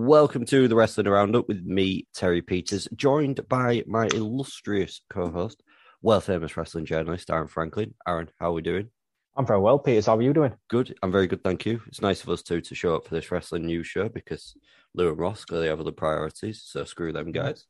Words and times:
Welcome 0.00 0.44
to 0.46 0.68
the 0.68 0.76
Wrestling 0.76 1.08
Roundup 1.08 1.48
with 1.48 1.64
me, 1.64 2.06
Terry 2.14 2.40
Peters, 2.40 2.86
joined 2.94 3.40
by 3.48 3.82
my 3.88 4.06
illustrious 4.14 5.00
co-host, 5.10 5.60
well-famous 6.02 6.56
wrestling 6.56 6.84
journalist 6.86 7.30
Aaron 7.30 7.48
Franklin. 7.48 7.94
Aaron, 8.06 8.30
how 8.38 8.50
are 8.50 8.52
we 8.52 8.62
doing? 8.62 8.90
I'm 9.36 9.44
very 9.44 9.58
well, 9.58 9.76
Peters. 9.80 10.06
How 10.06 10.16
are 10.16 10.22
you 10.22 10.32
doing? 10.32 10.54
Good. 10.70 10.94
I'm 11.02 11.10
very 11.10 11.26
good, 11.26 11.42
thank 11.42 11.66
you. 11.66 11.80
It's 11.88 12.00
nice 12.00 12.22
of 12.22 12.28
us 12.28 12.44
two 12.44 12.60
to 12.60 12.74
show 12.76 12.94
up 12.94 13.08
for 13.08 13.14
this 13.16 13.32
wrestling 13.32 13.66
news 13.66 13.88
show 13.88 14.08
because 14.08 14.54
Lou 14.94 15.08
and 15.08 15.18
Ross 15.18 15.44
clearly 15.44 15.66
have 15.66 15.80
other 15.80 15.90
priorities, 15.90 16.62
so 16.64 16.84
screw 16.84 17.12
them 17.12 17.32
guys. 17.32 17.64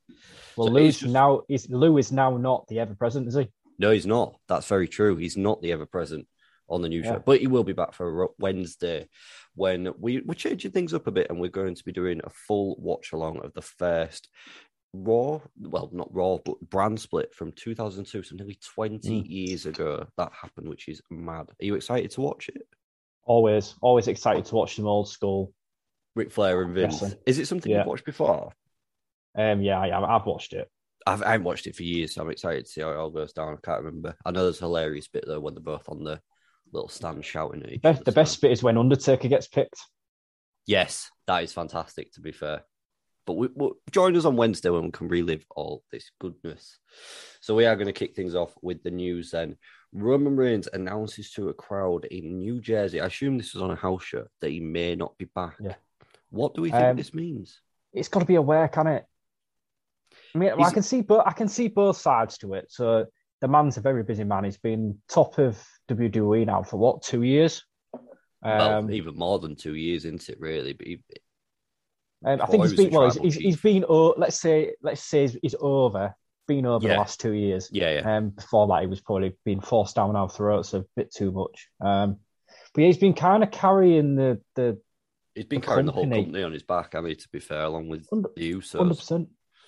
Well, 0.54 0.66
So 0.66 0.72
Lou's 0.74 0.98
just- 0.98 1.10
now 1.10 1.44
is 1.48 1.66
Lou 1.70 1.96
is 1.96 2.12
now 2.12 2.36
not 2.36 2.66
the 2.68 2.78
ever 2.80 2.94
present, 2.94 3.26
is 3.28 3.36
he? 3.36 3.48
No, 3.78 3.90
he's 3.90 4.06
not. 4.06 4.36
That's 4.48 4.68
very 4.68 4.86
true. 4.86 5.16
He's 5.16 5.38
not 5.38 5.62
the 5.62 5.72
ever 5.72 5.86
present 5.86 6.28
on 6.69 6.83
the 6.83 6.88
new 6.88 7.00
Yeah. 7.02 7.14
show, 7.14 7.22
but 7.24 7.41
he 7.41 7.47
will 7.47 7.64
be 7.64 7.72
back 7.72 7.92
for 7.94 8.30
Wednesday 8.38 9.08
when 9.55 9.92
we, 9.98 10.20
we're 10.20 10.34
changing 10.34 10.70
things 10.70 10.94
up 10.94 11.06
a 11.06 11.10
bit 11.10 11.28
and 11.30 11.41
we're 11.41 11.48
going 11.48 11.75
to 11.75 11.84
be 11.84 11.92
doing 11.92 12.20
a 12.25 12.30
full 12.30 12.77
watch 12.78 13.12
along 13.12 13.38
of 13.44 13.52
the 13.55 13.62
first 13.62 14.28
Raw, 14.94 15.41
well, 15.60 15.91
not 15.92 16.12
Raw, 16.14 16.38
but 16.42 16.58
brand 16.70 16.98
split 16.98 17.34
from 17.34 17.52
2002, 17.52 18.22
so 18.22 18.34
nearly 18.36 18.58
20 18.75 19.22
Mm. 19.22 19.28
years 19.28 19.66
ago 19.66 20.06
that 20.16 20.33
happened, 20.33 20.66
which 20.69 20.88
is 20.88 21.02
mad. 21.10 21.50
Are 21.50 21.64
you 21.64 21.75
excited 21.75 22.10
to 22.12 22.22
watch 22.22 22.48
it? 22.48 22.62
Always, 23.25 23.75
always 23.82 24.09
excited 24.09 24.47
to 24.47 24.54
watch 24.54 24.76
them 24.76 24.87
old 24.87 25.09
school. 25.10 25.53
Ric 26.16 26.32
Flair 26.32 26.62
and 26.62 26.75
Vince. 26.75 26.94
Wrestling. 27.03 27.21
Is 27.26 27.38
it 27.38 27.47
something 27.47 27.71
Yeah. 27.71 27.78
you've 27.78 27.87
watched 27.87 28.06
before? 28.06 28.53
Um, 29.37 29.60
yeah, 29.60 29.78
I, 29.78 30.16
I've 30.16 30.25
watched 30.25 30.54
it. 30.54 30.71
I've, 31.06 31.22
I 31.22 31.32
haven't 31.32 31.44
watched 31.44 31.66
it 31.66 31.76
for 31.76 31.82
years, 31.82 32.15
so 32.15 32.22
I'm 32.22 32.31
excited 32.31 32.65
to 32.65 32.71
see 32.71 32.81
how 32.81 32.91
it 32.91 32.97
all 32.97 33.10
goes 33.10 33.34
down. 33.34 33.53
I 33.53 33.66
can't 33.66 33.84
remember. 33.84 34.16
I 34.25 34.31
know 34.31 34.44
there's 34.44 34.59
a 34.62 34.65
hilarious 34.65 35.09
bit 35.09 35.25
though 35.26 35.38
when 35.41 35.53
they're 35.54 35.62
both 35.62 35.88
on 35.88 36.03
the 36.03 36.19
little 36.72 36.88
stand 36.88 37.24
shouting 37.24 37.62
at 37.62 37.72
each 37.72 37.82
Best, 37.82 38.02
other. 38.02 38.04
the 38.04 38.12
best 38.12 38.40
bit 38.40 38.52
is 38.52 38.62
when 38.62 38.78
Undertaker 38.78 39.28
gets 39.28 39.46
picked. 39.46 39.80
Yes, 40.66 41.10
that 41.26 41.42
is 41.42 41.52
fantastic. 41.52 42.12
To 42.12 42.20
be 42.20 42.32
fair, 42.32 42.62
but 43.26 43.34
we, 43.34 43.48
we, 43.54 43.70
join 43.90 44.16
us 44.16 44.24
on 44.24 44.36
Wednesday 44.36 44.70
when 44.70 44.84
we 44.84 44.90
can 44.90 45.08
relive 45.08 45.44
all 45.54 45.82
this 45.92 46.10
goodness. 46.18 46.78
So 47.40 47.54
we 47.54 47.66
are 47.66 47.76
going 47.76 47.86
to 47.86 47.92
kick 47.92 48.14
things 48.14 48.34
off 48.34 48.54
with 48.62 48.82
the 48.82 48.90
news. 48.90 49.30
Then 49.30 49.56
Roman 49.92 50.36
Reigns 50.36 50.68
announces 50.72 51.30
to 51.32 51.48
a 51.50 51.54
crowd 51.54 52.04
in 52.06 52.38
New 52.38 52.60
Jersey. 52.60 53.00
I 53.00 53.06
assume 53.06 53.36
this 53.36 53.54
was 53.54 53.62
on 53.62 53.70
a 53.70 53.76
house 53.76 54.02
show 54.02 54.26
that 54.40 54.50
he 54.50 54.60
may 54.60 54.94
not 54.94 55.16
be 55.18 55.26
back. 55.26 55.56
Yeah. 55.60 55.74
What 56.30 56.54
do 56.54 56.62
we 56.62 56.70
think 56.70 56.82
Um, 56.82 56.96
this 56.96 57.14
means? 57.14 57.60
It's 57.92 58.08
got 58.08 58.20
to 58.20 58.26
be 58.26 58.36
aware, 58.36 58.68
can 58.68 58.86
it? 58.86 59.04
I 60.34 60.38
mean, 60.38 60.52
I 60.58 60.70
can 60.70 60.82
see, 60.82 61.02
but 61.02 61.26
I 61.26 61.32
can 61.32 61.48
see 61.48 61.68
both 61.68 61.96
sides 61.96 62.38
to 62.38 62.54
it. 62.54 62.70
So 62.70 63.06
the 63.41 63.49
man's 63.49 63.76
a 63.76 63.81
very 63.81 64.03
busy 64.03 64.25
man. 64.25 64.44
He's 64.44 64.59
been 64.59 64.99
top 65.09 65.38
of 65.38 65.62
WWE 65.91 66.47
now 66.47 66.62
for 66.62 66.76
what 66.76 67.03
two 67.03 67.22
years? 67.22 67.65
well, 68.43 68.78
Um, 68.78 68.91
even 68.91 69.16
more 69.16 69.38
than 69.38 69.56
two 69.56 69.75
years 69.75 70.04
into 70.04 70.32
it, 70.32 70.41
really. 70.41 70.72
But 70.72 70.87
he, 70.87 71.03
Um, 72.25 72.41
I 72.43 72.47
think 72.47 72.65
he's 72.65 72.75
been 72.75 72.91
well. 72.91 73.10
He's, 73.10 73.16
he's, 73.22 73.34
he's 73.37 73.60
been. 73.60 73.84
o- 73.88 74.15
Let's 74.16 74.41
say. 74.41 74.75
Let's 74.82 75.03
say 75.03 75.22
he's, 75.22 75.37
he's 75.43 75.54
over. 75.60 76.15
Been 76.48 76.66
over 76.66 76.87
Yeah. 76.87 76.94
the 76.94 76.98
last 77.00 77.21
two 77.21 77.32
years. 77.32 77.69
yeah, 77.72 78.00
yeah. 78.00 78.16
Um, 78.16 78.31
before 78.31 78.66
that, 78.69 78.81
he 78.81 78.87
was 78.87 79.00
probably 79.03 79.37
being 79.44 79.60
forced 79.60 79.97
down 79.97 80.16
our 80.16 80.28
throats 80.31 80.72
a 80.75 80.84
bit 80.97 81.12
too 81.15 81.31
much. 81.31 81.69
Um, 81.81 82.16
but 82.72 82.81
yeah, 82.81 82.87
he's 82.87 82.98
been 82.98 83.12
kind 83.15 83.43
of 83.43 83.50
carrying 83.50 84.15
the 84.16 84.41
the 84.56 84.78
He's 85.34 85.44
been 85.44 85.60
the 85.60 85.66
carrying 85.66 85.87
the 85.87 85.93
whole 85.93 86.03
company- 86.04 86.25
company 86.25 86.43
on 86.44 86.53
his 86.53 86.62
back. 86.65 86.94
I 86.94 87.00
mean, 87.03 87.16
to 87.16 87.28
be 87.31 87.38
fair, 87.38 87.62
along 87.65 87.88
with 87.88 88.09
you. 88.37 88.60
So. 88.62 88.81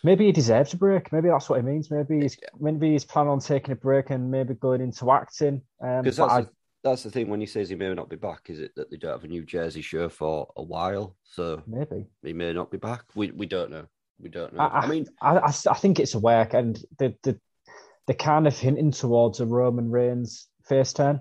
Maybe 0.03 0.27
he 0.27 0.33
deserves 0.33 0.73
a 0.73 0.77
break. 0.77 1.13
Maybe 1.13 1.29
that's 1.29 1.49
what 1.49 1.59
it 1.59 1.65
means. 1.65 1.91
Maybe 1.91 2.21
he's 2.21 2.39
maybe 2.59 2.93
he's 2.93 3.05
planning 3.05 3.31
on 3.33 3.41
taking 3.41 3.73
a 3.73 3.77
break 3.77 4.11
and 4.11 4.31
maybe 4.31 4.55
going 4.55 4.81
into 4.81 5.11
acting. 5.11 5.63
Um, 5.83 6.03
that's, 6.05 6.19
I- 6.19 6.43
the, 6.43 6.51
that's 6.83 7.03
the 7.03 7.11
thing 7.11 7.29
when 7.29 7.41
he 7.41 7.47
says 7.47 7.69
he 7.69 7.75
may 7.75 7.93
not 7.95 8.09
be 8.09 8.17
back, 8.17 8.49
is 8.49 8.61
it 8.61 8.73
that 8.77 8.91
they 8.91 8.97
don't 8.97 9.13
have 9.13 9.25
a 9.25 9.29
New 9.29 9.45
Jersey 9.45 9.83
show 9.83 10.09
for 10.09 10.49
a 10.57 10.63
while, 10.63 11.17
so 11.25 11.63
maybe. 11.67 12.07
he 12.23 12.33
may 12.33 12.53
not 12.53 12.71
be 12.71 12.79
back. 12.79 13.05
We 13.15 13.31
we 13.33 13.47
don't 13.47 13.71
know. 13.71 13.87
We 14.19 14.31
don't 14.31 14.55
know. 14.55 14.63
I, 14.63 14.67
I, 14.67 14.81
I, 14.81 14.87
mean, 14.87 15.07
I, 15.21 15.39
I, 15.39 15.53
I 15.71 15.75
think 15.75 15.99
it's 16.01 16.15
a 16.15 16.19
work, 16.19 16.55
and 16.55 16.83
the 16.99 17.15
the 17.23 17.39
they're 18.07 18.17
kind 18.17 18.47
of 18.47 18.59
hinting 18.59 18.93
towards 18.93 19.41
a 19.41 19.47
Roman 19.47 19.91
Reigns 19.91 20.49
face 20.65 20.93
turn. 20.93 21.21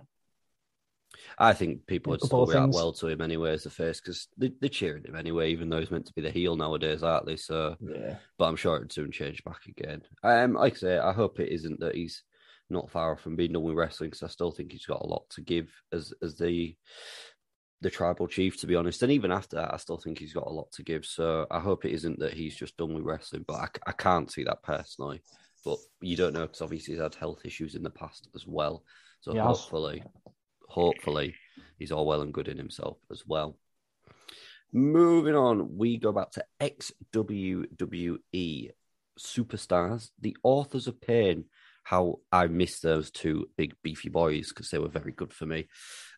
I 1.42 1.54
think 1.54 1.88
people 1.88 2.12
would 2.12 2.22
still 2.22 2.46
react 2.46 2.74
well 2.74 2.92
to 2.94 3.08
him 3.08 3.22
anyway 3.22 3.52
as 3.54 3.64
the 3.64 3.70
face 3.70 4.02
because 4.02 4.28
they, 4.38 4.52
they're 4.60 4.70
cheering 4.70 5.06
him 5.06 5.16
anyway, 5.16 5.52
even 5.52 5.70
though 5.70 5.80
he's 5.80 5.90
meant 5.92 6.06
to 6.08 6.14
be 6.14 6.22
the 6.22 6.30
heel 6.30 6.58
nowadays, 6.58 7.02
aren't 7.02 7.26
they? 7.26 7.38
So, 7.38 7.78
Yeah. 7.80 8.18
but 8.38 8.46
I'm 8.46 8.58
sure 8.58 8.76
it'd 8.76 8.92
soon 8.92 9.12
change 9.12 9.44
back 9.46 9.66
again. 9.68 10.02
Um, 10.22 10.54
like 10.54 10.74
I 10.74 10.78
say, 10.78 10.98
I 10.98 11.14
hope 11.14 11.40
it 11.40 11.54
isn't 11.54 11.80
that 11.80 11.96
he's 11.96 12.24
not 12.70 12.92
far 12.92 13.14
off 13.14 13.22
from 13.22 13.38
being 13.38 13.54
done 13.54 13.64
with 13.64 13.76
wrestling 13.76 14.10
because 14.10 14.24
I 14.24 14.28
still 14.28 14.52
think 14.52 14.72
he's 14.74 14.86
got 14.86 15.02
a 15.02 15.08
lot 15.08 15.30
to 15.32 15.42
give 15.42 15.72
as 15.94 16.14
as 16.22 16.38
the 16.38 16.76
the 17.82 17.90
tribal 17.90 18.28
chief, 18.28 18.60
to 18.60 18.68
be 18.68 18.76
honest. 18.76 19.02
And 19.04 19.12
even 19.12 19.32
after 19.32 19.56
that, 19.56 19.74
I 19.74 19.78
still 19.78 19.98
think 19.98 20.20
he's 20.20 20.34
got 20.34 20.48
a 20.48 20.52
lot 20.52 20.70
to 20.74 20.84
give. 20.84 21.06
So 21.06 21.48
I 21.50 21.60
hope 21.62 21.86
it 21.86 21.94
isn't 21.94 22.20
that 22.20 22.34
he's 22.34 22.56
just 22.56 22.76
done 22.76 22.94
with 22.94 23.06
wrestling, 23.06 23.46
but 23.48 23.56
I, 23.56 23.68
I 23.88 23.92
can't 23.94 24.30
see 24.30 24.44
that 24.44 24.62
personally. 24.62 25.22
But 25.64 25.78
you 26.02 26.18
don't 26.18 26.34
know 26.34 26.42
because 26.42 26.62
obviously 26.62 26.96
he's 26.96 27.02
had 27.02 27.16
health 27.16 27.40
issues 27.46 27.76
in 27.76 27.84
the 27.84 27.90
past 27.90 28.28
as 28.36 28.46
well. 28.46 28.84
So 29.22 29.34
hopefully, 29.48 30.04
hopefully, 30.70 31.36
he's 31.78 31.92
all 31.92 32.06
well 32.06 32.22
and 32.22 32.34
good 32.34 32.48
in 32.48 32.58
himself 32.58 32.98
as 33.12 33.24
well. 33.28 33.58
Moving 34.72 35.36
on, 35.36 35.78
we 35.78 35.98
go 35.98 36.12
back 36.12 36.32
to 36.32 36.46
XWWE 36.62 38.20
superstars, 39.20 40.10
the 40.22 40.38
authors 40.44 40.88
of 40.88 41.02
pain. 41.02 41.46
How 41.84 42.20
I 42.32 42.46
miss 42.46 42.82
those 42.82 43.10
two 43.10 43.50
big 43.58 43.74
beefy 43.82 44.10
boys 44.10 44.50
because 44.50 44.70
they 44.70 44.78
were 44.78 44.90
very 44.90 45.12
good 45.12 45.34
for 45.34 45.48
me, 45.48 45.70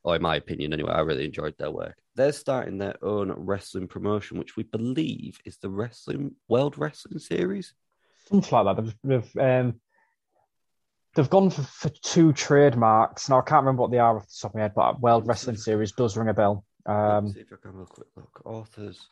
or 0.04 0.18
in 0.18 0.22
my 0.22 0.36
opinion, 0.36 0.74
anyway. 0.74 0.92
I 0.92 1.00
really 1.00 1.24
enjoyed 1.24 1.56
their 1.58 1.72
work. 1.72 1.98
They're 2.16 2.34
starting 2.34 2.78
their 2.78 2.98
own 3.02 3.32
wrestling 3.32 3.88
promotion, 3.88 4.38
which 4.38 4.58
we 4.58 4.64
believe 4.64 5.40
is 5.46 5.58
the 5.58 5.70
Wrestling 5.70 6.36
World 6.50 6.78
Wrestling 6.78 7.20
Series. 7.20 7.74
something 8.28 8.66
like 8.66 8.76
that. 8.76 8.94
They've, 9.04 9.38
um, 9.38 9.80
they've 11.16 11.30
gone 11.30 11.50
for, 11.50 11.62
for 11.64 11.90
two 11.90 12.34
trademarks. 12.34 13.30
Now 13.30 13.40
I 13.40 13.42
can't 13.42 13.64
remember 13.64 13.82
what 13.82 13.92
they 13.92 14.00
are 14.00 14.18
off 14.18 14.28
the 14.28 14.34
top 14.42 14.52
of 14.52 14.56
my 14.56 14.62
head, 14.62 14.74
but 14.76 15.00
World 15.02 15.28
Wrestling 15.28 15.58
Series 15.58 15.92
does 15.92 16.16
ring 16.18 16.30
a 16.30 16.34
bell. 16.34 16.66
Let's 16.88 16.98
Um, 17.28 17.34
see 17.34 17.40
if 17.42 17.54
I 17.54 17.56
can 17.62 17.72
have 17.72 17.82
a 17.82 17.86
quick 17.86 18.08
look. 18.16 18.42
Authors. 18.46 19.08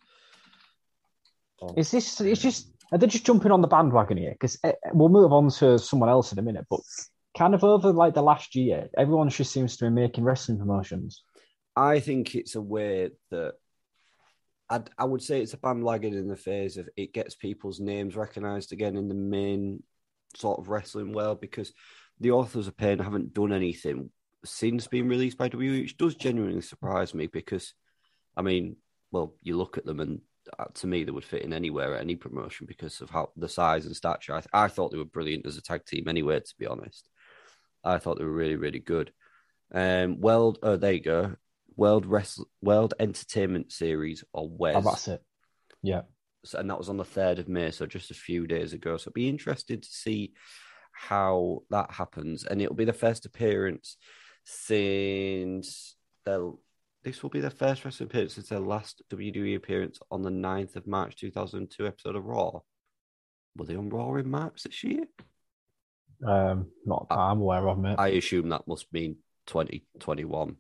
of- 1.62 1.78
is 1.78 1.92
this? 1.92 2.20
It's 2.22 2.42
just 2.42 2.72
are 2.92 2.98
they 2.98 3.06
just 3.08 3.26
jumping 3.26 3.52
on 3.52 3.62
the 3.62 3.68
bandwagon 3.68 4.18
here? 4.18 4.32
Because 4.32 4.58
we'll 4.94 5.10
move 5.10 5.32
on 5.32 5.50
to 5.52 5.78
someone 5.78 6.10
else 6.10 6.32
in 6.32 6.40
a 6.40 6.42
minute, 6.42 6.66
but 6.70 6.80
kind 7.38 7.54
of 7.54 7.64
over 7.64 7.92
like 7.92 8.14
the 8.16 8.24
last 8.24 8.56
year, 8.56 8.90
everyone 8.98 9.30
just 9.30 9.52
seems 9.52 9.78
to 9.78 9.86
be 9.86 9.92
making 9.92 10.24
wrestling 10.24 10.58
promotions. 10.58 11.24
I 11.76 12.00
think 12.00 12.34
it's 12.34 12.56
a 12.56 12.62
way 12.62 13.12
that 13.30 13.54
I'd, 14.72 14.90
I 14.98 15.06
would 15.06 15.22
say 15.22 15.42
it's 15.42 15.54
a 15.54 15.58
bandwagon 15.58 16.14
in 16.16 16.28
the 16.28 16.36
phase 16.36 16.78
of 16.78 16.90
it 16.98 17.14
gets 17.14 17.36
people's 17.36 17.80
names 17.80 18.16
recognized 18.16 18.72
again 18.74 18.98
in 18.98 19.08
the 19.08 19.14
main 19.16 19.84
sort 20.36 20.60
of 20.60 20.70
wrestling 20.70 21.14
world 21.14 21.42
because 21.42 21.74
the 22.20 22.32
authors 22.32 22.68
of 22.68 22.78
pain 22.78 23.00
haven't 23.00 23.34
done 23.34 23.54
anything 23.54 24.10
since 24.46 24.88
being 24.88 25.08
released 25.08 25.38
by 25.38 25.50
WWE, 25.50 25.82
which 25.82 25.98
does 25.98 26.16
genuinely 26.16 26.62
surprise 26.62 27.14
me 27.14 27.28
because, 27.28 27.74
I 28.36 28.42
mean, 28.42 28.78
well, 29.12 29.36
you 29.42 29.58
look 29.58 29.78
at 29.78 29.86
them 29.86 30.00
and 30.00 30.22
uh, 30.58 30.66
to 30.74 30.88
me 30.88 31.04
they 31.04 31.12
would 31.12 31.24
fit 31.24 31.44
in 31.44 31.54
anywhere 31.54 31.96
at 31.96 32.02
any 32.02 32.16
promotion 32.16 32.66
because 32.68 33.02
of 33.02 33.10
how 33.10 33.30
the 33.36 33.50
size 33.50 33.86
and 33.86 33.96
stature. 33.96 34.36
I, 34.36 34.66
I 34.66 34.68
thought 34.68 34.92
they 34.92 34.98
were 34.98 35.06
brilliant 35.06 35.46
as 35.46 35.58
a 35.58 35.62
tag 35.62 35.86
team 35.86 36.08
anyway. 36.08 36.40
To 36.40 36.54
be 36.58 36.68
honest, 36.68 37.08
I 37.84 37.98
thought 37.98 38.18
they 38.18 38.24
were 38.24 38.32
really 38.32 38.56
really 38.56 38.80
good. 38.80 39.12
Um, 39.72 40.20
World, 40.20 40.60
oh 40.64 40.78
there 40.78 40.94
you 40.94 41.02
go, 41.02 41.36
World 41.76 42.06
Wrestle 42.06 42.48
World 42.62 42.94
Entertainment 43.00 43.72
Series 43.72 44.24
or 44.34 44.50
WES. 44.50 44.76
Oh, 44.76 44.82
that's 44.82 45.08
it. 45.08 45.24
Yeah. 45.82 46.02
And 46.58 46.70
that 46.70 46.78
was 46.78 46.90
on 46.90 46.98
the 46.98 47.04
third 47.06 47.40
of 47.40 47.50
May, 47.50 47.72
so 47.72 47.86
just 47.86 48.12
a 48.12 48.16
few 48.16 48.48
days 48.48 48.74
ago. 48.74 48.98
So, 48.98 49.12
be 49.12 49.28
interested 49.30 49.84
to 49.84 49.90
see 49.90 50.34
how 50.94 51.64
that 51.70 51.92
happens, 51.92 52.46
and 52.46 52.62
it'll 52.62 52.76
be 52.76 52.86
the 52.86 52.94
first 52.94 53.26
appearance 53.26 53.98
since 54.46 55.96
the 56.26 56.54
this 57.04 57.24
will 57.24 57.30
be 57.30 57.40
their 57.40 57.50
first 57.50 57.86
wrestling 57.86 58.08
appearance 58.10 58.34
since 58.36 58.50
their 58.50 58.60
last 58.60 59.02
WWE 59.10 59.56
appearance 59.56 60.00
on 60.12 60.22
the 60.22 60.30
9th 60.30 60.76
of 60.76 60.86
March 60.86 61.16
2002 61.16 61.88
episode 61.88 62.16
of 62.18 62.26
Raw. 62.26 62.60
Were 63.56 63.66
they 63.66 63.76
on 63.78 63.90
Raw 63.90 64.16
in 64.16 64.30
March 64.30 64.64
this 64.64 64.84
year? 64.84 65.06
Um, 66.26 66.68
not 66.86 67.08
that 67.08 67.18
I'm 67.18 67.40
aware 67.40 67.70
of, 67.70 67.80
mate. 67.80 67.96
I 67.98 68.10
assume 68.10 68.50
that 68.50 68.68
must 68.68 68.92
mean 68.92 69.16
2021. 69.48 70.58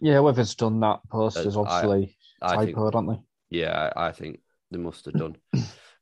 yeah, 0.00 0.18
whether 0.20 0.40
it's 0.40 0.54
done 0.54 0.80
that 0.80 1.00
post 1.10 1.36
is 1.36 1.56
I- 1.56 1.60
obviously 1.60 2.16
I 2.40 2.64
think, 2.64 2.78
aren't 2.78 3.08
they? 3.10 3.58
yeah, 3.58 3.92
I 3.94 4.06
I 4.08 4.12
think 4.12 4.40
they 4.72 4.78
must 4.78 5.04
have 5.06 5.16
done. 5.16 5.36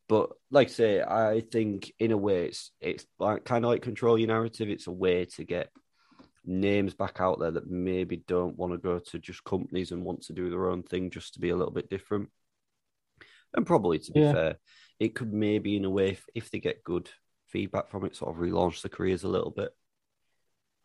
but 0.08 0.30
like 0.50 0.68
I 0.68 0.70
say, 0.70 1.02
I 1.02 1.42
think 1.52 1.92
in 1.98 2.12
a 2.12 2.16
way 2.16 2.46
it's 2.46 2.72
it's 2.80 3.06
like 3.18 3.44
kind 3.44 3.64
of 3.64 3.70
like 3.70 3.82
control 3.82 4.18
your 4.18 4.28
narrative. 4.28 4.68
It's 4.68 4.86
a 4.86 4.92
way 4.92 5.24
to 5.36 5.44
get 5.44 5.70
names 6.44 6.94
back 6.94 7.20
out 7.20 7.38
there 7.38 7.50
that 7.50 7.70
maybe 7.70 8.16
don't 8.26 8.56
want 8.56 8.72
to 8.72 8.78
go 8.78 8.98
to 8.98 9.18
just 9.18 9.44
companies 9.44 9.92
and 9.92 10.04
want 10.04 10.22
to 10.22 10.32
do 10.32 10.48
their 10.50 10.68
own 10.70 10.82
thing 10.82 11.10
just 11.10 11.34
to 11.34 11.40
be 11.40 11.50
a 11.50 11.56
little 11.56 11.72
bit 11.72 11.90
different. 11.90 12.28
And 13.54 13.66
probably 13.66 13.98
to 13.98 14.12
be 14.12 14.20
Yeah. 14.20 14.32
fair, 14.32 14.56
it 14.98 15.14
could 15.14 15.32
maybe 15.32 15.76
in 15.76 15.84
a 15.84 15.90
way 15.90 16.10
if, 16.10 16.24
if 16.34 16.50
they 16.50 16.60
get 16.60 16.84
good 16.84 17.10
feedback 17.48 17.90
from 17.90 18.04
it, 18.04 18.16
sort 18.16 18.34
of 18.34 18.40
relaunch 18.40 18.82
the 18.82 18.88
careers 18.88 19.24
a 19.24 19.28
little 19.28 19.50
bit. 19.50 19.70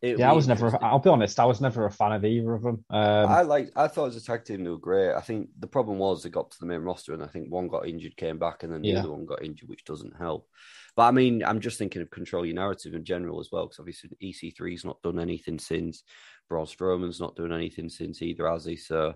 It'll 0.06 0.20
Yeah, 0.20 0.30
I 0.30 0.34
was 0.34 0.48
never. 0.48 0.78
I'll 0.84 1.00
be 1.00 1.10
honest. 1.10 1.40
I 1.40 1.46
was 1.46 1.62
never 1.62 1.86
a 1.86 1.92
fan 1.92 2.12
of 2.12 2.24
either 2.24 2.54
of 2.54 2.62
them. 2.62 2.86
Um, 2.90 3.30
I 3.30 3.42
like. 3.42 3.72
I 3.76 3.88
thought 3.88 4.08
as 4.08 4.16
a 4.16 4.24
tag 4.24 4.46
team 4.46 4.64
they 4.64 4.70
were 4.70 4.78
great. 4.78 5.14
I 5.14 5.22
think 5.22 5.50
the 5.60 5.68
problem 5.68 5.98
was 5.98 6.22
they 6.22 6.30
got 6.30 6.52
to 6.52 6.60
the 6.60 6.66
main 6.66 6.82
roster, 6.82 7.14
and 7.14 7.24
I 7.24 7.28
think 7.28 7.50
one 7.52 7.68
got 7.68 7.88
injured, 7.88 8.16
came 8.16 8.38
back, 8.38 8.64
and 8.64 8.72
then 8.72 8.82
the 8.82 8.90
Yeah. 8.90 9.00
other 9.00 9.12
one 9.12 9.26
got 9.26 9.44
injured, 9.44 9.68
which 9.70 9.84
doesn't 9.84 10.16
help. 10.16 10.48
But 10.96 11.04
I 11.04 11.12
mean, 11.12 11.44
I'm 11.44 11.60
just 11.60 11.78
thinking 11.80 12.02
of 12.02 12.10
control 12.12 12.46
your 12.46 12.56
narrative 12.56 12.94
in 12.94 13.04
general 13.04 13.40
as 13.40 13.50
well, 13.52 13.66
because 13.66 13.80
obviously 13.80 14.12
EC3's 14.22 14.86
not 14.86 15.02
done 15.02 15.20
anything 15.20 15.58
since. 15.60 16.04
Braun 16.50 16.66
Strowman's 16.68 17.20
not 17.20 17.36
doing 17.36 17.52
anything 17.52 17.90
since 17.90 18.22
either, 18.22 18.48
has 18.48 18.66
he? 18.66 18.76
So 18.76 19.16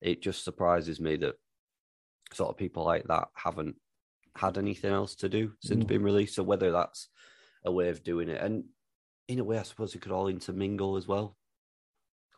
it 0.00 0.22
just 0.22 0.44
surprises 0.44 1.00
me 1.00 1.16
that 1.16 1.34
sort 2.32 2.50
of 2.50 2.56
people 2.56 2.84
like 2.84 3.04
that 3.08 3.28
haven't 3.34 3.76
had 4.34 4.56
anything 4.56 4.92
else 4.92 5.14
to 5.16 5.28
do 5.28 5.52
since 5.60 5.84
Mm. 5.84 5.88
being 5.88 6.02
released. 6.02 6.34
So 6.36 6.42
whether 6.42 6.72
that's 6.72 7.08
a 7.64 7.70
way 7.70 7.90
of 7.90 8.02
doing 8.02 8.30
it, 8.30 8.40
and 8.40 8.64
in 9.32 9.40
a 9.40 9.44
way, 9.44 9.58
I 9.58 9.62
suppose 9.62 9.94
it 9.94 10.00
could 10.02 10.12
all 10.12 10.28
intermingle 10.28 10.96
as 10.96 11.06
well 11.08 11.36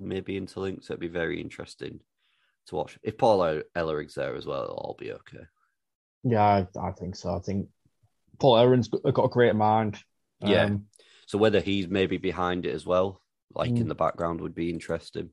maybe 0.00 0.38
interlink. 0.40 0.82
So 0.84 0.92
it'd 0.92 1.00
be 1.00 1.08
very 1.08 1.40
interesting 1.40 2.00
to 2.66 2.74
watch. 2.74 2.98
If 3.02 3.16
Paul 3.16 3.62
Ellering's 3.76 4.14
there 4.14 4.34
as 4.34 4.44
well, 4.46 4.64
it'll 4.64 4.74
all 4.76 4.96
be 4.98 5.12
okay. 5.12 5.44
yeah, 6.24 6.42
I, 6.42 6.66
I 6.80 6.92
think 6.92 7.16
so. 7.16 7.34
I 7.34 7.38
think 7.38 7.68
Paul 8.40 8.56
Ellering's 8.56 8.88
got, 8.88 9.02
got 9.14 9.24
a 9.26 9.28
great 9.28 9.54
mind. 9.54 9.98
Yeah. 10.40 10.64
Um, 10.64 10.86
So 11.26 11.38
whether 11.38 11.60
he's 11.60 11.88
maybe 11.88 12.18
behind 12.18 12.66
it 12.66 12.74
as 12.74 12.84
well, 12.84 13.20
like 13.54 13.70
in 13.70 13.84
Mm. 13.84 13.88
the 13.88 13.94
background, 13.94 14.40
would 14.40 14.54
be 14.54 14.70
interesting. 14.70 15.30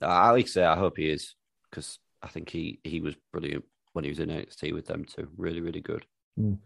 I 0.00 0.30
like 0.30 0.46
to 0.46 0.50
say 0.52 0.64
I 0.64 0.76
hope 0.76 0.96
he 0.96 1.10
is 1.10 1.34
because 1.68 1.98
I 2.22 2.28
think 2.28 2.48
he 2.50 2.78
he 2.84 3.00
was 3.00 3.16
brilliant 3.32 3.64
when 3.92 4.04
he 4.04 4.10
was 4.10 4.20
in 4.20 4.28
NXT 4.28 4.72
with 4.72 4.86
them 4.86 5.04
too. 5.04 5.28
Really, 5.36 5.60
really 5.60 5.80
good. 5.80 6.06
Mm. 6.38 6.58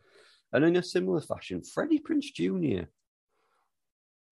And 0.52 0.64
in 0.64 0.76
a 0.76 0.82
similar 0.82 1.22
fashion, 1.22 1.62
Freddie 1.62 2.00
Prinze 2.00 2.30
Jr. 2.34 2.84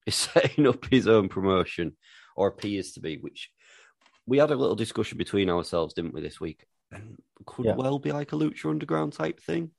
is 0.06 0.14
setting 0.34 0.66
up 0.66 0.84
his 0.90 1.06
own 1.08 1.28
promotion, 1.28 1.96
or 2.36 2.48
appears 2.48 2.92
to 2.92 3.00
be, 3.00 3.16
which 3.18 3.50
we 4.26 4.38
had 4.38 4.50
a 4.50 4.56
little 4.56 4.76
discussion 4.76 5.18
between 5.18 5.50
ourselves, 5.50 5.94
didn't 5.94 6.14
we, 6.14 6.20
this 6.20 6.40
week? 6.40 6.64
And 6.92 7.18
could 7.46 7.66
Yeah. 7.66 7.74
well 7.76 7.98
be 7.98 8.12
like 8.12 8.32
a 8.32 8.36
Lucha 8.36 8.70
Underground 8.70 9.12
type 9.12 9.40
thing. 9.40 9.70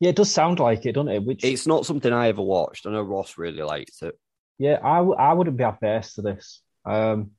yeah, 0.00 0.10
it 0.10 0.16
does 0.16 0.30
sound 0.30 0.58
like 0.58 0.84
it, 0.86 0.92
doesn't 0.92 1.08
it? 1.08 1.24
Which 1.24 1.44
It's 1.44 1.66
not 1.66 1.86
something 1.86 2.12
I 2.12 2.28
ever 2.28 2.42
watched. 2.42 2.86
I 2.86 2.90
know 2.92 3.02
Ross 3.02 3.38
really 3.38 3.62
liked 3.62 4.02
it. 4.02 4.18
yeah, 4.58 4.78
I, 4.82 4.96
w- 4.98 5.16
I 5.16 5.32
wouldn't 5.32 5.56
be 5.56 5.64
adverse 5.64 6.14
to 6.14 6.22
this. 6.22 6.60
Um, 6.84 7.30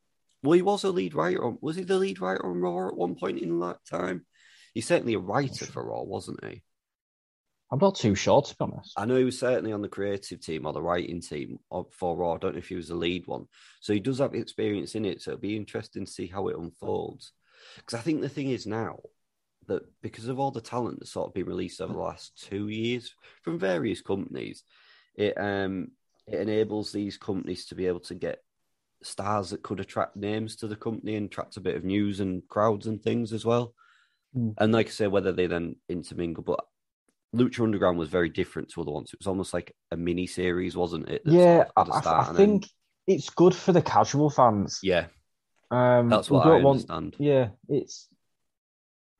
Well, 0.43 0.53
he 0.53 0.61
was 0.61 0.83
a 0.83 0.89
lead 0.91 1.13
writer. 1.15 1.43
On, 1.43 1.57
was 1.61 1.75
he 1.75 1.83
the 1.83 1.97
lead 1.97 2.19
writer 2.21 2.45
on 2.45 2.59
Raw 2.61 2.87
at 2.89 2.95
one 2.97 3.15
point 3.15 3.39
in 3.39 3.59
that 3.59 3.77
time? 3.89 4.25
He's 4.73 4.87
certainly 4.87 5.13
a 5.15 5.19
writer 5.19 5.65
for 5.65 5.83
Raw, 5.85 6.03
wasn't 6.03 6.43
he? 6.45 6.63
I'm 7.71 7.79
not 7.79 7.95
too 7.95 8.15
sure, 8.15 8.41
to 8.41 8.55
be 8.55 8.63
honest. 8.63 8.93
I 8.95 9.05
know 9.05 9.15
he 9.15 9.23
was 9.23 9.39
certainly 9.39 9.73
on 9.73 9.81
the 9.81 9.89
creative 9.89 10.39
team 10.39 10.65
or 10.65 10.73
the 10.73 10.81
writing 10.81 11.19
team 11.19 11.59
for 11.91 12.15
Raw. 12.15 12.33
I 12.33 12.37
don't 12.37 12.53
know 12.53 12.59
if 12.59 12.69
he 12.69 12.75
was 12.75 12.89
the 12.89 12.95
lead 12.95 13.25
one. 13.25 13.45
So 13.81 13.91
he 13.91 13.99
does 13.99 14.19
have 14.19 14.35
experience 14.35 14.95
in 14.95 15.05
it. 15.05 15.21
So 15.21 15.31
it'll 15.31 15.41
be 15.41 15.55
interesting 15.55 16.05
to 16.05 16.11
see 16.11 16.27
how 16.27 16.47
it 16.47 16.57
unfolds. 16.57 17.33
Because 17.77 17.99
I 17.99 18.01
think 18.01 18.21
the 18.21 18.29
thing 18.29 18.51
is 18.51 18.67
now 18.67 18.99
that 19.67 19.83
because 20.01 20.27
of 20.27 20.39
all 20.39 20.51
the 20.51 20.61
talent 20.61 20.99
that's 20.99 21.11
sort 21.11 21.27
of 21.27 21.33
been 21.33 21.47
released 21.47 21.81
over 21.81 21.93
the 21.93 21.99
last 21.99 22.39
two 22.47 22.67
years 22.67 23.13
from 23.41 23.57
various 23.57 24.01
companies, 24.01 24.63
it 25.15 25.35
um 25.39 25.87
it 26.27 26.39
enables 26.39 26.91
these 26.91 27.17
companies 27.17 27.65
to 27.65 27.75
be 27.75 27.87
able 27.87 28.01
to 28.01 28.15
get 28.15 28.43
stars 29.03 29.49
that 29.51 29.63
could 29.63 29.79
attract 29.79 30.15
names 30.15 30.55
to 30.57 30.67
the 30.67 30.75
company 30.75 31.15
and 31.15 31.27
attract 31.27 31.57
a 31.57 31.61
bit 31.61 31.75
of 31.75 31.83
news 31.83 32.19
and 32.19 32.47
crowds 32.47 32.87
and 32.87 33.01
things 33.01 33.33
as 33.33 33.45
well. 33.45 33.73
Mm. 34.35 34.53
And 34.57 34.73
like 34.73 34.87
I 34.87 34.91
say, 34.91 35.07
whether 35.07 35.31
they 35.31 35.47
then 35.47 35.75
intermingle, 35.89 36.43
but 36.43 36.65
Lucha 37.33 37.61
Underground 37.63 37.97
was 37.97 38.09
very 38.09 38.29
different 38.29 38.69
to 38.69 38.81
other 38.81 38.91
ones. 38.91 39.11
It 39.13 39.19
was 39.19 39.27
almost 39.27 39.53
like 39.53 39.73
a 39.91 39.97
mini 39.97 40.27
series, 40.27 40.75
wasn't 40.75 41.09
it? 41.09 41.21
yeah, 41.25 41.65
I, 41.75 41.81
of 41.81 41.89
I 42.07 42.27
and 42.27 42.27
then- 42.27 42.35
think 42.35 42.69
it's 43.07 43.29
good 43.29 43.53
for 43.55 43.71
the 43.71 43.81
casual 43.81 44.29
fans. 44.29 44.79
yeah, 44.81 45.05
Um, 45.71 46.09
that's 46.09 46.29
what 46.29 46.45
I 46.45 46.49
don't 46.49 46.63
want- 46.63 46.89
understand. 46.89 47.15
yeah, 47.19 47.49
it's 47.69 48.07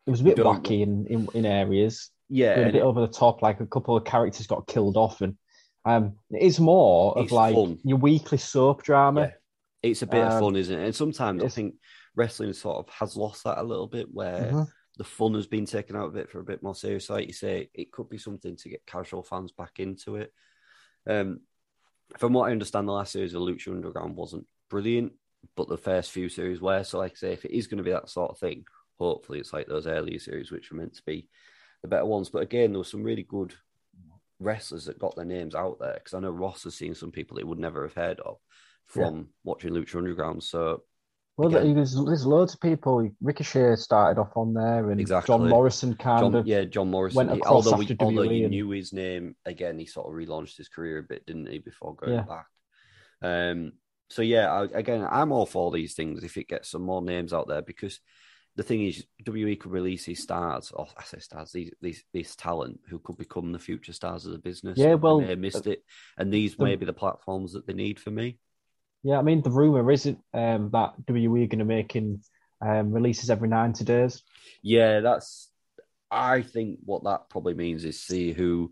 it 0.08 0.12
was 0.12 0.22
a 0.22 0.24
bit 0.24 0.38
wacky 0.38 0.82
in, 0.82 1.06
in, 1.08 1.28
in 1.34 1.46
areas. 1.46 2.12
Yeah, 2.30 2.56
Going 2.56 2.60
a 2.60 2.64
and 2.66 2.74
bit 2.74 2.82
over 2.84 3.02
the 3.02 3.08
top, 3.08 3.42
like 3.42 3.60
a 3.60 3.66
couple 3.68 3.96
of 3.98 4.04
characters 4.06 4.48
got 4.48 4.68
killed 4.68 4.98
off, 4.98 5.22
and 5.22 5.36
um, 5.84 6.14
it's 6.32 6.60
more 6.60 7.16
of 7.18 7.24
It's 7.26 7.32
like 7.34 7.54
fun. 7.56 7.80
your 7.84 7.98
weekly 7.98 8.38
soap 8.38 8.82
drama. 8.84 9.22
Yeah. 9.22 9.32
it's 9.92 10.02
a 10.02 10.08
bit 10.08 10.24
of 10.24 10.34
Um, 10.34 10.40
fun, 10.42 10.56
isn't 10.56 10.80
it? 10.80 10.84
And 10.86 10.96
sometimes 10.96 11.44
I 11.44 11.48
think 11.48 11.76
wrestling 12.16 12.54
sort 12.54 12.78
of 12.78 12.90
has 12.94 13.16
lost 13.16 13.44
that 13.44 13.60
a 13.60 13.64
little 13.64 13.88
bit, 13.88 14.08
where 14.12 14.52
Mhm. 14.52 14.68
The 14.98 15.04
fun 15.04 15.34
has 15.34 15.48
been 15.48 15.66
taken 15.66 15.96
out 15.96 16.08
of 16.08 16.16
it 16.16 16.30
for 16.30 16.40
a 16.40 16.44
bit 16.44 16.64
more 16.64 16.76
serious. 16.76 17.10
Like 17.10 17.28
you 17.28 17.34
say, 17.34 17.70
it 17.74 17.92
could 17.92 18.10
be 18.10 18.18
something 18.18 18.56
to 18.58 18.70
get 18.70 18.86
casual 18.86 19.24
fans 19.24 19.52
back 19.52 19.80
into 19.80 20.16
it. 20.16 20.34
Um, 21.08 21.42
from 22.18 22.34
what 22.34 22.48
I 22.48 22.52
understand, 22.52 22.88
the 22.88 22.94
last 22.94 23.12
series 23.12 23.34
of 23.34 23.42
Lucha 23.42 23.70
Underground 23.70 24.16
wasn't 24.16 24.48
brilliant, 24.70 25.14
but 25.56 25.68
the 25.68 25.78
first 25.78 26.12
few 26.12 26.30
series 26.30 26.62
were. 26.62 26.84
So, 26.84 27.00
like 27.00 27.14
I 27.14 27.16
say, 27.16 27.34
if 27.34 27.46
it 27.46 27.56
is 27.56 27.68
going 27.68 27.80
to 27.80 27.84
be 27.84 27.92
that 27.92 28.10
sort 28.10 28.32
of 28.32 28.38
thing, 28.38 28.66
hopefully 28.98 29.40
it's 29.40 29.54
like 29.54 29.68
those 29.68 29.88
earlier 29.88 30.20
series, 30.20 30.52
which 30.52 30.72
were 30.72 30.78
meant 30.78 30.96
to 30.96 31.04
be 31.06 31.30
the 31.82 31.88
better 31.88 32.06
ones. 32.06 32.30
But 32.30 32.44
again, 32.44 32.72
there 32.72 32.80
were 32.80 32.86
some 32.86 33.04
really 33.04 33.24
good 33.24 33.54
wrestlers 34.40 34.86
that 34.86 35.00
got 35.00 35.16
their 35.16 35.26
names 35.26 35.56
out 35.56 35.80
there 35.80 35.96
because 35.96 36.14
I 36.14 36.20
know 36.20 36.32
Ross 36.32 36.64
has 36.64 36.76
seen 36.76 36.96
some 36.96 37.12
people 37.12 37.38
he 37.38 37.44
would 37.44 37.60
never 37.60 37.84
have 37.84 37.94
heard 37.94 38.20
of 38.20 38.38
from 38.86 39.30
watching 39.44 39.74
Lucha 39.74 39.96
Underground. 39.96 40.44
So, 40.44 40.84
Well, 41.38 41.50
Again. 41.54 41.76
there's, 41.76 41.94
there's 41.96 42.26
loads 42.26 42.54
of 42.54 42.62
people. 42.62 43.10
Ricochet 43.22 43.76
started 43.76 44.20
off 44.22 44.32
on 44.38 44.54
there, 44.54 44.90
and 44.90 45.02
Exactly. 45.02 45.34
John 45.34 45.50
Morrison 45.50 45.94
kind 45.96 46.22
John, 46.22 46.36
of. 46.36 46.48
yeah, 46.48 46.64
John 46.64 46.90
Morrison. 46.90 47.28
went 47.28 47.32
across 47.40 47.52
although, 47.68 47.78
we, 47.78 47.86
after 47.86 47.96
although 48.00 48.22
he 48.30 48.44
and- 48.44 48.52
knew 48.52 48.70
his 48.70 48.94
name 48.94 49.36
again, 49.46 49.78
he 49.78 49.86
sort 49.86 50.08
of 50.08 50.14
relaunched 50.14 50.56
his 50.56 50.70
career 50.70 51.00
a 51.00 51.04
bit, 51.04 51.26
didn't 51.26 51.48
he, 51.50 51.60
before 51.60 51.94
going 51.96 52.14
Yeah. 52.14 52.22
back? 52.24 52.48
Um, 53.22 53.74
so 54.10 54.22
yeah, 54.22 54.50
I, 54.52 54.64
again, 54.66 55.06
I'm 55.10 55.34
all 55.34 55.46
for 55.46 55.72
these 55.72 55.94
things 55.94 56.24
if 56.24 56.38
it 56.38 56.48
gets 56.48 56.70
some 56.70 56.84
more 56.84 57.02
names 57.02 57.34
out 57.34 57.48
there 57.50 57.62
because 57.64 58.00
the 58.56 58.64
thing 58.64 58.86
is, 58.86 59.04
WE 59.28 59.58
could 59.58 59.72
release 59.72 60.06
these 60.06 60.24
stars, 60.24 60.72
or 60.74 60.88
I 60.98 61.04
say 61.04 61.20
stars, 61.20 61.52
these 61.52 61.72
these 61.82 62.04
these 62.14 62.34
talent 62.38 62.80
who 62.88 63.00
could 63.00 63.18
become 63.18 63.52
the 63.52 63.60
future 63.60 63.92
stars 63.92 64.26
of 64.26 64.32
the 64.32 64.38
business. 64.38 64.78
Yeah, 64.78 64.94
well, 64.94 65.20
have 65.20 65.40
missed 65.40 65.68
it, 65.68 65.84
and 66.18 66.32
these 66.32 66.56
the- 66.56 66.64
may 66.64 66.78
be 66.78 66.86
the 66.86 66.94
platforms 66.94 67.52
that 67.54 67.68
they 67.68 67.74
need 67.74 68.00
for 68.00 68.12
me. 68.12 68.40
Yeah, 69.06 69.20
I 69.20 69.22
mean, 69.22 69.44
the 69.44 69.52
rumor 69.52 69.92
isn't 69.92 70.18
um, 70.34 70.72
that 70.74 70.94
WWE 71.06 71.44
are 71.44 71.48
going 71.48 71.60
to 71.60 71.64
make 71.66 71.96
in 71.96 72.22
um, 72.60 72.92
releases 72.92 73.30
every 73.30 73.48
90 73.48 73.86
days. 73.86 74.24
Yeah, 74.64 75.02
that's. 75.02 75.52
I 76.10 76.42
think 76.42 76.80
what 76.84 77.04
that 77.04 77.30
probably 77.30 77.54
means 77.54 77.86
is 77.86 78.02
see 78.02 78.32
who 78.34 78.72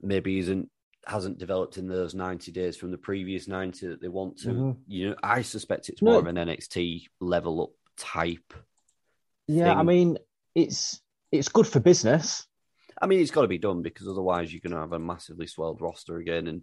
maybe 0.00 0.38
isn't 0.38 0.68
hasn't 1.04 1.38
developed 1.38 1.78
in 1.78 1.88
those 1.88 2.14
ninety 2.14 2.52
days 2.52 2.76
from 2.76 2.92
the 2.92 2.98
previous 2.98 3.48
ninety 3.48 3.88
that 3.88 4.00
they 4.00 4.08
want 4.08 4.38
to. 4.38 4.48
Mhm. 4.48 4.76
You 4.86 5.08
know, 5.10 5.16
I 5.22 5.42
suspect 5.42 5.88
it's 5.88 6.02
No. 6.02 6.12
more 6.12 6.20
of 6.20 6.26
an 6.26 6.36
NXT 6.36 7.08
level 7.20 7.62
up 7.62 7.70
type. 7.96 8.52
Yeah, 9.48 9.74
I 9.74 9.82
mean, 9.82 10.18
it's 10.54 11.00
it's 11.32 11.48
good 11.48 11.66
for 11.66 11.80
business. 11.80 12.46
I 13.02 13.06
mean, 13.06 13.20
it's 13.20 13.30
got 13.32 13.42
to 13.42 13.48
be 13.48 13.58
done 13.58 13.82
because 13.82 14.06
otherwise 14.06 14.52
you're 14.52 14.60
going 14.60 14.74
to 14.74 14.80
have 14.80 14.92
a 14.92 14.98
massively 14.98 15.46
swelled 15.46 15.80
roster 15.80 16.18
again 16.18 16.46
and 16.46 16.62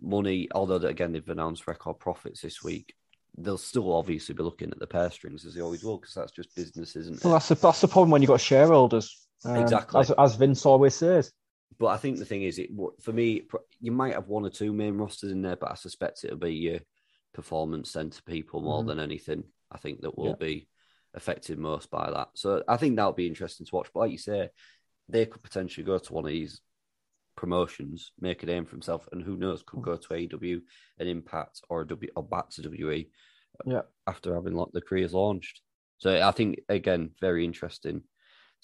money. 0.00 0.48
Although 0.54 0.76
again 0.76 1.12
they've 1.12 1.28
announced 1.28 1.66
record 1.66 1.98
profits 1.98 2.40
this 2.40 2.62
week, 2.62 2.94
they'll 3.36 3.58
still 3.58 3.92
obviously 3.94 4.34
be 4.34 4.42
looking 4.42 4.70
at 4.70 4.78
the 4.78 4.86
purse 4.86 5.14
strings 5.14 5.44
as 5.44 5.54
they 5.54 5.60
always 5.60 5.82
will 5.82 5.98
because 5.98 6.14
that's 6.14 6.32
just 6.32 6.54
business, 6.54 6.96
isn't 6.96 7.16
it? 7.16 7.24
Well, 7.24 7.34
that's 7.34 7.48
the, 7.48 7.54
that's 7.56 7.80
the 7.80 7.88
problem 7.88 8.10
when 8.10 8.22
you've 8.22 8.28
got 8.28 8.40
shareholders. 8.40 9.26
Um, 9.44 9.56
Exactly. 9.56 10.00
As, 10.00 10.10
as 10.12 10.36
Vince 10.36 10.64
always 10.64 10.94
says. 10.94 11.32
But 11.78 11.86
I 11.86 11.96
think 11.96 12.18
the 12.18 12.24
thing 12.24 12.44
is, 12.44 12.58
it 12.58 12.70
for 13.00 13.12
me, 13.12 13.42
you 13.80 13.90
might 13.90 14.14
have 14.14 14.28
one 14.28 14.44
or 14.44 14.50
two 14.50 14.72
main 14.72 14.96
rosters 14.96 15.32
in 15.32 15.42
there, 15.42 15.56
but 15.56 15.72
I 15.72 15.74
suspect 15.74 16.22
it'll 16.24 16.36
be 16.36 16.54
your 16.54 16.78
performance 17.32 17.90
centre 17.90 18.22
people 18.22 18.60
more 18.60 18.82
Mhm. 18.82 18.86
than 18.86 19.00
anything. 19.00 19.44
I 19.72 19.78
think 19.78 20.02
that 20.02 20.16
will 20.16 20.28
Yeah. 20.28 20.34
be 20.38 20.68
affected 21.14 21.58
most 21.58 21.90
by 21.90 22.10
that. 22.10 22.28
So 22.34 22.62
I 22.68 22.76
think 22.76 22.94
that'll 22.96 23.12
be 23.12 23.26
interesting 23.26 23.66
to 23.66 23.74
watch. 23.74 23.88
But 23.92 24.00
like 24.00 24.12
you 24.12 24.18
say, 24.18 24.50
they 25.08 25.26
could 25.26 25.42
potentially 25.42 25.84
go 25.84 25.98
to 25.98 26.12
one 26.12 26.24
of 26.24 26.30
these 26.30 26.60
promotions, 27.36 28.12
make 28.20 28.42
a 28.42 28.46
name 28.46 28.64
for 28.64 28.72
himself, 28.72 29.08
and 29.12 29.22
who 29.22 29.36
knows, 29.36 29.62
could 29.66 29.78
hmm. 29.78 29.84
go 29.84 29.96
to 29.96 30.08
AEW, 30.08 30.60
an 30.98 31.08
Impact, 31.08 31.60
or 31.68 31.82
a 31.82 31.86
W, 31.86 32.10
or 32.16 32.22
back 32.22 32.50
to 32.50 32.62
WWE 32.62 33.08
Yeah. 33.66 33.82
after 34.06 34.34
having 34.34 34.54
like 34.54 34.72
the 34.72 34.80
careers 34.80 35.14
launched. 35.14 35.60
So 35.98 36.20
I 36.26 36.30
think 36.32 36.60
again, 36.68 37.10
very 37.20 37.44
interesting 37.44 38.02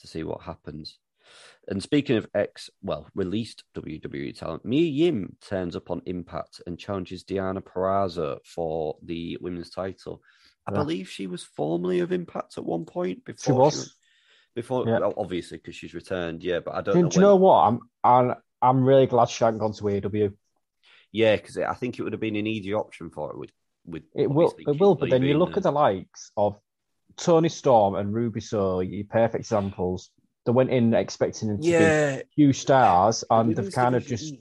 to 0.01 0.07
see 0.07 0.25
what 0.25 0.43
happens. 0.43 0.99
And 1.69 1.83
speaking 1.83 2.17
of 2.17 2.27
ex, 2.35 2.71
well, 2.83 3.07
released 3.15 3.63
WWE 3.75 4.37
talent, 4.37 4.65
Mia 4.65 4.89
Yim 4.89 5.37
turns 5.47 5.77
up 5.77 5.91
on 5.91 6.03
Impact 6.07 6.63
and 6.67 6.79
challenges 6.79 7.25
Deonna 7.25 7.63
Purrazzo 7.63 8.39
for 8.45 8.97
the 9.05 9.39
women's 9.41 9.71
title. 9.71 10.23
I 10.67 10.73
Yeah. 10.73 10.79
believe 10.79 11.09
she 11.09 11.27
was 11.27 11.45
formerly 11.45 12.01
of 12.01 12.11
Impact 12.13 12.59
at 12.59 12.65
one 12.65 12.85
point 12.85 13.25
before 13.25 13.45
She 13.45 13.53
was. 13.53 13.97
before, 14.55 14.87
Yeah. 14.89 14.99
well, 14.99 15.15
obviously 15.17 15.59
because 15.59 15.77
she's 15.77 15.95
returned, 15.95 16.43
yeah. 16.43 16.61
But 16.61 16.75
I 16.75 16.81
don't 16.81 16.95
Do, 16.95 17.03
know. 17.03 17.09
do 17.09 17.15
you 17.17 17.21
know 17.21 17.37
what? 17.37 17.61
I'm 17.67 17.81
I'm 18.03 18.35
I'm 18.63 18.85
really 18.85 19.07
glad 19.07 19.29
she 19.29 19.45
hadn't 19.45 19.61
gone 19.61 19.73
to 19.75 19.83
AEW. 19.85 20.33
Yeah, 21.13 21.37
because 21.37 21.57
I 21.59 21.75
think 21.75 21.99
it 21.99 22.03
would 22.03 22.13
have 22.13 22.21
been 22.21 22.37
an 22.37 22.47
easy 22.47 22.73
option 22.75 23.11
for 23.11 23.31
it 23.33 23.39
with 23.39 23.51
with 23.87 24.03
It 24.15 24.31
will 24.31 24.55
it 24.59 24.79
will, 24.79 24.95
but 24.95 25.11
then 25.11 25.23
you 25.23 25.39
look 25.39 25.51
there. 25.51 25.57
at 25.59 25.63
the 25.65 25.73
likes 25.73 26.31
of 26.37 26.61
Toni 27.17 27.49
Storm 27.49 27.95
and 27.97 28.13
Ruby 28.15 28.41
So, 28.41 28.81
your 28.81 29.05
perfect 29.05 29.41
examples. 29.43 30.11
They 30.47 30.53
went 30.53 30.71
in 30.71 30.95
expecting 30.95 31.49
them 31.49 31.61
to 31.61 31.69
yeah, 31.69 32.17
be 32.17 32.23
huge 32.35 32.59
stars, 32.61 33.25
and 33.31 33.55
they've 33.55 33.73
kind 33.73 33.95
of 33.95 34.07
just 34.07 34.35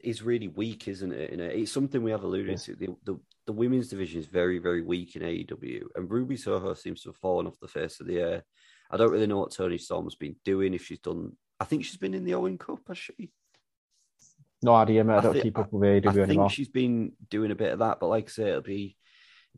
is 0.00 0.22
really 0.22 0.48
weak, 0.48 0.88
isn't 0.88 1.12
it? 1.12 1.30
In 1.30 1.40
it? 1.40 1.50
Uh, 1.52 1.58
it's 1.58 1.72
something 1.72 2.02
we 2.02 2.10
have 2.12 2.22
alluded 2.22 2.50
Yeah. 2.52 2.56
to. 2.56 2.76
The, 2.76 2.96
the 3.04 3.20
the 3.46 3.52
women's 3.52 3.88
division 3.88 4.20
is 4.20 4.26
very 4.26 4.58
very 4.58 4.82
weak 4.82 5.16
in 5.16 5.22
AEW, 5.22 5.82
and 5.94 6.10
Ruby 6.10 6.36
Soho 6.36 6.74
seems 6.74 7.02
to 7.02 7.10
have 7.10 7.16
fallen 7.16 7.46
off 7.46 7.58
the 7.60 7.68
face 7.68 8.00
of 8.00 8.06
the 8.06 8.18
air. 8.18 8.44
I 8.90 8.96
don't 8.96 9.10
really 9.10 9.26
know 9.26 9.38
what 9.38 9.50
Toni 9.52 9.78
Storm's 9.78 10.14
been 10.14 10.36
doing. 10.44 10.72
If 10.74 10.84
she's 10.86 11.00
done, 11.00 11.32
I 11.60 11.64
think 11.64 11.84
she's 11.84 11.96
been 11.96 12.14
in 12.14 12.24
the 12.24 12.34
Owen 12.34 12.56
Cup, 12.56 12.80
has 12.88 12.98
she? 12.98 13.30
No 14.62 14.74
idea, 14.74 15.04
mate. 15.04 15.14
I 15.14 15.18
I 15.18 15.20
don't 15.22 15.32
thi- 15.34 15.42
keep 15.42 15.58
up 15.58 15.72
with 15.72 15.82
AEW 15.82 16.08
I 16.08 16.12
think 16.12 16.28
anymore. 16.28 16.50
she's 16.50 16.68
been 16.68 17.12
doing 17.28 17.50
a 17.50 17.56
bit 17.56 17.72
of 17.72 17.80
that, 17.80 18.00
but 18.00 18.08
like 18.08 18.26
I 18.26 18.30
say, 18.30 18.48
it'll 18.48 18.62
be 18.62 18.96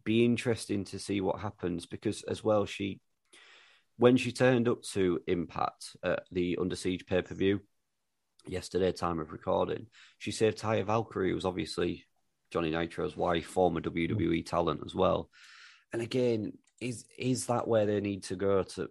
be 0.04 0.24
interesting 0.24 0.84
to 0.84 0.98
see 0.98 1.20
what 1.20 1.40
happens 1.40 1.84
because 1.84 2.22
as 2.22 2.42
well 2.42 2.64
she 2.64 3.00
when 3.96 4.16
she 4.16 4.30
turned 4.30 4.68
up 4.68 4.82
to 4.82 5.20
Impact 5.26 5.96
at 6.04 6.22
the 6.30 6.56
Under 6.60 6.76
Siege 6.76 7.04
pay 7.06 7.20
per 7.20 7.34
view 7.34 7.60
yesterday, 8.46 8.92
time 8.92 9.18
of 9.18 9.32
recording, 9.32 9.86
she 10.18 10.30
saved 10.30 10.58
Taya 10.58 10.84
Valkyrie, 10.84 11.30
who 11.30 11.34
was 11.34 11.44
obviously 11.44 12.06
Johnny 12.50 12.70
Nitro's 12.70 13.16
wife, 13.16 13.46
former 13.46 13.80
WWE 13.80 14.16
mm. 14.16 14.46
talent 14.46 14.82
as 14.86 14.94
well. 14.94 15.28
And 15.92 16.00
again, 16.00 16.52
is 16.80 17.04
is 17.18 17.46
that 17.46 17.66
where 17.66 17.86
they 17.86 18.00
need 18.00 18.22
to 18.24 18.36
go 18.36 18.62
to 18.62 18.88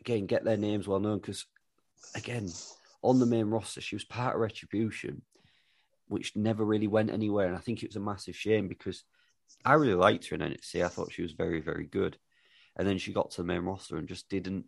again 0.00 0.26
get 0.26 0.44
their 0.44 0.56
names 0.56 0.88
well 0.88 1.00
known? 1.00 1.18
Because 1.18 1.46
again, 2.14 2.48
on 3.02 3.20
the 3.20 3.26
main 3.26 3.46
roster, 3.46 3.80
she 3.80 3.94
was 3.94 4.04
part 4.04 4.34
of 4.34 4.40
Retribution, 4.40 5.22
which 6.10 6.34
never 6.34 6.64
really 6.64 6.88
went 6.88 7.10
anywhere. 7.10 7.46
And 7.46 7.56
I 7.56 7.60
think 7.60 7.82
it 7.82 7.88
was 7.90 7.96
a 7.96 8.00
massive 8.00 8.34
shame 8.34 8.66
because 8.66 9.04
I 9.64 9.74
really 9.74 9.94
liked 9.94 10.26
her 10.28 10.34
in 10.34 10.42
NXT. 10.42 10.84
I 10.84 10.88
thought 10.88 11.12
she 11.12 11.22
was 11.22 11.32
very, 11.32 11.60
very 11.60 11.86
good. 11.86 12.18
And 12.76 12.86
then 12.86 12.98
she 12.98 13.12
got 13.12 13.30
to 13.32 13.42
the 13.42 13.46
main 13.46 13.62
roster 13.62 13.96
and 13.96 14.08
just 14.08 14.28
didn't 14.28 14.64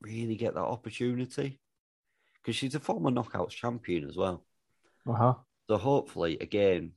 really 0.00 0.36
get 0.36 0.54
that 0.54 0.60
opportunity 0.60 1.58
because 2.40 2.54
she's 2.54 2.76
a 2.76 2.80
former 2.80 3.10
Knockouts 3.10 3.50
champion 3.50 4.08
as 4.08 4.16
well. 4.16 4.44
Uh-huh. 5.08 5.34
So 5.68 5.76
hopefully, 5.76 6.38
again, 6.40 6.92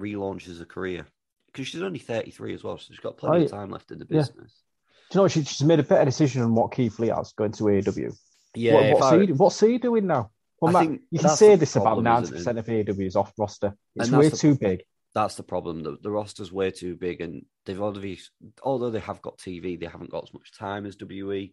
relaunches 0.00 0.58
her 0.58 0.64
career 0.64 1.06
because 1.52 1.66
she's 1.66 1.82
only 1.82 1.98
33 1.98 2.54
as 2.54 2.64
well. 2.64 2.78
So 2.78 2.86
she's 2.88 2.98
got 3.00 3.18
plenty 3.18 3.42
Oh, 3.42 3.44
of 3.44 3.50
time 3.50 3.70
left 3.70 3.90
in 3.90 3.98
the 3.98 4.06
yeah. 4.08 4.20
business. 4.20 4.62
Do 5.10 5.18
you 5.18 5.22
know? 5.24 5.28
She, 5.28 5.44
she's 5.44 5.62
made 5.66 5.80
a 5.80 5.84
better 5.84 6.06
decision 6.06 6.40
on 6.42 6.54
what 6.54 6.72
Keith 6.72 6.98
Lee 6.98 7.08
has 7.08 7.32
going 7.32 7.52
to 7.52 7.64
AEW. 7.64 8.16
Yeah, 8.54 8.74
what, 8.74 8.92
what's, 8.94 9.06
I- 9.06 9.20
he, 9.26 9.32
what's 9.32 9.60
he 9.60 9.76
doing 9.78 10.06
now? 10.06 10.30
Well, 10.64 10.76
I 10.76 10.80
Matt, 10.80 10.88
think 10.88 11.02
you 11.10 11.18
can 11.18 11.30
say 11.30 11.56
this 11.56 11.76
about 11.76 12.02
ninety 12.02 12.32
percent 12.32 12.58
of 12.58 12.66
AEW's 12.66 13.16
off 13.16 13.32
roster. 13.38 13.74
It's 13.94 14.10
way 14.10 14.28
the- 14.28 14.36
too 14.36 14.56
big. 14.56 14.82
that's 15.14 15.34
the 15.34 15.42
problem. 15.42 15.82
The, 15.82 15.98
the 16.02 16.10
roster's 16.10 16.52
way 16.52 16.70
too 16.70 16.96
big, 16.96 17.20
and 17.20 17.44
they've 17.66 17.80
already, 17.80 18.18
although 18.62 18.90
they 18.90 19.00
have 19.00 19.22
got 19.22 19.38
TV, 19.38 19.78
they 19.78 19.86
haven't 19.86 20.10
got 20.10 20.24
as 20.24 20.34
much 20.34 20.56
time 20.56 20.86
as 20.86 20.96
WE, 21.00 21.52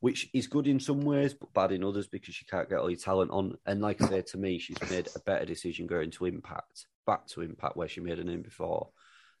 which 0.00 0.28
is 0.34 0.46
good 0.46 0.66
in 0.66 0.80
some 0.80 1.02
ways, 1.02 1.34
but 1.34 1.52
bad 1.52 1.72
in 1.72 1.84
others 1.84 2.08
because 2.08 2.40
you 2.40 2.46
can't 2.50 2.68
get 2.68 2.78
all 2.78 2.90
your 2.90 2.98
talent 2.98 3.30
on. 3.30 3.56
And 3.66 3.80
like 3.80 4.02
I 4.02 4.08
say, 4.08 4.22
to 4.22 4.38
me, 4.38 4.58
she's 4.58 4.80
made 4.90 5.08
a 5.14 5.20
better 5.20 5.44
decision 5.44 5.86
going 5.86 6.10
to 6.12 6.26
Impact, 6.26 6.86
back 7.06 7.26
to 7.28 7.42
Impact, 7.42 7.76
where 7.76 7.88
she 7.88 8.00
made 8.00 8.18
a 8.18 8.24
name 8.24 8.42
before, 8.42 8.88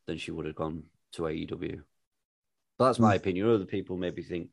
than 0.06 0.18
she 0.18 0.30
would 0.30 0.46
have 0.46 0.54
gone 0.54 0.84
to 1.12 1.22
AEW. 1.22 1.80
But 2.78 2.86
that's 2.86 2.98
my 2.98 3.12
hmm. 3.12 3.16
opinion. 3.16 3.48
Other 3.48 3.64
people 3.64 3.96
maybe 3.96 4.22
think 4.22 4.50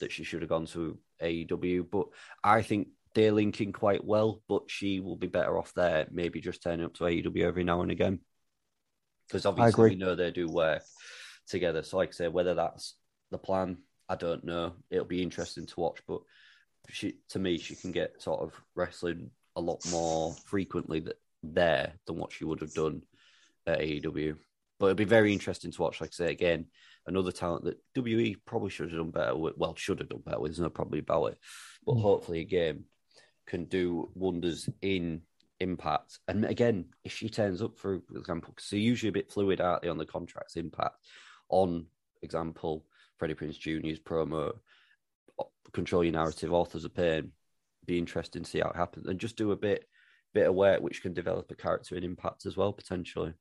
that 0.00 0.12
she 0.12 0.24
should 0.24 0.42
have 0.42 0.48
gone 0.48 0.66
to 0.66 0.98
AEW, 1.22 1.86
but 1.90 2.06
I 2.42 2.62
think 2.62 2.88
they're 3.14 3.32
linking 3.32 3.72
quite 3.72 4.04
well. 4.04 4.42
But 4.48 4.64
she 4.68 5.00
will 5.00 5.16
be 5.16 5.26
better 5.26 5.58
off 5.58 5.72
there, 5.74 6.06
maybe 6.10 6.40
just 6.40 6.62
turning 6.62 6.84
up 6.84 6.94
to 6.94 7.04
AEW 7.04 7.42
every 7.42 7.64
now 7.64 7.82
and 7.82 7.90
again, 7.90 8.20
because 9.28 9.46
obviously 9.46 9.90
we 9.90 9.96
know 9.96 10.14
they 10.14 10.30
do 10.30 10.48
work 10.48 10.82
together. 11.48 11.82
So, 11.82 11.96
like 11.96 12.10
I 12.10 12.12
say, 12.12 12.28
whether 12.28 12.54
that's 12.54 12.94
the 13.30 13.38
plan, 13.38 13.78
I 14.08 14.16
don't 14.16 14.44
know. 14.44 14.74
It'll 14.90 15.04
be 15.04 15.22
interesting 15.22 15.66
to 15.66 15.80
watch, 15.80 16.00
but 16.06 16.20
she, 16.90 17.18
to 17.30 17.38
me, 17.38 17.58
she 17.58 17.74
can 17.74 17.92
get 17.92 18.22
sort 18.22 18.40
of 18.40 18.52
wrestling 18.74 19.30
a 19.56 19.60
lot 19.60 19.80
more 19.90 20.34
frequently 20.46 21.00
th- 21.00 21.16
there 21.42 21.94
than 22.06 22.16
what 22.16 22.32
she 22.32 22.44
would 22.44 22.60
have 22.60 22.74
done 22.74 23.02
at 23.66 23.80
AEW. 23.80 24.36
But 24.78 24.86
it'll 24.86 24.96
be 24.96 25.04
very 25.04 25.32
interesting 25.32 25.70
to 25.72 25.82
watch. 25.82 26.00
Like 26.00 26.10
I 26.10 26.24
say 26.24 26.30
again, 26.30 26.66
another 27.06 27.32
talent 27.32 27.64
that 27.64 27.78
WE 27.96 28.36
probably 28.44 28.70
should 28.70 28.90
have 28.90 28.98
done 28.98 29.10
better 29.10 29.36
with. 29.36 29.54
Well, 29.56 29.74
should 29.76 30.00
have 30.00 30.08
done 30.08 30.22
better 30.24 30.40
with. 30.40 30.52
There's 30.52 30.60
no 30.60 30.70
probably 30.70 30.98
about 30.98 31.26
it. 31.26 31.38
But 31.86 31.96
mm. 31.96 32.02
hopefully, 32.02 32.40
again, 32.40 32.84
can 33.46 33.64
do 33.64 34.10
wonders 34.14 34.68
in 34.82 35.22
Impact. 35.60 36.18
And 36.28 36.44
again, 36.44 36.86
if 37.04 37.12
she 37.12 37.28
turns 37.28 37.62
up, 37.62 37.78
for 37.78 38.00
example, 38.14 38.52
because 38.54 38.68
they're 38.70 38.80
usually 38.80 39.08
a 39.08 39.12
bit 39.12 39.30
fluid, 39.30 39.60
aren't 39.60 39.82
they, 39.82 39.88
on 39.88 39.98
the 39.98 40.04
contracts 40.04 40.56
Impact? 40.56 40.96
On 41.48 41.86
example, 42.22 42.84
Freddie 43.18 43.34
Prinze 43.34 43.58
Jr.'s 43.58 44.00
promo, 44.00 44.52
control 45.72 46.04
your 46.04 46.12
narrative, 46.12 46.52
authors 46.52 46.84
of 46.84 46.94
pain. 46.94 47.32
Be 47.86 47.98
interesting 47.98 48.42
to 48.42 48.50
see 48.50 48.60
how 48.60 48.70
it 48.70 48.76
happens, 48.76 49.06
and 49.06 49.20
just 49.20 49.36
do 49.36 49.52
a 49.52 49.56
bit, 49.56 49.84
bit 50.32 50.48
of 50.48 50.54
work 50.54 50.80
which 50.80 51.02
can 51.02 51.12
develop 51.12 51.50
a 51.50 51.54
character 51.54 51.96
in 51.96 52.04
Impact 52.04 52.46
as 52.46 52.56
well 52.56 52.72
potentially. 52.72 53.32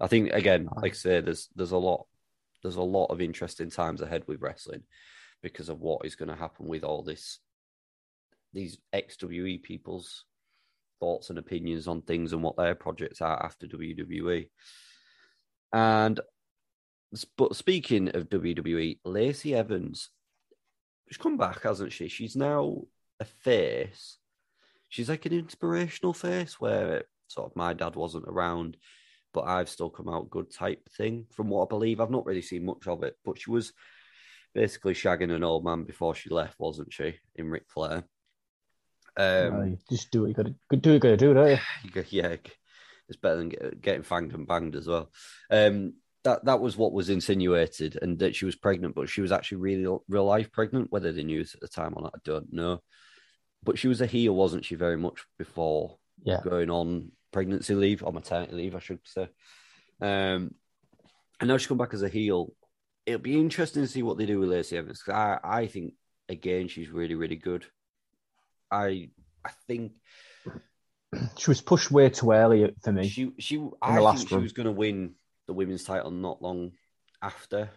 I 0.00 0.08
think 0.08 0.32
again, 0.32 0.68
like 0.76 0.92
I 0.92 0.96
say, 0.96 1.20
there's 1.20 1.48
there's 1.54 1.72
a 1.72 1.78
lot, 1.78 2.06
there's 2.62 2.76
a 2.76 2.82
lot 2.82 3.06
of 3.06 3.20
interesting 3.20 3.70
times 3.70 4.00
ahead 4.00 4.24
with 4.26 4.40
wrestling 4.40 4.82
because 5.42 5.68
of 5.68 5.80
what 5.80 6.04
is 6.04 6.16
going 6.16 6.28
to 6.28 6.34
happen 6.34 6.66
with 6.66 6.84
all 6.84 7.02
this, 7.02 7.38
these 8.52 8.78
XWE 8.94 9.62
people's 9.62 10.24
thoughts 11.00 11.30
and 11.30 11.38
opinions 11.38 11.88
on 11.88 12.02
things 12.02 12.32
and 12.32 12.42
what 12.42 12.56
their 12.56 12.74
projects 12.74 13.20
are 13.20 13.44
after 13.44 13.66
WWE. 13.66 14.48
And 15.72 16.20
but 17.36 17.56
speaking 17.56 18.08
of 18.14 18.28
WWE, 18.28 19.00
Lacey 19.04 19.54
Evans, 19.54 20.10
she's 21.08 21.18
come 21.18 21.36
back, 21.36 21.62
hasn't 21.62 21.92
she? 21.92 22.08
She's 22.08 22.36
now 22.36 22.82
a 23.20 23.24
face. 23.24 24.18
She's 24.88 25.08
like 25.08 25.26
an 25.26 25.32
inspirational 25.32 26.14
face 26.14 26.60
where 26.60 26.98
it, 26.98 27.06
sort 27.26 27.50
of 27.50 27.56
my 27.56 27.72
dad 27.72 27.96
wasn't 27.96 28.28
around, 28.28 28.76
but 29.34 29.42
I've 29.42 29.68
still 29.68 29.90
come 29.90 30.08
out 30.08 30.30
good 30.30 30.52
type 30.52 30.88
thing. 30.96 31.26
From 31.32 31.48
what 31.48 31.66
I 31.66 31.68
believe, 31.68 32.00
I've 32.00 32.10
not 32.10 32.26
really 32.26 32.42
seen 32.42 32.64
much 32.64 32.86
of 32.86 33.02
it, 33.02 33.16
but 33.24 33.38
she 33.38 33.50
was 33.50 33.72
basically 34.54 34.94
shagging 34.94 35.34
an 35.34 35.44
old 35.44 35.64
man 35.64 35.84
before 35.84 36.14
she 36.14 36.30
left, 36.30 36.58
wasn't 36.58 36.92
she? 36.92 37.16
In 37.36 37.50
Ric 37.50 37.64
Flair. 37.68 38.04
Um, 39.16 39.68
you 39.70 39.78
just 39.90 40.10
do 40.10 40.22
what 40.22 40.28
you 40.28 40.34
got 40.34 40.46
to 40.46 40.50
do. 40.50 40.56
What 40.68 40.86
you 40.86 40.98
got 40.98 41.08
to 41.08 41.16
do, 41.16 41.34
don't 41.34 41.50
you? 41.50 41.58
you 41.94 42.04
yeah, 42.10 42.36
it's 43.08 43.18
better 43.20 43.36
than 43.36 43.48
get, 43.50 43.80
getting 43.80 44.02
fanged 44.02 44.34
and 44.34 44.46
banged 44.46 44.76
as 44.76 44.86
well. 44.86 45.10
Um, 45.50 45.94
that 46.24 46.44
that 46.44 46.60
was 46.60 46.76
what 46.76 46.92
was 46.92 47.10
insinuated, 47.10 47.98
and 48.00 48.18
that 48.20 48.34
she 48.34 48.44
was 48.44 48.56
pregnant, 48.56 48.94
but 48.94 49.08
she 49.08 49.20
was 49.20 49.32
actually 49.32 49.58
really 49.58 49.98
real 50.08 50.24
life 50.24 50.52
pregnant. 50.52 50.90
Whether 50.90 51.12
they 51.12 51.24
knew 51.24 51.40
at 51.40 51.60
the 51.60 51.68
time 51.68 51.94
or 51.96 52.02
not, 52.02 52.14
I 52.14 52.20
don't 52.24 52.52
know. 52.52 52.80
But 53.64 53.78
she 53.78 53.88
was 53.88 54.00
a 54.00 54.06
heel, 54.06 54.34
wasn't 54.34 54.64
she? 54.64 54.74
Very 54.74 54.96
much 54.96 55.24
before 55.38 55.98
Yeah. 56.24 56.40
going 56.42 56.70
on 56.70 57.12
pregnancy 57.32 57.74
leave 57.74 58.02
or 58.02 58.12
maternity 58.12 58.54
leave, 58.54 58.76
I 58.76 58.80
should 58.80 59.00
say. 59.04 59.28
Um, 60.00 60.54
and 61.40 61.48
now 61.48 61.56
she's 61.56 61.66
come 61.66 61.78
back 61.78 61.94
as 61.94 62.02
a 62.02 62.08
heel. 62.08 62.54
It'll 63.06 63.20
be 63.20 63.38
interesting 63.38 63.82
to 63.82 63.88
see 63.88 64.02
what 64.02 64.16
they 64.16 64.26
do 64.26 64.38
with 64.38 64.50
Lacey 64.50 64.76
Evans 64.76 65.02
I, 65.08 65.38
I 65.42 65.66
think 65.66 65.94
again, 66.28 66.68
she's 66.68 66.88
really, 66.88 67.14
really 67.14 67.36
good. 67.36 67.66
I 68.72 69.10
I 69.44 69.50
think 69.68 69.92
She 71.36 71.50
was 71.50 71.60
pushed 71.60 71.90
way 71.90 72.08
too 72.08 72.32
early 72.32 72.74
for 72.82 72.90
me. 72.92 73.06
she 73.08 73.32
she 73.38 73.58
I 73.82 73.96
think 74.16 74.28
she 74.28 74.34
run. 74.34 74.42
was 74.44 74.52
going 74.52 74.66
to 74.66 74.72
win 74.72 75.14
the 75.46 75.52
women's 75.52 75.84
title 75.84 76.10
not 76.10 76.40
long 76.42 76.72
after 77.20 77.68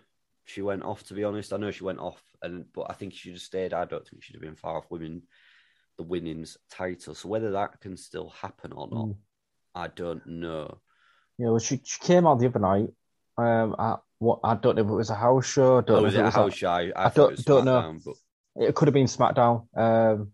she 0.45 0.61
went 0.61 0.83
off. 0.83 1.03
To 1.05 1.13
be 1.13 1.23
honest, 1.25 1.51
I 1.51 1.57
know 1.57 1.71
she 1.71 1.83
went 1.83 1.99
off, 1.99 2.21
and 2.41 2.65
but 2.73 2.85
I 2.89 2.93
think 2.93 3.13
she 3.13 3.19
should 3.19 3.33
have 3.33 3.41
stayed. 3.41 3.73
I 3.73 3.85
don't 3.85 4.07
think 4.07 4.23
she'd 4.23 4.35
have 4.35 4.41
been 4.41 4.55
far 4.55 4.77
off 4.77 4.89
winning 4.89 5.23
the 5.97 6.03
women's 6.03 6.57
title. 6.69 7.13
So 7.13 7.27
whether 7.27 7.51
that 7.51 7.81
can 7.81 7.97
still 7.97 8.29
happen 8.29 8.71
or 8.71 8.87
not, 8.89 9.05
Mm. 9.07 9.17
I 9.75 9.87
don't 9.89 10.25
know. 10.25 10.77
You 11.37 11.45
know, 11.47 11.59
she 11.59 11.81
she 11.83 11.99
came 11.99 12.25
out 12.25 12.39
the 12.39 12.47
other 12.47 12.59
night. 12.59 12.89
Um, 13.37 13.75
at 13.77 13.99
what 14.19 14.39
I 14.45 14.55
don't 14.55 14.77
know 14.77 14.83
if 14.83 14.87
it 14.89 14.93
was 14.93 15.09
a 15.09 15.15
house 15.15 15.45
show. 15.45 15.79
I 15.79 15.81
don't 15.81 15.89
Oh, 15.89 15.95
know 15.99 16.03
was 16.03 16.15
it 16.15 16.21
a 16.25 16.29
house 16.29 16.53
show? 16.53 16.69
I, 16.69 16.91
I 16.95 17.09
thought 17.09 17.15
don't- 17.15 17.31
was 17.31 17.43
don't 17.43 17.65
know. 17.65 17.97
But 18.05 18.15
It 18.55 18.75
could 18.75 18.87
have 18.87 18.93
been 18.93 19.07
SmackDown. 19.07 19.67
Um, 19.77 20.31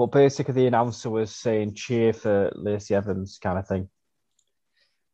but 0.00 0.12
basically, 0.12 0.54
the 0.54 0.66
announcer 0.66 1.10
was 1.10 1.30
saying 1.34 1.74
cheer 1.74 2.12
for 2.14 2.50
Lacey 2.54 2.94
Evans, 2.94 3.38
kind 3.42 3.58
of 3.58 3.68
thing. 3.68 3.88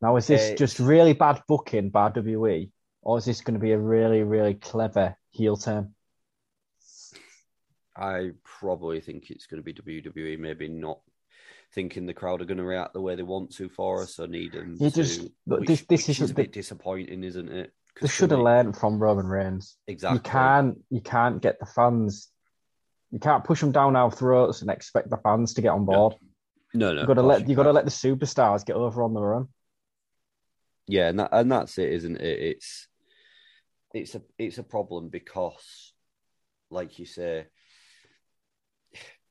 Now, 0.00 0.16
is 0.16 0.28
this 0.28 0.56
just 0.56 0.78
really 0.78 1.12
bad 1.12 1.42
booking 1.48 1.90
by 1.90 2.10
WWE, 2.10 2.70
or 3.02 3.18
is 3.18 3.24
this 3.24 3.40
going 3.40 3.54
to 3.54 3.60
be 3.60 3.72
a 3.72 3.78
really, 3.78 4.22
really 4.22 4.54
clever 4.54 5.16
heel 5.30 5.56
turn? 5.56 5.94
I 7.96 8.30
probably 8.44 9.00
think 9.00 9.30
it's 9.30 9.46
going 9.46 9.62
to 9.62 9.64
be 9.64 9.72
WWE. 9.74 10.38
Maybe 10.38 10.68
not 10.68 11.00
thinking 11.74 12.06
the 12.06 12.14
crowd 12.14 12.40
are 12.40 12.44
going 12.44 12.58
to 12.58 12.64
react 12.64 12.92
the 12.92 13.00
way 13.00 13.16
they 13.16 13.22
want 13.22 13.52
to 13.56 13.68
for 13.68 14.02
us, 14.02 14.14
so 14.14 14.26
need 14.26 14.52
them 14.52 14.76
You 14.78 14.90
just- 14.90 15.26
which, 15.46 15.66
this- 15.66 15.84
this 15.88 16.02
is 16.08 16.20
isn't 16.20 16.30
a 16.30 16.34
bit 16.34 16.52
disappointing, 16.52 17.24
isn't 17.24 17.48
it? 17.50 17.72
They 18.00 18.08
should 18.08 18.30
have 18.30 18.40
learned 18.40 18.76
from 18.76 18.98
Roman 18.98 19.26
Reigns. 19.26 19.78
exactly. 19.86 20.18
You 20.18 20.22
can't, 20.22 20.78
you 20.90 21.00
can't 21.00 21.40
get 21.42 21.58
the 21.58 21.64
fans. 21.66 22.30
You 23.10 23.18
can't 23.18 23.44
push 23.44 23.60
them 23.60 23.72
down 23.72 23.96
our 23.96 24.10
throats 24.10 24.62
and 24.62 24.70
expect 24.70 25.10
the 25.10 25.16
fans 25.18 25.54
to 25.54 25.62
get 25.62 25.68
on 25.68 25.84
board. 25.84 26.14
No, 26.74 26.92
no. 26.92 27.00
you 27.00 27.06
got 27.06 27.14
to 27.14 27.22
let 27.22 27.48
you 27.48 27.54
got 27.54 27.62
to 27.64 27.72
let 27.72 27.84
the 27.84 27.90
superstars 27.90 28.64
get 28.66 28.76
over 28.76 29.02
on 29.02 29.14
their 29.14 29.34
own. 29.34 29.48
Yeah, 30.88 31.08
and 31.08 31.20
that, 31.20 31.30
and 31.32 31.50
that's 31.50 31.78
it, 31.78 31.92
isn't 31.92 32.20
it? 32.20 32.38
It's 32.38 32.88
it's 33.94 34.14
a 34.14 34.22
it's 34.38 34.58
a 34.58 34.62
problem 34.62 35.08
because, 35.08 35.92
like 36.70 36.98
you 36.98 37.06
say, 37.06 37.46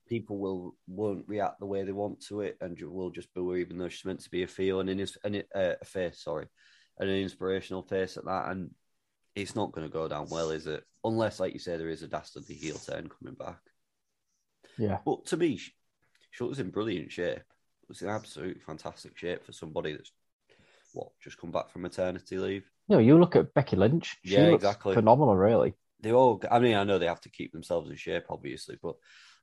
people 0.07 0.37
will 0.37 0.75
won't 0.87 1.27
react 1.27 1.59
the 1.59 1.65
way 1.65 1.83
they 1.83 1.91
want 1.91 2.21
to 2.27 2.41
it, 2.41 2.57
and 2.61 2.77
will 2.81 3.11
just 3.11 3.33
boo 3.33 3.55
even 3.55 3.77
though 3.77 3.89
she's 3.89 4.05
meant 4.05 4.21
to 4.21 4.29
be 4.29 4.43
a 4.43 4.47
feel 4.47 4.79
and 4.79 4.89
in 4.89 4.97
his 4.97 5.17
and 5.23 5.35
it- 5.35 5.49
uh, 5.53 5.75
a 5.81 5.85
face, 5.85 6.23
sorry, 6.23 6.47
and 6.97 7.09
an 7.09 7.15
inspirational 7.17 7.83
face 7.83 8.17
at 8.17 8.25
that, 8.25 8.49
and 8.49 8.71
it's 9.35 9.55
not 9.55 9.71
going 9.71 9.85
to 9.87 9.91
go 9.93 10.07
down 10.07 10.27
well, 10.29 10.49
is 10.51 10.67
it? 10.67 10.83
Unless, 11.03 11.39
like 11.39 11.53
you 11.53 11.59
say, 11.59 11.77
there 11.77 11.89
is 11.89 12.03
a 12.03 12.07
dastardly 12.07 12.55
heel 12.55 12.77
turn 12.77 13.09
coming 13.09 13.35
back. 13.35 13.59
Yeah, 14.77 14.99
But 15.05 15.25
to 15.27 15.37
me, 15.37 15.59
was 16.39 16.59
in 16.59 16.69
brilliant 16.69 17.11
shape. 17.11 17.37
It 17.37 17.89
was 17.89 18.01
in 18.01 18.09
absolute 18.09 18.61
fantastic 18.61 19.17
shape 19.17 19.45
for 19.45 19.51
somebody 19.51 19.93
that's 19.93 20.11
what 20.93 21.09
just 21.21 21.37
come 21.39 21.51
back 21.51 21.69
from 21.69 21.83
maternity 21.83 22.37
leave. 22.37 22.69
know, 22.89 22.97
you 22.99 23.17
look 23.19 23.35
at 23.35 23.53
Becky 23.53 23.75
Lynch. 23.75 24.17
She 24.23 24.33
Yeah, 24.35 24.47
exactly. 24.47 24.93
phenomenal, 24.95 25.35
really. 25.35 25.73
they 26.01 26.11
all 26.11 26.41
i 26.51 26.59
mean 26.59 26.75
i 26.75 26.83
know 26.83 26.99
they 26.99 27.05
have 27.05 27.21
to 27.21 27.29
keep 27.29 27.51
themselves 27.51 27.89
in 27.89 27.95
shape 27.95 28.25
obviously 28.29 28.77
but 28.83 28.95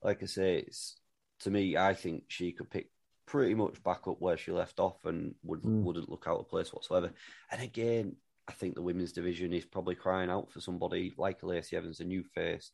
like 0.02 0.22
i 0.22 0.26
say 0.26 0.58
it's 0.58 0.96
to 1.40 1.50
me 1.50 1.76
i 1.76 1.94
think 1.94 2.24
she 2.28 2.52
could 2.52 2.70
pick 2.70 2.90
pretty 3.26 3.54
much 3.54 3.82
back 3.82 4.06
up 4.06 4.16
where 4.20 4.36
she 4.36 4.52
left 4.52 4.78
off 4.78 5.04
and 5.06 5.34
would 5.42 5.62
Mm. 5.62 5.82
wouldn't 5.82 6.10
look 6.10 6.24
out 6.28 6.38
of 6.40 6.48
place 6.50 6.72
whatsoever 6.72 7.10
and 7.50 7.62
again 7.62 8.16
i 8.48 8.52
think 8.52 8.74
the 8.74 8.82
women's 8.82 9.12
division 9.12 9.52
is 9.52 9.64
probably 9.64 9.94
crying 9.94 10.30
out 10.30 10.50
for 10.50 10.60
somebody 10.60 11.12
like 11.16 11.42
lacey 11.42 11.76
evans 11.76 12.00
a 12.00 12.04
new 12.04 12.22
face 12.22 12.70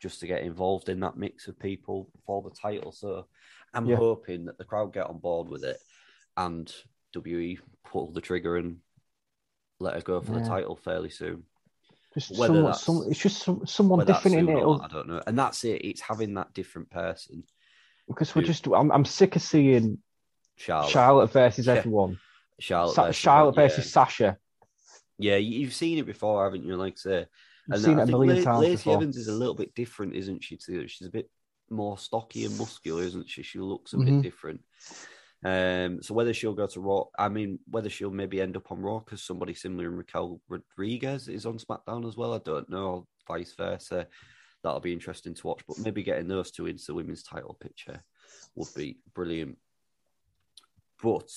just 0.00 0.20
to 0.20 0.26
get 0.26 0.42
involved 0.42 0.88
in 0.88 1.00
that 1.00 1.16
mix 1.16 1.46
of 1.46 1.58
people 1.58 2.08
for 2.24 2.42
the 2.42 2.50
title 2.50 2.92
so 2.92 3.26
i'm 3.74 3.86
Yeah. 3.86 3.96
hoping 3.96 4.46
that 4.46 4.58
the 4.58 4.64
crowd 4.64 4.92
get 4.92 5.06
on 5.06 5.18
board 5.18 5.48
with 5.48 5.64
it 5.64 5.78
and 6.36 6.72
we 7.14 7.58
pull 7.84 8.12
the 8.12 8.20
trigger 8.20 8.56
and 8.56 8.78
let 9.80 9.94
her 9.94 10.00
go 10.00 10.20
for 10.20 10.32
the 10.32 10.44
title 10.44 10.76
fairly 10.76 11.10
soon 11.10 11.42
Just 12.14 12.36
Whether 12.38 12.54
someone, 12.54 12.74
some, 12.74 13.04
it's 13.10 13.20
just 13.20 13.42
some, 13.42 13.66
someone 13.66 14.04
different 14.06 14.36
in 14.36 14.48
it. 14.48 14.54
or 14.62 14.82
I 14.82 14.88
don't 14.88 15.06
know. 15.08 15.22
And 15.28 15.38
that's 15.38 15.62
it. 15.64 15.84
It's 15.84 16.00
having 16.00 16.34
that 16.34 16.52
different 16.54 16.90
person. 16.90 17.44
Because 18.08 18.34
we're 18.34 18.42
just, 18.42 18.66
I'm, 18.66 18.90
I'm 18.90 19.04
sick 19.04 19.36
of 19.36 19.42
seeing 19.42 19.98
Charlotte. 20.56 20.90
Charlotte 20.90 21.30
versus 21.32 21.66
Yeah. 21.66 21.74
everyone. 21.74 22.18
Charlotte. 22.58 22.94
Sa- 22.94 23.04
versus- 23.06 23.16
Charlotte 23.16 23.54
yeah. 23.56 23.62
versus 23.62 23.92
Sasha. 23.92 24.38
Yeah, 25.20 25.36
you- 25.36 25.60
you've 25.60 25.74
seen 25.74 25.98
it 25.98 26.06
before, 26.06 26.44
haven't 26.44 26.64
you? 26.64 26.76
Like 26.76 26.94
I 26.94 26.96
say, 26.96 27.26
and 27.68 27.80
seen 27.80 27.98
I 27.98 28.02
it 28.02 28.08
a 28.08 28.12
million 28.12 28.36
La- 28.38 28.42
times 28.44 28.60
Lacey 28.60 28.76
before. 28.76 28.96
Evans 28.96 29.16
is 29.16 29.28
a 29.28 29.34
little 29.34 29.54
bit 29.54 29.74
different, 29.74 30.14
isn't 30.16 30.42
she? 30.42 30.56
Too, 30.56 30.88
she's 30.88 31.06
a 31.06 31.10
bit 31.10 31.30
more 31.68 31.98
stocky 31.98 32.44
and 32.44 32.56
muscular, 32.58 33.02
isn't 33.02 33.28
she? 33.28 33.42
She 33.42 33.58
looks 33.58 33.92
a 33.92 33.96
Mhm. 33.96 34.04
bit 34.06 34.22
different. 34.22 34.64
Um, 35.42 36.02
so 36.02 36.12
whether 36.14 36.34
she'll 36.34 36.54
go 36.54 36.66
to 36.66 36.80
Raw, 36.80 37.04
I 37.18 37.28
mean, 37.28 37.60
whether 37.66 37.88
she'll 37.88 38.10
maybe 38.10 38.40
end 38.40 38.56
up 38.56 38.70
on 38.72 38.80
Raw 38.82 38.98
because 38.98 39.22
somebody 39.22 39.54
similar 39.54 39.88
in 39.88 39.96
Raquel 39.96 40.40
Rodriguez 40.48 41.28
is 41.28 41.46
on 41.46 41.58
SmackDown 41.58 42.06
as 42.06 42.16
well. 42.16 42.34
I 42.34 42.38
don't 42.38 42.68
know, 42.68 42.86
or 42.90 43.06
vice 43.26 43.54
versa. 43.54 44.08
That'll 44.62 44.80
be 44.80 44.92
interesting 44.92 45.32
to 45.34 45.46
watch. 45.46 45.62
But 45.66 45.78
maybe 45.78 46.02
getting 46.02 46.28
those 46.28 46.50
two 46.50 46.66
into 46.66 46.84
the 46.86 46.94
women's 46.94 47.22
title 47.22 47.54
picture 47.54 48.02
would 48.54 48.68
be 48.74 48.98
brilliant. 49.14 49.58
But 51.02 51.30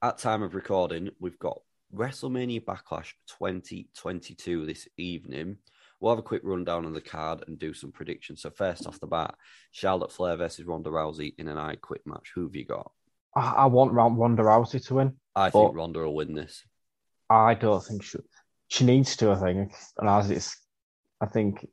at 0.00 0.16
time 0.18 0.42
of 0.42 0.54
recording, 0.54 1.10
we've 1.18 1.38
got 1.38 1.60
WrestleMania 1.94 2.64
Backlash 2.64 3.12
2022 3.38 4.66
this 4.66 4.88
evening. 4.96 5.56
We'll 6.00 6.12
have 6.12 6.18
a 6.18 6.22
quick 6.22 6.42
rundown 6.44 6.86
on 6.86 6.92
the 6.92 7.00
card 7.00 7.44
and 7.46 7.58
do 7.58 7.72
some 7.74 7.90
predictions. 7.90 8.42
So 8.42 8.50
first 8.50 8.86
off 8.86 9.00
the 9.00 9.06
bat, 9.06 9.34
Charlotte 9.72 10.12
Flair 10.12 10.36
versus 10.36 10.66
Ronda 10.66 10.90
Rousey 10.90 11.34
in 11.38 11.48
an 11.48 11.58
I 11.58 11.76
Quit 11.76 12.02
match. 12.06 12.30
Who 12.34 12.44
have 12.44 12.54
you 12.54 12.64
got? 12.64 12.92
I, 13.34 13.52
I 13.56 13.66
want 13.66 13.92
Ronda 13.92 14.42
Rousey 14.42 14.84
to 14.86 14.94
win. 14.94 15.14
I 15.34 15.50
think 15.50 15.74
Ronda 15.74 16.00
will 16.00 16.14
win 16.14 16.34
this. 16.34 16.64
I 17.30 17.54
don't 17.54 17.84
think 17.84 18.04
she, 18.04 18.18
she 18.68 18.84
needs 18.84 19.16
to. 19.16 19.32
I 19.32 19.36
think, 19.36 19.72
and 19.98 20.08
as 20.08 20.30
it's, 20.30 20.56
I 21.20 21.26
think 21.26 21.66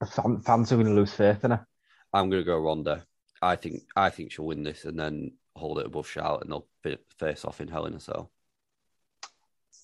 the 0.00 0.06
fan, 0.06 0.40
fans 0.40 0.72
are 0.72 0.76
going 0.76 0.88
to 0.88 0.94
lose 0.94 1.12
faith 1.12 1.44
in 1.44 1.50
her. 1.50 1.66
I'm 2.12 2.30
going 2.30 2.42
to 2.42 2.46
go 2.46 2.58
Ronda. 2.58 3.04
I 3.42 3.56
think 3.56 3.82
I 3.94 4.10
think 4.10 4.32
she'll 4.32 4.46
win 4.46 4.62
this 4.62 4.84
and 4.84 4.98
then 4.98 5.32
hold 5.54 5.78
it 5.78 5.86
above 5.86 6.08
Charlotte 6.08 6.44
and 6.44 6.52
they'll 6.52 6.98
face 7.18 7.44
off 7.44 7.60
in 7.60 7.68
Hell 7.68 7.86
in 7.86 7.94
a 7.94 8.00
Cell. 8.00 8.30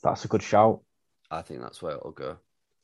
That's 0.03 0.25
a 0.25 0.29
good 0.29 0.43
shout. 0.43 0.81
I 1.31 1.43
think 1.43 1.61
that's 1.61 1.81
where 1.83 1.97
it'll 1.97 2.11
go. 2.13 2.39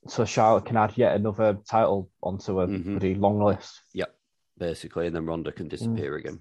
So 0.08 0.24
Charlotte 0.24 0.66
can 0.66 0.76
add 0.76 0.92
yet 0.96 1.16
another 1.16 1.58
title 1.68 2.10
onto 2.22 2.60
a 2.60 2.68
Mhm. 2.68 2.98
pretty 3.00 3.14
long 3.16 3.42
list. 3.42 3.82
Yep, 3.94 4.14
basically, 4.56 5.06
and 5.08 5.16
then 5.16 5.26
Ronda 5.26 5.50
can 5.52 5.68
disappear 5.68 6.14
again. 6.16 6.40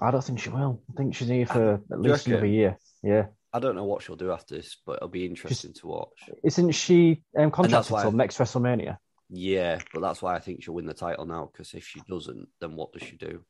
I 0.00 0.10
don't 0.10 0.22
think 0.24 0.38
she 0.40 0.50
will. 0.50 0.82
I 0.90 0.92
think 0.96 1.14
she's 1.14 1.28
here 1.28 1.46
for 1.46 1.74
at 1.92 2.00
least 2.00 2.26
another 2.26 2.46
year. 2.46 2.78
Yeah, 3.02 3.26
I 3.52 3.58
don't 3.60 3.76
know 3.76 3.84
what 3.84 4.02
she'll 4.02 4.16
do 4.16 4.32
after 4.32 4.56
this, 4.56 4.76
but 4.86 4.96
it'll 4.96 5.08
be 5.08 5.26
interesting 5.26 5.72
to 5.74 5.86
watch. 5.86 6.30
isn't 6.42 6.72
she 6.72 7.22
um, 7.36 7.50
contracted 7.50 7.96
till 8.00 8.12
next 8.12 8.38
WrestleMania? 8.38 8.98
Yeah, 9.30 9.78
but 9.92 10.00
that's 10.00 10.22
why 10.22 10.34
I 10.34 10.40
think 10.40 10.62
she'll 10.62 10.74
win 10.74 10.86
the 10.86 10.94
title 10.94 11.26
now. 11.26 11.50
Because 11.52 11.74
if 11.74 11.84
she 11.86 12.00
doesn't, 12.08 12.48
then 12.60 12.74
what 12.76 12.92
does 12.92 13.02
she 13.02 13.16
do? 13.16 13.44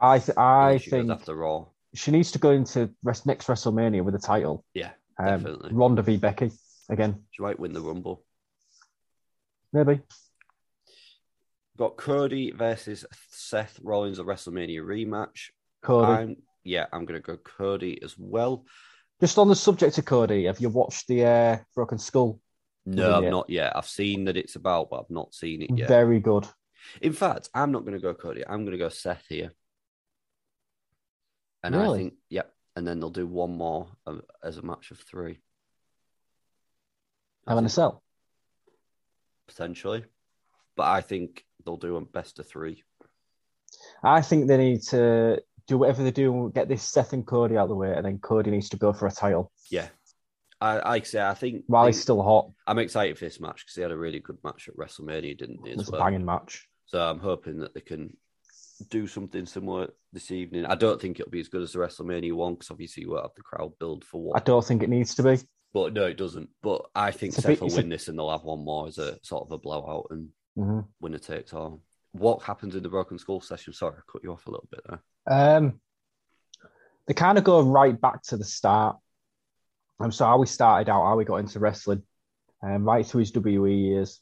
I 0.00 0.18
th- 0.18 0.36
I 0.38 0.78
she 0.78 0.90
think 0.90 1.10
after 1.10 1.34
Raw. 1.36 1.66
she 1.94 2.10
needs 2.10 2.32
to 2.32 2.38
go 2.38 2.50
into 2.52 2.90
rest- 3.02 3.26
next 3.26 3.46
WrestleMania 3.46 4.02
with 4.02 4.14
a 4.14 4.18
title. 4.18 4.64
Yeah, 4.74 4.92
Um, 5.20 5.26
definitely. 5.42 5.70
Ronda 5.72 6.02
v 6.02 6.16
Becky 6.16 6.50
again, 6.88 7.24
She 7.30 7.42
might 7.42 7.58
win 7.60 7.72
the 7.72 7.80
Rumble. 7.80 8.24
maybe. 9.72 10.00
Got 11.76 11.96
Cody 11.96 12.50
versus 12.50 13.04
Seth 13.30 13.78
Rollins 13.82 14.18
a 14.18 14.24
WrestleMania 14.24 14.80
rematch. 14.82 15.50
Cody. 15.82 16.12
I'm 16.12 16.36
yeah, 16.64 16.86
I'm 16.92 17.04
gonna 17.06 17.20
go 17.20 17.36
Cody 17.38 18.02
as 18.02 18.16
well. 18.18 18.64
Just 19.20 19.38
on 19.38 19.48
the 19.48 19.56
subject 19.56 19.96
of 19.98 20.04
Cody, 20.04 20.44
have 20.44 20.60
you 20.60 20.68
watched 20.68 21.06
the 21.08 21.24
uh, 21.24 21.58
Broken 21.74 21.98
Skull? 21.98 22.40
No, 22.86 23.16
I've 23.18 23.22
yet? 23.24 23.30
not 23.30 23.50
yet. 23.50 23.76
I've 23.76 23.86
seen 23.86 24.24
that 24.24 24.36
it's 24.36 24.56
about, 24.56 24.90
but 24.90 25.00
I've 25.00 25.10
not 25.10 25.34
seen 25.34 25.62
it 25.62 25.70
yet. 25.76 25.88
Very 25.88 26.20
good. 26.20 26.46
In 27.02 27.12
fact, 27.12 27.48
I'm 27.54 27.72
not 27.72 27.84
gonna 27.84 27.98
go 28.00 28.12
Cody. 28.14 28.42
I'm 28.46 28.64
gonna 28.64 28.78
go 28.78 28.88
Seth 28.90 29.24
here. 29.28 29.52
And 31.62 31.76
I 31.76 31.80
Really? 31.82 31.98
think, 31.98 32.14
yep. 32.30 32.52
And 32.80 32.88
then 32.88 32.98
they'll 32.98 33.10
do 33.10 33.26
one 33.26 33.58
more 33.58 33.88
um, 34.06 34.22
as 34.42 34.56
a 34.56 34.62
match 34.62 34.90
of 34.90 34.98
three. 34.98 35.38
In 37.46 37.66
a 37.66 37.68
Cell. 37.68 38.02
potentially, 39.46 40.02
but 40.78 40.84
I 40.84 41.02
think 41.02 41.44
they'll 41.62 41.76
do 41.76 41.96
a 41.96 42.00
best 42.00 42.38
of 42.38 42.48
three. 42.48 42.82
I 44.02 44.22
think 44.22 44.48
they 44.48 44.56
need 44.56 44.80
to 44.84 45.42
do 45.66 45.76
whatever 45.76 46.02
they 46.02 46.10
do 46.10 46.32
and 46.32 46.54
get 46.54 46.68
this 46.68 46.82
Seth 46.82 47.12
and 47.12 47.26
Cody 47.26 47.58
out 47.58 47.64
of 47.64 47.68
the 47.68 47.74
way, 47.74 47.92
and 47.94 48.06
then 48.06 48.18
Cody 48.18 48.50
needs 48.50 48.70
to 48.70 48.78
go 48.78 48.94
for 48.94 49.06
a 49.06 49.12
title 49.12 49.52
Yeah, 49.68 49.88
I 50.58 50.76
like 50.76 51.02
I 51.02 51.04
say, 51.04 51.22
I 51.22 51.34
think 51.34 51.64
while 51.66 51.84
he's 51.84 52.00
still 52.00 52.22
hot. 52.22 52.50
I'm 52.66 52.78
excited 52.78 53.18
for 53.18 53.26
this 53.26 53.40
match 53.40 53.56
because 53.56 53.74
they 53.74 53.82
had 53.82 53.90
a 53.90 53.98
really 53.98 54.20
good 54.20 54.38
match 54.42 54.68
at 54.68 54.76
WrestleMania, 54.78 55.36
didn't 55.36 55.62
they? 55.62 55.72
It's 55.72 55.82
As 55.82 55.88
a 55.90 55.98
banging 55.98 56.24
match. 56.24 56.66
So 56.86 56.98
I'm 56.98 57.20
hoping 57.20 57.58
that 57.58 57.74
they 57.74 57.82
can 57.82 58.16
do 58.88 59.06
something 59.06 59.46
similar 59.46 59.88
this 60.12 60.30
evening. 60.30 60.66
I 60.66 60.74
don't 60.74 61.00
think 61.00 61.20
it'll 61.20 61.30
be 61.30 61.40
as 61.40 61.48
good 61.48 61.62
as 61.62 61.72
the 61.72 61.78
WrestleMania 61.78 62.32
one 62.32 62.54
because 62.54 62.70
obviously 62.70 63.02
you 63.04 63.10
won't 63.10 63.22
have 63.24 63.34
the 63.36 63.42
crowd 63.42 63.72
build 63.78 64.04
for 64.04 64.20
what 64.22 64.36
I 64.40 64.44
don't 64.44 64.64
think 64.64 64.82
it 64.82 64.88
needs 64.88 65.14
to 65.16 65.22
be. 65.22 65.38
But 65.72 65.92
no, 65.92 66.06
it 66.06 66.16
doesn't. 66.16 66.48
But 66.62 66.86
I 66.94 67.10
think 67.12 67.34
It's 67.34 67.42
Seth 67.42 67.46
bit- 67.46 67.60
will 67.60 67.66
it's 67.68 67.76
a- 67.76 67.80
win 67.80 67.88
this 67.88 68.08
and 68.08 68.18
they'll 68.18 68.30
have 68.30 68.42
one 68.44 68.64
more 68.64 68.88
as 68.88 68.98
a 68.98 69.18
sort 69.24 69.46
of 69.46 69.52
a 69.52 69.58
blowout. 69.58 70.06
And 70.10 70.30
Mhm. 70.58 70.86
winner 71.00 71.18
takes 71.18 71.52
all. 71.52 71.80
What 72.12 72.42
happens 72.42 72.74
in 72.74 72.82
the 72.82 72.88
broken 72.88 73.18
skull 73.18 73.40
session? 73.40 73.72
Sorry, 73.72 73.94
I 73.96 74.00
cut 74.10 74.24
you 74.24 74.32
off 74.32 74.46
a 74.46 74.50
little 74.50 74.68
bit 74.70 74.80
there. 74.88 75.02
Um, 75.28 75.80
they 77.06 77.14
kind 77.14 77.38
of 77.38 77.44
go 77.44 77.60
right 77.62 77.98
back 78.00 78.22
to 78.24 78.36
the 78.36 78.44
start. 78.44 78.96
Um, 80.00 80.10
so 80.10 80.24
how 80.24 80.38
we 80.38 80.46
started 80.46 80.90
out, 80.90 81.04
how 81.04 81.16
we 81.16 81.24
got 81.24 81.36
into 81.36 81.60
wrestling, 81.60 82.02
um, 82.62 82.84
right 82.84 83.06
through 83.06 83.20
his 83.20 83.32
WWE 83.32 83.74
years. 83.76 84.20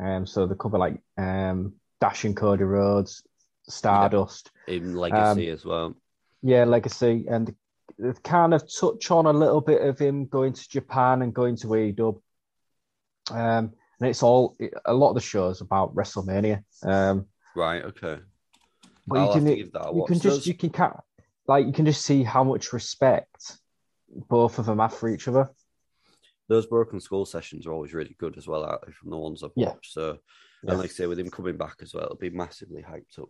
Um, 0.00 0.26
so 0.26 0.46
they 0.46 0.54
cover 0.54 0.78
like 0.78 1.02
um, 1.16 1.74
and 2.00 2.36
Cody 2.36 2.62
Rhodes, 2.62 3.24
Stardust, 3.68 4.50
In 4.66 4.94
legacy 4.94 5.48
as 5.50 5.64
well. 5.64 5.94
yeah, 6.42 6.64
legacy, 6.64 7.26
and 7.28 7.54
kind 8.24 8.54
of 8.54 8.62
touch 8.72 9.10
on 9.10 9.26
a 9.26 9.32
little 9.32 9.60
bit 9.60 9.82
of 9.82 9.98
him 9.98 10.26
going 10.26 10.52
to 10.52 10.68
Japan 10.68 11.22
and 11.22 11.34
going 11.34 11.56
to 11.56 11.66
AEW. 11.68 12.20
Um, 13.30 13.72
and 14.00 14.08
it's 14.08 14.22
all 14.22 14.56
a 14.86 14.94
lot 14.94 15.10
of 15.10 15.14
the 15.16 15.20
shows 15.20 15.60
about 15.60 15.94
WrestleMania. 15.94 16.62
Um, 16.82 17.26
Right. 17.56 17.82
Okay. 17.84 18.18
but 19.06 19.18
I'll 19.18 19.26
you 19.26 19.32
can 19.32 19.46
you 19.96 20.04
can 20.06 20.20
just 20.20 20.46
you 20.46 20.54
can 20.54 20.70
ca- 20.70 21.00
like 21.48 21.66
you 21.66 21.72
can 21.72 21.84
just 21.86 22.02
see 22.04 22.22
how 22.22 22.44
much 22.44 22.72
respect 22.72 23.58
both 24.28 24.58
of 24.58 24.66
them 24.66 24.78
have 24.78 24.94
for 24.94 25.08
each 25.08 25.26
other. 25.28 25.50
those 26.48 26.66
broken 26.66 27.00
skull 27.00 27.26
sessions 27.26 27.66
are 27.66 27.72
always 27.72 27.92
really 27.92 28.14
good 28.18 28.38
as 28.38 28.46
well, 28.46 28.64
aren't 28.64 28.86
they, 28.86 28.92
from 28.92 29.10
the 29.10 29.16
ones 29.18 29.42
I've 29.42 29.50
Yeah. 29.56 29.70
watched. 29.70 29.92
So, 29.92 30.18
Yeah. 30.64 30.70
and 30.72 30.80
like 30.80 30.90
I 30.90 30.92
say, 30.92 31.06
with 31.06 31.18
him 31.20 31.30
coming 31.30 31.56
back 31.56 31.76
as 31.82 31.94
well, 31.94 32.04
it'll 32.04 32.16
be 32.16 32.30
massively 32.30 32.82
hyped 32.82 33.18
up. 33.20 33.28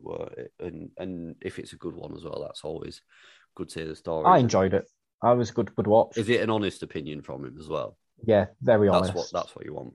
And 0.61 0.91
and 0.97 1.37
if 1.43 1.59
it's 1.59 1.75
a 1.75 1.77
good 1.77 1.95
one 1.95 2.15
as 2.15 2.25
well, 2.25 2.43
that's 2.47 2.65
always 2.65 3.03
good 3.55 3.69
to 3.71 3.81
hear 3.81 3.89
the 3.89 3.97
story. 3.97 4.27
I 4.27 4.39
enjoyed 4.39 4.73
it. 4.75 4.89
I 5.23 5.33
was 5.33 5.51
good 5.51 5.75
good 5.75 5.87
watch. 5.87 6.17
Is 6.17 6.29
it 6.29 6.41
an 6.41 6.51
honest 6.51 6.83
opinion 6.83 7.23
from 7.23 7.45
him 7.45 7.57
as 7.61 7.69
well? 7.69 7.99
Yeah, 8.25 8.47
very 8.63 8.89
honest. 8.89 9.13
That's 9.15 9.33
what 9.33 9.43
that's 9.43 9.55
what 9.57 9.65
you 9.67 9.75
want. 9.75 9.95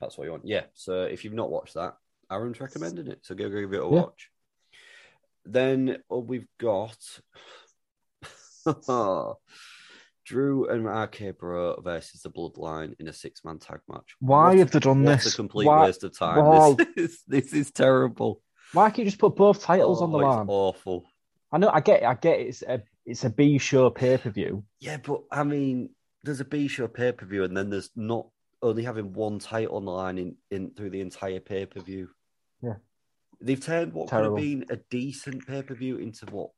That's 0.00 0.16
what 0.16 0.24
you 0.24 0.30
want. 0.30 0.46
Yeah. 0.46 0.64
So 0.74 1.02
if 1.02 1.24
you've 1.24 1.34
not 1.34 1.50
watched 1.50 1.74
that, 1.74 1.96
Aaron's 2.30 2.60
recommending 2.60 3.08
it. 3.08 3.20
So 3.22 3.34
go 3.34 3.48
give 3.48 3.72
it 3.72 3.80
a 3.80 3.84
Yeah. 3.84 3.88
watch. 3.88 4.30
Then 5.44 5.98
uh, 6.10 6.18
we've 6.18 6.46
got 6.58 6.96
Drew 10.28 10.68
and 10.68 10.86
RK 10.86 11.38
Bro 11.38 11.80
versus 11.82 12.22
the 12.22 12.30
Bloodline 12.30 12.94
in 13.00 13.08
a 13.08 13.12
six 13.12 13.44
man 13.44 13.58
tag 13.58 13.80
match. 13.88 14.14
Why 14.20 14.48
What- 14.48 14.58
have 14.58 14.70
they 14.70 14.78
done 14.80 15.02
this? 15.02 15.32
a 15.32 15.36
complete 15.36 15.66
Why- 15.66 15.86
waste 15.86 16.04
of 16.04 16.16
time. 16.16 16.76
This 16.76 16.86
is 16.96 17.22
this 17.26 17.52
is 17.54 17.70
terrible. 17.70 18.42
Why 18.74 18.90
can't 18.90 18.98
you 18.98 19.04
just 19.06 19.18
put 19.18 19.34
both 19.36 19.62
titles 19.62 20.02
on 20.02 20.12
the 20.12 20.18
Oh, 20.18 20.20
it's 20.20 20.36
line? 20.36 20.46
awful. 20.48 21.04
I 21.50 21.56
know, 21.56 21.70
I 21.72 21.80
get, 21.80 22.02
it, 22.02 22.06
I 22.06 22.12
get 22.14 22.40
it. 22.40 22.46
It's 22.48 22.62
a, 22.62 22.82
it's 23.06 23.24
a 23.24 23.30
B 23.30 23.56
show 23.56 23.88
pay 23.88 24.18
per 24.18 24.28
view. 24.28 24.64
Yeah, 24.80 24.98
but 24.98 25.22
I 25.32 25.42
mean, 25.44 25.88
there's 26.24 26.40
a 26.40 26.44
B 26.44 26.68
show 26.68 26.86
pay 26.88 27.12
per 27.12 27.24
view, 27.24 27.44
and 27.44 27.56
then 27.56 27.70
there's 27.70 27.90
not 27.96 28.28
only 28.60 28.82
having 28.82 29.14
one 29.14 29.38
title 29.38 29.76
on 29.76 29.86
the 29.86 29.90
line 29.92 30.18
in, 30.18 30.36
in 30.50 30.74
through 30.74 30.90
the 30.90 31.00
entire 31.00 31.40
pay 31.40 31.64
per 31.64 31.80
view. 31.80 32.10
Yeah. 32.62 32.74
they've 33.40 33.64
turned 33.64 33.92
what 33.94 34.08
Terrible. 34.08 34.36
could 34.36 34.42
have 34.44 34.50
been 34.68 34.76
a 34.76 34.80
decent 34.90 35.46
pay 35.46 35.62
per 35.62 35.74
view 35.74 35.96
into 35.96 36.26
what 36.26 36.50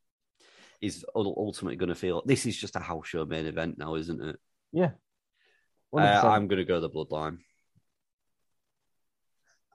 is 0.80 1.04
ultimately 1.14 1.76
going 1.76 1.88
to 1.88 1.94
feel. 1.94 2.22
This 2.24 2.46
is 2.46 2.56
just 2.56 2.76
a 2.76 2.80
house 2.80 3.06
show 3.08 3.24
main 3.24 3.46
event 3.46 3.78
now, 3.78 3.94
isn't 3.96 4.22
it? 4.22 4.36
Yeah, 4.72 4.90
Uh, 5.92 6.22
I'm 6.24 6.46
going 6.48 6.58
to 6.58 6.64
go 6.64 6.80
the 6.80 6.88
Bloodline. 6.90 7.38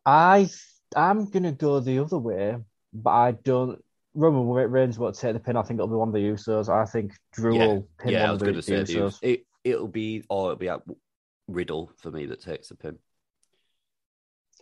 I, 0.06 0.50
I'm 0.96 1.30
gonna 1.30 1.52
go 1.52 1.80
the 1.80 2.00
other 2.00 2.18
way, 2.20 2.58
but 2.94 3.10
I 3.10 3.32
don't. 3.32 3.84
Roman 4.14 4.48
Reigns 4.72 4.98
won't 4.98 5.16
take 5.16 5.34
the 5.34 5.40
pin. 5.40 5.58
I 5.58 5.64
think 5.64 5.78
it'll 5.80 5.88
be 5.88 5.96
one 5.96 6.08
of 6.10 6.14
the 6.14 6.20
Usos. 6.22 6.70
I 6.70 6.86
think 6.86 7.14
Drew 7.34 7.58
yeah, 7.58 7.66
will 7.68 7.90
pin 8.00 8.14
yeah. 8.14 8.22
one 8.22 8.30
I 8.30 8.34
of 8.34 8.34
was 8.34 8.40
the, 8.40 8.46
going 8.46 8.56
to 8.56 8.62
say 8.62 8.78
the 8.78 8.84
the, 8.84 9.00
Usos. 9.00 9.20
it. 9.22 9.46
It'll 9.64 9.88
be 9.88 10.24
or 10.30 10.52
it'll 10.52 10.60
be 10.60 10.70
at 10.70 10.82
Riddle 11.48 11.92
for 11.98 12.12
me 12.12 12.28
that 12.28 12.42
takes 12.42 12.70
the 12.70 12.76
pin. 12.76 12.98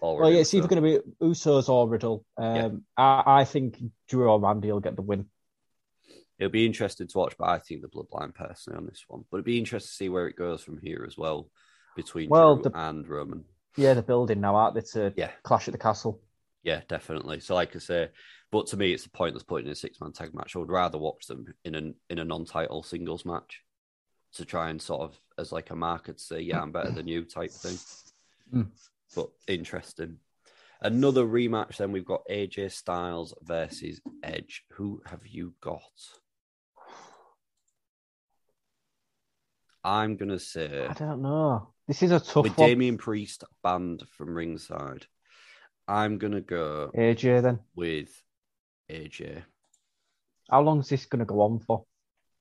Or 0.01 0.19
Well, 0.21 0.31
yeah, 0.31 0.39
it's 0.39 0.53
either 0.53 0.67
going 0.67 0.81
to 0.81 0.99
be 1.01 1.25
Usos 1.25 1.69
or 1.69 1.87
Riddle. 1.89 2.25
Um, 2.37 2.83
I, 2.97 3.23
I 3.25 3.45
think 3.45 3.77
Drew 4.07 4.29
or 4.29 4.39
Randy 4.39 4.71
will 4.71 4.79
get 4.79 4.95
the 4.95 5.01
win. 5.01 5.27
It'll 6.39 6.51
be 6.51 6.65
interesting 6.65 7.07
to 7.07 7.17
watch, 7.17 7.35
but 7.37 7.49
I 7.49 7.59
think 7.59 7.81
the 7.81 7.87
Bloodline 7.87 8.33
personally 8.33 8.77
on 8.77 8.85
this 8.87 9.03
one. 9.07 9.23
But 9.29 9.37
it'd 9.37 9.45
be 9.45 9.59
interesting 9.59 9.87
to 9.89 9.93
see 9.95 10.09
where 10.09 10.27
it 10.27 10.35
goes 10.35 10.61
from 10.63 10.79
here 10.79 11.05
as 11.07 11.17
well 11.17 11.49
between 11.95 12.29
Well, 12.29 12.55
Drew 12.55 12.71
the- 12.71 12.77
and 12.79 13.07
Roman. 13.07 13.45
Yeah, 13.77 13.93
they're 13.93 14.03
building 14.03 14.41
now, 14.41 14.55
aren't 14.55 14.75
they? 14.75 14.81
To 14.93 15.13
Yeah. 15.15 15.31
clash 15.43 15.67
at 15.67 15.71
the 15.71 15.77
castle. 15.77 16.21
Yeah, 16.63 16.81
definitely. 16.87 17.39
So, 17.39 17.55
like 17.55 17.75
I 17.75 17.79
say, 17.79 18.09
but 18.51 18.67
to 18.67 18.77
me, 18.77 18.93
it's 18.93 19.05
a 19.05 19.09
pointless 19.09 19.43
putting 19.43 19.65
in 19.67 19.71
a 19.73 19.75
six 19.75 19.99
man 19.99 20.11
tag 20.11 20.33
match. 20.33 20.55
I 20.55 20.59
would 20.59 20.69
rather 20.71 20.97
watch 20.97 21.25
them 21.27 21.53
in 21.65 21.75
an 21.75 21.95
in 22.09 22.19
a 22.19 22.23
non 22.25 22.45
title 22.45 22.83
singles 22.83 23.25
match 23.25 23.61
to 24.33 24.45
try 24.45 24.69
and 24.69 24.81
sort 24.81 25.01
of 25.01 25.19
as 25.37 25.51
like 25.51 25.69
a 25.71 25.75
marker 25.75 26.13
to 26.13 26.19
say, 26.19 26.39
yeah, 26.39 26.61
I'm 26.61 26.71
better 26.71 26.91
than 26.91 27.07
you 27.07 27.25
type 27.25 27.51
thing. 27.51 27.77
Mm. 28.53 28.71
But 29.15 29.29
interesting. 29.47 30.19
Another 30.81 31.25
rematch. 31.25 31.77
Then 31.77 31.91
we've 31.91 32.05
got 32.05 32.25
AJ 32.29 32.71
Styles 32.71 33.33
versus 33.41 34.01
Edge. 34.23 34.65
Who 34.73 35.01
have 35.05 35.25
you 35.25 35.53
got? 35.61 35.81
I'm 39.83 40.15
gonna 40.15 40.39
say 40.39 40.87
I 40.89 40.93
don't 40.93 41.21
know. 41.21 41.73
This 41.87 42.03
is 42.03 42.11
a 42.11 42.19
tough 42.19 42.43
with 42.43 42.57
one. 42.57 42.69
Damien 42.69 42.97
Priest 42.97 43.43
banned 43.63 44.03
from 44.17 44.33
ringside. 44.35 45.05
I'm 45.87 46.17
gonna 46.17 46.41
go 46.41 46.91
AJ, 46.95 47.41
then. 47.41 47.59
with 47.75 48.09
AJ. 48.89 49.43
How 50.49 50.61
long 50.61 50.79
is 50.79 50.89
this 50.89 51.05
going 51.05 51.19
to 51.19 51.25
go 51.25 51.41
on 51.41 51.59
for? 51.59 51.85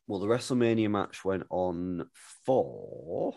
Well, 0.07 0.21
the 0.21 0.27
WrestleMania 0.27 0.91
match 0.91 1.25
went 1.25 1.45
on 1.51 2.07
for. 2.45 3.35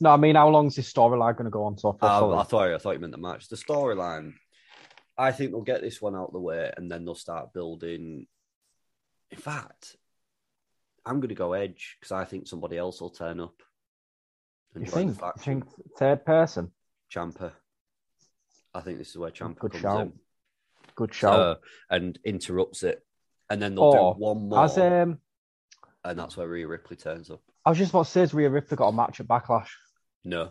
No, 0.00 0.10
I 0.10 0.16
mean, 0.16 0.36
how 0.36 0.48
long 0.48 0.66
is 0.66 0.76
this 0.76 0.92
storyline 0.92 1.36
going 1.36 1.46
to 1.46 1.50
go 1.50 1.64
on 1.64 1.76
for? 1.76 1.96
Uh, 2.00 2.36
I 2.36 2.42
thought 2.44 2.72
I 2.72 2.78
thought 2.78 2.92
you 2.92 3.00
meant 3.00 3.12
the 3.12 3.18
match. 3.18 3.48
The 3.48 3.56
storyline. 3.56 4.34
I 5.18 5.32
think 5.32 5.50
they'll 5.50 5.62
get 5.62 5.80
this 5.80 6.00
one 6.00 6.14
out 6.14 6.28
of 6.28 6.32
the 6.32 6.40
way, 6.40 6.70
and 6.76 6.90
then 6.90 7.04
they'll 7.04 7.14
start 7.14 7.52
building. 7.52 8.26
In 9.30 9.38
fact, 9.38 9.96
I'm 11.06 11.20
going 11.20 11.28
to 11.28 11.34
go 11.34 11.52
Edge 11.52 11.96
because 12.00 12.12
I 12.12 12.24
think 12.24 12.48
somebody 12.48 12.76
else 12.76 13.00
will 13.00 13.10
turn 13.10 13.40
up. 13.40 13.54
and 14.74 14.84
you 14.84 14.90
think? 14.90 15.16
Think 15.38 15.64
third 15.96 16.24
person? 16.24 16.72
Ciampa? 17.14 17.52
I 18.74 18.80
think 18.80 18.98
this 18.98 19.10
is 19.10 19.16
where 19.18 19.30
Ciampa 19.30 19.70
comes 19.70 19.80
shout. 19.80 20.00
in 20.02 20.12
Good 20.96 21.14
shout. 21.14 21.38
uh, 21.38 21.54
and 21.90 22.18
interrupts 22.24 22.82
it, 22.82 23.04
and 23.48 23.62
then 23.62 23.74
they'll 23.74 23.84
Or 23.84 24.14
do 24.14 24.20
one 24.20 24.48
more, 24.48 24.58
Has 24.60 24.76
um, 24.78 25.18
and 26.04 26.18
that's 26.18 26.36
where 26.36 26.48
Rhea 26.48 26.66
Ripley 26.66 26.96
turns 26.96 27.30
up. 27.30 27.40
I 27.64 27.70
was 27.70 27.78
just 27.78 27.90
about 27.90 28.06
to 28.06 28.10
say, 28.10 28.20
has 28.20 28.34
Rhea 28.34 28.50
Ripley 28.50 28.76
got 28.76 28.88
a 28.88 28.92
match 28.92 29.20
at 29.20 29.26
Backlash? 29.28 29.68
No. 30.24 30.50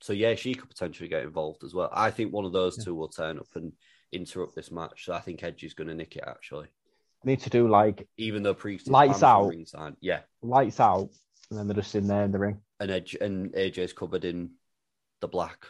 So 0.00 0.12
yeah, 0.12 0.34
she 0.34 0.54
could 0.54 0.68
potentially 0.68 1.08
get 1.08 1.22
involved 1.22 1.64
as 1.64 1.72
well. 1.72 1.88
I 1.92 2.10
think 2.10 2.32
one 2.32 2.44
of 2.44 2.52
those 2.52 2.82
two 2.84 2.94
will 2.94 3.08
turn 3.08 3.38
up 3.38 3.46
and 3.54 3.72
interrupt 4.12 4.54
this 4.54 4.70
match. 4.70 5.04
So 5.06 5.14
I 5.14 5.20
think 5.20 5.42
Edge 5.42 5.64
is 5.64 5.74
going 5.74 5.88
to 5.88 5.94
nick 5.94 6.16
it 6.16 6.24
actually, 6.26 6.66
Need 7.24 7.40
to 7.40 7.50
do 7.50 7.68
like 7.68 8.06
even 8.16 8.42
though 8.42 8.54
Priest 8.54 8.88
Lights 8.88 9.22
out. 9.22 9.52
Yeah, 10.00 10.20
lights 10.42 10.80
out, 10.80 11.08
and 11.50 11.58
then 11.58 11.66
they're 11.66 11.74
just 11.76 11.94
in 11.94 12.06
there 12.06 12.22
in 12.24 12.32
the 12.32 12.38
ring. 12.38 12.60
and 12.80 12.90
Edge 12.90 13.14
and 13.20 13.52
AJ's 13.54 13.92
covered 13.92 14.24
in 14.24 14.50
the 15.20 15.28
black 15.28 15.64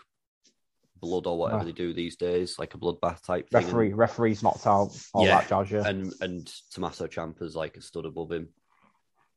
blood 1.01 1.27
or 1.27 1.37
whatever 1.39 1.61
Ah. 1.61 1.65
they 1.65 1.73
do 1.73 1.93
these 1.93 2.17
days, 2.17 2.59
like 2.59 2.75
a 2.75 2.79
bloodbath 2.79 3.23
type 3.23 3.51
thing. 3.51 3.63
Referee, 3.65 3.93
referee's 3.93 4.43
knocked 4.43 4.67
out. 4.67 4.89
All 5.13 5.27
Yeah. 5.27 5.41
that 5.41 5.49
jazz. 5.49 5.71
Yeah. 5.71 5.87
and 5.87 6.13
and 6.21 6.53
Tommaso 6.73 7.07
Ciampa's 7.07 7.55
like 7.55 7.77
a 7.77 7.83
stud 7.83 8.07
above 8.07 8.33
him, 8.33 8.49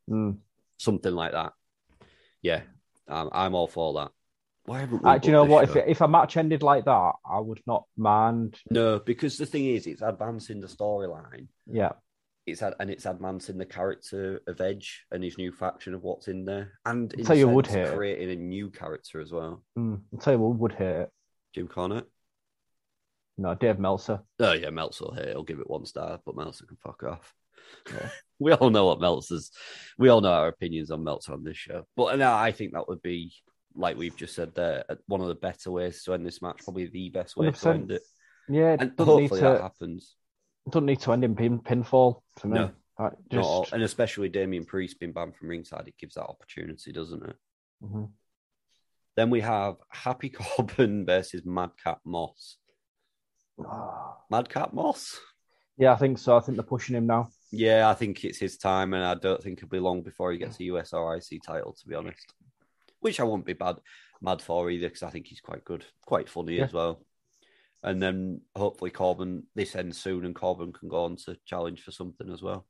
Mm. 0.10 0.38
something 0.78 1.14
like 1.14 1.34
that. 1.34 1.54
Yeah, 2.42 2.62
I'm, 3.08 3.30
I'm 3.32 3.54
all 3.56 3.68
for 3.68 3.94
that. 3.96 4.12
Why 4.66 4.80
haven't 4.80 5.04
we 5.04 5.10
Uh, 5.10 5.18
do 5.18 5.28
you 5.28 5.32
know 5.34 5.44
what? 5.46 5.64
If 5.66 5.76
if 5.76 6.02
a 6.02 6.08
match 6.08 6.38
ended 6.38 6.64
like 6.64 6.86
that, 6.86 7.14
I 7.30 7.40
would 7.40 7.62
not 7.68 7.86
mind. 7.98 8.60
no, 8.72 9.00
because 9.00 9.38
the 9.38 9.46
thing 9.46 9.66
is, 9.66 9.88
it's 9.88 10.02
advancing 10.02 10.62
the 10.62 10.68
storyline. 10.68 11.48
Yeah. 11.66 11.94
It's 12.48 12.62
had 12.62 12.74
and 12.80 12.90
it's 12.90 13.06
advancing 13.06 13.58
the 13.58 13.66
character 13.66 14.42
of 14.48 14.60
Edge 14.62 15.06
and 15.12 15.24
his 15.24 15.38
new 15.38 15.52
faction 15.52 15.94
of 15.94 16.04
what's 16.04 16.28
in 16.28 16.46
there, 16.46 16.72
and 16.86 17.14
in 17.14 17.20
I'll 17.20 17.26
tell 17.26 17.36
you 17.36 17.48
would 17.48 17.68
sense, 17.68 17.76
hate 17.76 17.94
it. 17.94 17.96
creating 17.96 18.32
a 18.32 18.36
new 18.42 18.70
character 18.70 19.22
as 19.22 19.32
well. 19.32 19.64
Mm. 19.78 20.02
I'll 20.14 20.20
tell 20.20 20.34
you 20.34 20.40
what 20.40 20.58
would 20.58 20.74
hate 20.74 21.02
it. 21.02 21.10
Jim 21.54 21.68
Cornette. 21.68 22.06
No, 23.38 23.54
Dave 23.54 23.78
Meltzer. 23.78 24.22
Oh 24.40 24.54
yeah, 24.54 24.72
Meltzer 24.72 25.06
will 25.06 25.14
it. 25.14 25.30
He'll 25.30 25.44
give 25.44 25.60
it 25.60 25.70
one 25.70 25.86
star, 25.86 26.20
but 26.26 26.36
Meltzer 26.36 26.66
can 26.66 26.78
fuck 26.78 27.04
off. 27.04 27.36
Yeah. 27.92 28.10
we 28.40 28.54
all 28.54 28.70
know 28.70 28.88
what 28.88 29.02
Meltzer's. 29.02 29.52
We 29.98 30.10
all 30.10 30.22
know 30.22 30.32
our 30.32 30.48
opinions 30.48 30.90
on 30.90 31.04
Meltzer 31.04 31.34
on 31.34 31.44
this 31.44 31.58
show, 31.58 31.86
but 31.96 32.18
no, 32.18 32.34
I 32.34 32.52
think 32.52 32.74
that 32.74 32.88
would 32.88 33.02
be 33.04 33.34
like 33.76 33.98
we've 33.98 34.16
just 34.18 34.36
said 34.36 34.56
there, 34.56 34.84
one 35.06 35.22
of 35.22 35.28
the 35.28 35.36
better 35.36 35.72
ways 35.72 36.04
to 36.04 36.14
end 36.14 36.26
this 36.26 36.42
match. 36.42 36.64
Probably 36.64 36.88
the 36.88 37.10
best 37.10 37.38
way 37.38 37.48
to 37.48 37.52
100%. 37.52 37.74
end 37.74 37.92
it, 37.92 38.02
Yeah, 38.50 38.74
it 38.74 38.82
and 38.82 38.94
hopefully 38.98 39.40
that 39.40 39.62
happens. 39.62 40.16
Doesn't 40.70 40.86
need 40.86 41.00
to 41.02 41.14
end 41.14 41.24
in 41.24 41.36
pin, 41.36 41.60
pinfall 41.60 42.22
for 42.38 42.48
me. 42.48 42.60
No. 42.60 42.72
Not 43.00 43.16
just 43.30 43.74
and 43.74 43.84
especially 43.84 44.28
Damien 44.28 44.66
Priest 44.66 45.00
being 45.00 45.12
banned 45.14 45.36
from 45.36 45.50
ringside, 45.50 45.88
it 45.88 45.98
gives 46.00 46.16
that 46.16 46.24
opportunity, 46.26 46.92
doesn't 46.92 47.24
it? 47.24 47.36
Mhm. 47.84 48.10
Then 49.16 49.30
we 49.30 49.42
have 49.42 49.76
Happy 49.90 50.30
Corbin 50.38 51.06
versus 51.06 51.44
Madcap 51.46 52.00
Moss. 52.06 52.58
Ah. 53.64 54.18
Madcap 54.30 54.74
Moss? 54.74 55.20
yeah, 55.78 55.94
I 55.94 55.96
think 55.96 56.18
so. 56.18 56.36
I 56.36 56.40
think 56.40 56.58
they're 56.58 56.66
pushing 56.66 56.96
him 56.96 57.06
now. 57.08 57.30
Yeah, 57.52 57.88
I 57.90 57.94
think 57.94 58.26
it's 58.26 58.40
his 58.40 58.58
time, 58.58 58.94
and 58.94 59.04
I 59.04 59.14
don't 59.14 59.42
think 59.42 59.60
it'll 59.60 59.70
be 59.70 59.80
long 59.80 60.02
before 60.02 60.32
he 60.32 60.38
gets 60.38 60.60
a 60.60 60.64
US 60.66 60.92
or 60.92 61.16
IC 61.16 61.42
title, 61.46 61.74
to 61.74 61.88
be 61.88 61.96
honest. 61.96 62.34
Which 63.00 63.20
I 63.20 63.24
won't 63.24 63.46
be 63.46 63.54
bad 63.54 63.78
mad 64.22 64.42
for 64.42 64.70
either, 64.72 64.88
because 64.88 65.04
I 65.04 65.12
think 65.12 65.28
he's 65.28 65.40
quite 65.40 65.64
good, 65.64 65.86
quite 66.06 66.28
funny 66.30 66.56
Yeah. 66.58 66.64
as 66.66 66.74
well. 66.74 67.06
And 67.84 68.02
then 68.02 68.42
hopefully 68.56 68.92
Corbin 68.92 69.44
this 69.56 69.76
ends 69.76 69.98
soon, 69.98 70.26
and 70.26 70.36
Corbin 70.36 70.74
can 70.74 70.90
go 70.90 71.04
on 71.06 71.16
to 71.18 71.38
challenge 71.46 71.82
for 71.82 71.92
something 71.92 72.30
as 72.32 72.42
well. 72.42 72.66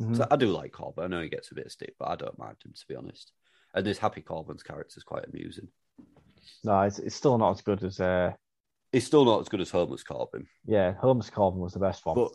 Mhm. 0.00 0.16
So 0.16 0.26
I 0.30 0.36
do 0.36 0.46
like 0.46 0.72
Corbin. 0.72 1.04
I 1.04 1.06
know 1.08 1.22
he 1.22 1.28
gets 1.28 1.50
a 1.50 1.54
bit 1.54 1.66
of 1.66 1.72
stick, 1.72 1.94
but 1.98 2.08
I 2.08 2.16
don't 2.16 2.38
mind 2.38 2.56
him 2.64 2.72
to 2.72 2.86
be 2.88 2.94
honest. 2.96 3.32
And 3.74 3.84
this 3.86 3.98
Happy 3.98 4.20
Corbin's 4.22 4.62
character 4.62 4.94
is 4.96 5.04
quite 5.04 5.26
amusing. 5.28 5.68
No, 6.64 6.80
it's, 6.82 6.98
it's 6.98 7.14
still 7.14 7.38
not 7.38 7.52
as 7.52 7.62
good 7.62 7.84
as 7.84 8.00
uh, 8.00 8.32
He's 8.92 9.06
still 9.06 9.24
not 9.24 9.40
as 9.40 9.48
good 9.48 9.60
as 9.60 9.70
Homeless 9.70 10.02
Corbin, 10.02 10.46
yeah. 10.64 10.94
Homeless 10.94 11.30
Corbin 11.30 11.60
was 11.60 11.72
the 11.74 11.78
best 11.78 12.04
one. 12.04 12.16
but 12.16 12.32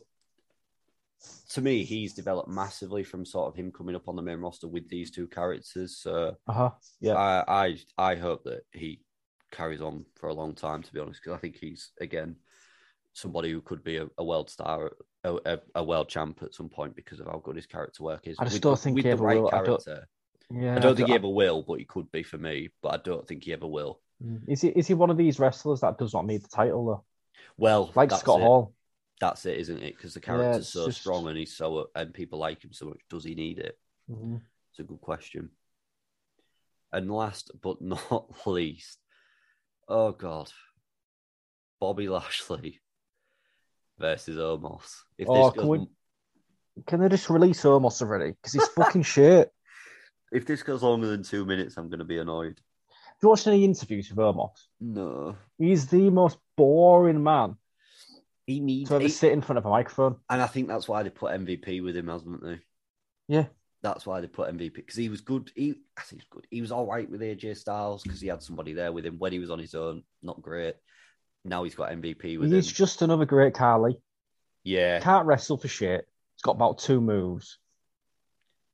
to 1.49 1.62
me, 1.62 1.84
he's 1.84 2.13
developed 2.13 2.49
massively 2.49 3.04
from 3.04 3.25
sort 3.25 3.47
of 3.47 3.56
him 3.56 3.71
coming 3.71 3.95
up 3.95 4.08
on 4.08 4.15
the 4.15 4.21
main 4.21 4.39
roster 4.39 4.67
with 4.67 4.88
these 4.89 5.12
two 5.12 5.28
characters. 5.28 5.97
So 5.97 6.36
uh 6.47 6.54
huh. 6.54 6.71
Yeah. 7.01 7.15
I, 7.15 7.65
I 7.65 7.78
I 7.97 8.15
hope 8.15 8.43
that 8.45 8.62
he 8.71 9.01
carries 9.56 9.82
on 9.82 10.06
for 10.15 10.30
a 10.30 10.34
long 10.34 10.54
time. 10.54 10.84
To 10.84 10.94
be 10.94 11.00
honest, 11.00 11.22
because 11.24 11.36
I 11.38 11.39
think 11.39 11.58
he's 11.58 11.91
again 12.02 12.36
somebody 13.13 13.52
who 13.52 13.62
could 13.62 13.84
be 13.84 13.98
a, 13.98 14.08
a 14.18 14.24
world 14.24 14.50
star, 14.50 14.91
a, 15.24 15.36
a, 15.46 15.60
a 15.76 15.84
world 15.84 16.10
champ 16.10 16.39
at 16.44 16.54
some 16.54 16.68
point 16.70 16.96
because 16.96 17.20
of 17.20 17.28
how 17.28 17.39
good 17.44 17.56
his 17.56 17.65
character 17.65 18.04
work 18.04 18.28
is. 18.28 18.36
I 18.39 18.44
just 18.44 18.56
With 18.56 18.62
don't 18.63 18.80
think 18.80 18.96
with 18.96 19.06
he 19.06 19.10
the 19.10 19.13
ever 19.13 19.24
right 19.24 19.41
will. 19.41 19.50
I 19.54 19.63
don't- 19.63 19.88
yeah. 20.52 20.76
I 20.76 20.80
don't 20.80 20.96
think 20.96 21.08
he 21.10 21.15
ever 21.15 21.28
will, 21.30 21.63
but 21.63 21.80
he 21.80 21.86
could 21.86 22.12
be 22.12 22.22
for 22.22 22.38
me. 22.38 22.70
But 22.84 22.94
I 22.94 22.98
don't 22.98 23.28
think 23.28 23.44
he 23.46 23.54
ever 23.54 23.65
will. 23.68 24.00
Is 24.48 24.62
he 24.62 24.68
is 24.70 24.88
he 24.88 24.94
one 24.94 25.10
of 25.10 25.18
these 25.18 25.39
wrestlers 25.39 25.82
that 25.82 25.98
does 25.98 26.13
not 26.13 26.26
need 26.26 26.44
the 26.44 26.48
title 26.50 26.86
though? 26.86 27.04
Well, 27.58 27.91
Like 27.96 28.12
Scott 28.12 28.39
it. 28.41 28.44
Hall. 28.44 28.74
That's 29.20 29.46
it, 29.46 29.58
isn't 29.60 29.82
it? 29.82 29.96
Because 29.96 30.13
the 30.13 30.20
character's 30.22 30.63
it's 30.65 30.70
so 30.70 30.88
just- 30.88 31.00
strong 31.02 31.28
and 31.28 31.38
he's 31.38 31.56
so 31.56 31.89
and 31.96 32.13
people 32.13 32.38
like 32.39 32.63
him 32.63 32.74
so 32.74 32.86
much. 32.88 33.00
Does 33.10 33.24
he 33.24 33.34
need 33.34 33.60
it? 33.60 33.78
Mhm. 34.12 34.41
It's 34.72 34.80
a 34.80 34.84
good 34.84 35.02
question. 35.02 35.50
And 36.94 37.10
last 37.12 37.52
but 37.62 37.82
not 37.82 38.30
least, 38.48 39.00
oh 39.88 40.12
god, 40.12 40.52
Bobby 41.80 42.08
Lashley 42.10 42.82
versus 44.00 44.38
Omos. 44.38 45.02
If 45.17 45.28
Oh, 45.30 45.45
this 45.50 45.54
can 45.54 45.67
goes, 45.67 45.80
we- 45.80 46.84
Can 46.86 47.00
they 47.02 47.10
just 47.10 47.30
release 47.30 47.63
Omos 47.63 48.02
already? 48.02 48.32
Because 48.32 48.54
he's 48.54 48.67
fucking 48.69 49.04
shit. 49.15 49.52
if 50.32 50.45
this 50.45 50.63
goes 50.63 50.84
longer 50.84 51.08
than 51.08 51.24
two 51.24 51.45
minutes, 51.45 51.78
I'm 51.78 51.89
going 51.89 52.00
to 52.00 52.06
be 52.06 52.17
annoyed. 52.19 52.60
Have 52.89 53.17
you 53.24 53.30
watched 53.30 53.48
any 53.48 53.63
interviews 53.63 54.10
with 54.10 54.17
Omos? 54.19 54.50
No, 54.82 55.38
He's 55.58 55.88
the 55.88 56.10
most 56.10 56.38
boring 56.58 57.24
man 57.24 57.56
he 58.45 58.60
needs. 58.60 58.89
to 58.89 58.95
ever 58.95 59.04
he- 59.04 59.10
sit 59.10 59.32
in 59.32 59.41
front 59.41 59.58
of 59.58 59.65
a 59.65 59.69
microphone. 59.69 60.17
and 60.30 60.41
I 60.41 60.48
think 60.48 60.67
that's 60.67 60.88
why 60.88 61.04
they 61.04 61.10
put 61.10 61.32
MVP 61.34 61.82
with 61.84 61.95
him, 61.95 62.08
hasn't 62.10 62.43
they? 62.43 62.60
Yeah. 63.28 63.45
That's 63.86 64.08
why 64.08 64.19
they 64.19 64.26
put 64.26 64.52
MVP 64.52 64.74
because 64.74 64.95
he 64.95 65.10
was 65.10 65.21
good. 65.21 65.52
He, 65.54 65.76
I 65.95 66.02
think 66.02 66.24
he's 66.24 66.30
good. 66.32 66.48
He 66.50 66.60
was 66.60 66.71
all 66.71 66.88
right 66.88 67.08
with 67.08 67.21
AJ 67.21 67.58
Styles 67.58 68.02
because 68.02 68.19
he 68.19 68.28
had 68.28 68.41
somebody 68.41 68.74
there 68.74 68.91
with 68.91 69.06
him 69.06 69.19
when 69.19 69.32
he 69.32 69.38
was 69.38 69.52
on 69.52 69.60
his 69.60 69.76
own. 69.76 70.02
Not 70.24 70.41
great. 70.41 70.74
Now 71.43 71.63
he's 71.63 71.76
got 71.76 71.91
MVP 71.91 72.39
with 72.39 72.48
him. 72.48 72.56
He's 72.56 72.69
him. 72.69 72.74
just 72.74 73.04
another 73.04 73.26
great 73.26 73.54
Khali. 73.54 73.98
Yeah, 74.63 75.00
Can't 75.02 75.28
wrestle 75.28 75.60
for 75.60 75.67
shit. 75.67 76.08
He's 76.36 76.41
got 76.41 76.56
about 76.56 76.80
two 76.80 77.00
moves. 77.00 77.60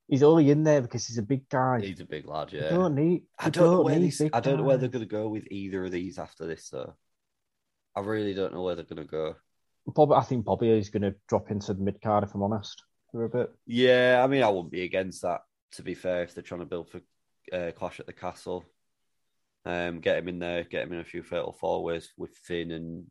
He's 0.08 0.24
only 0.24 0.50
in 0.50 0.64
there 0.64 0.82
because 0.82 1.06
he's 1.06 1.18
a 1.18 1.24
big 1.24 1.50
guy. 1.50 1.82
he's 1.82 2.00
a 2.00 2.06
big 2.06 2.26
lad. 2.26 2.54
You 2.54 2.62
Yeah, 2.62 2.70
don't 2.70 2.96
need. 2.96 3.24
I 3.38 3.48
you 3.48 3.52
don't 3.52 3.70
know 3.70 3.82
where 3.82 4.00
these, 4.00 4.22
I 4.32 4.40
don't 4.40 4.60
know 4.60 4.64
where 4.64 4.78
they're 4.78 4.88
going 4.88 5.04
to 5.04 5.12
go 5.12 5.28
with 5.28 5.44
either 5.52 5.84
of 5.84 5.92
these 5.92 6.20
after 6.20 6.48
this 6.48 6.70
though. 6.70 6.94
I 7.98 8.00
really 8.00 8.34
don't 8.34 8.54
know 8.54 8.62
where 8.62 8.76
they're 8.76 8.86
going 8.86 9.06
to 9.06 9.12
go. 9.12 9.36
Bob, 9.88 10.14
I 10.14 10.22
think 10.22 10.46
Bobby 10.46 10.70
is 10.70 10.90
going 10.90 11.02
to 11.02 11.16
drop 11.28 11.52
into 11.52 11.74
the 11.74 11.84
mid 11.84 12.02
card 12.02 12.24
if 12.24 12.34
I'm 12.34 12.44
honest 12.44 12.82
for 13.12 13.24
a 13.24 13.30
bit. 13.30 13.52
Yeah, 13.66 14.22
I 14.24 14.28
mean, 14.28 14.44
I 14.44 14.50
wouldn't 14.50 14.72
be 14.72 14.84
against 14.84 15.22
that. 15.24 15.42
To 15.74 15.84
be 15.84 15.94
fair, 15.94 16.24
if 16.24 16.34
they're 16.34 16.44
trying 16.44 16.60
to 16.62 16.66
build 16.66 16.90
for 16.90 17.02
uh, 17.54 17.72
Clash 17.72 18.00
at 18.00 18.06
the 18.06 18.14
Castle, 18.14 18.66
um, 19.66 20.00
get 20.00 20.18
him 20.18 20.28
in 20.28 20.40
there, 20.40 20.64
get 20.64 20.84
him 20.84 20.94
in 20.94 21.00
a 21.00 21.04
few 21.06 21.24
fatal 21.24 21.54
four 21.54 21.84
ways 21.84 22.12
with 22.18 22.36
Finn 22.36 22.72
and 22.72 23.06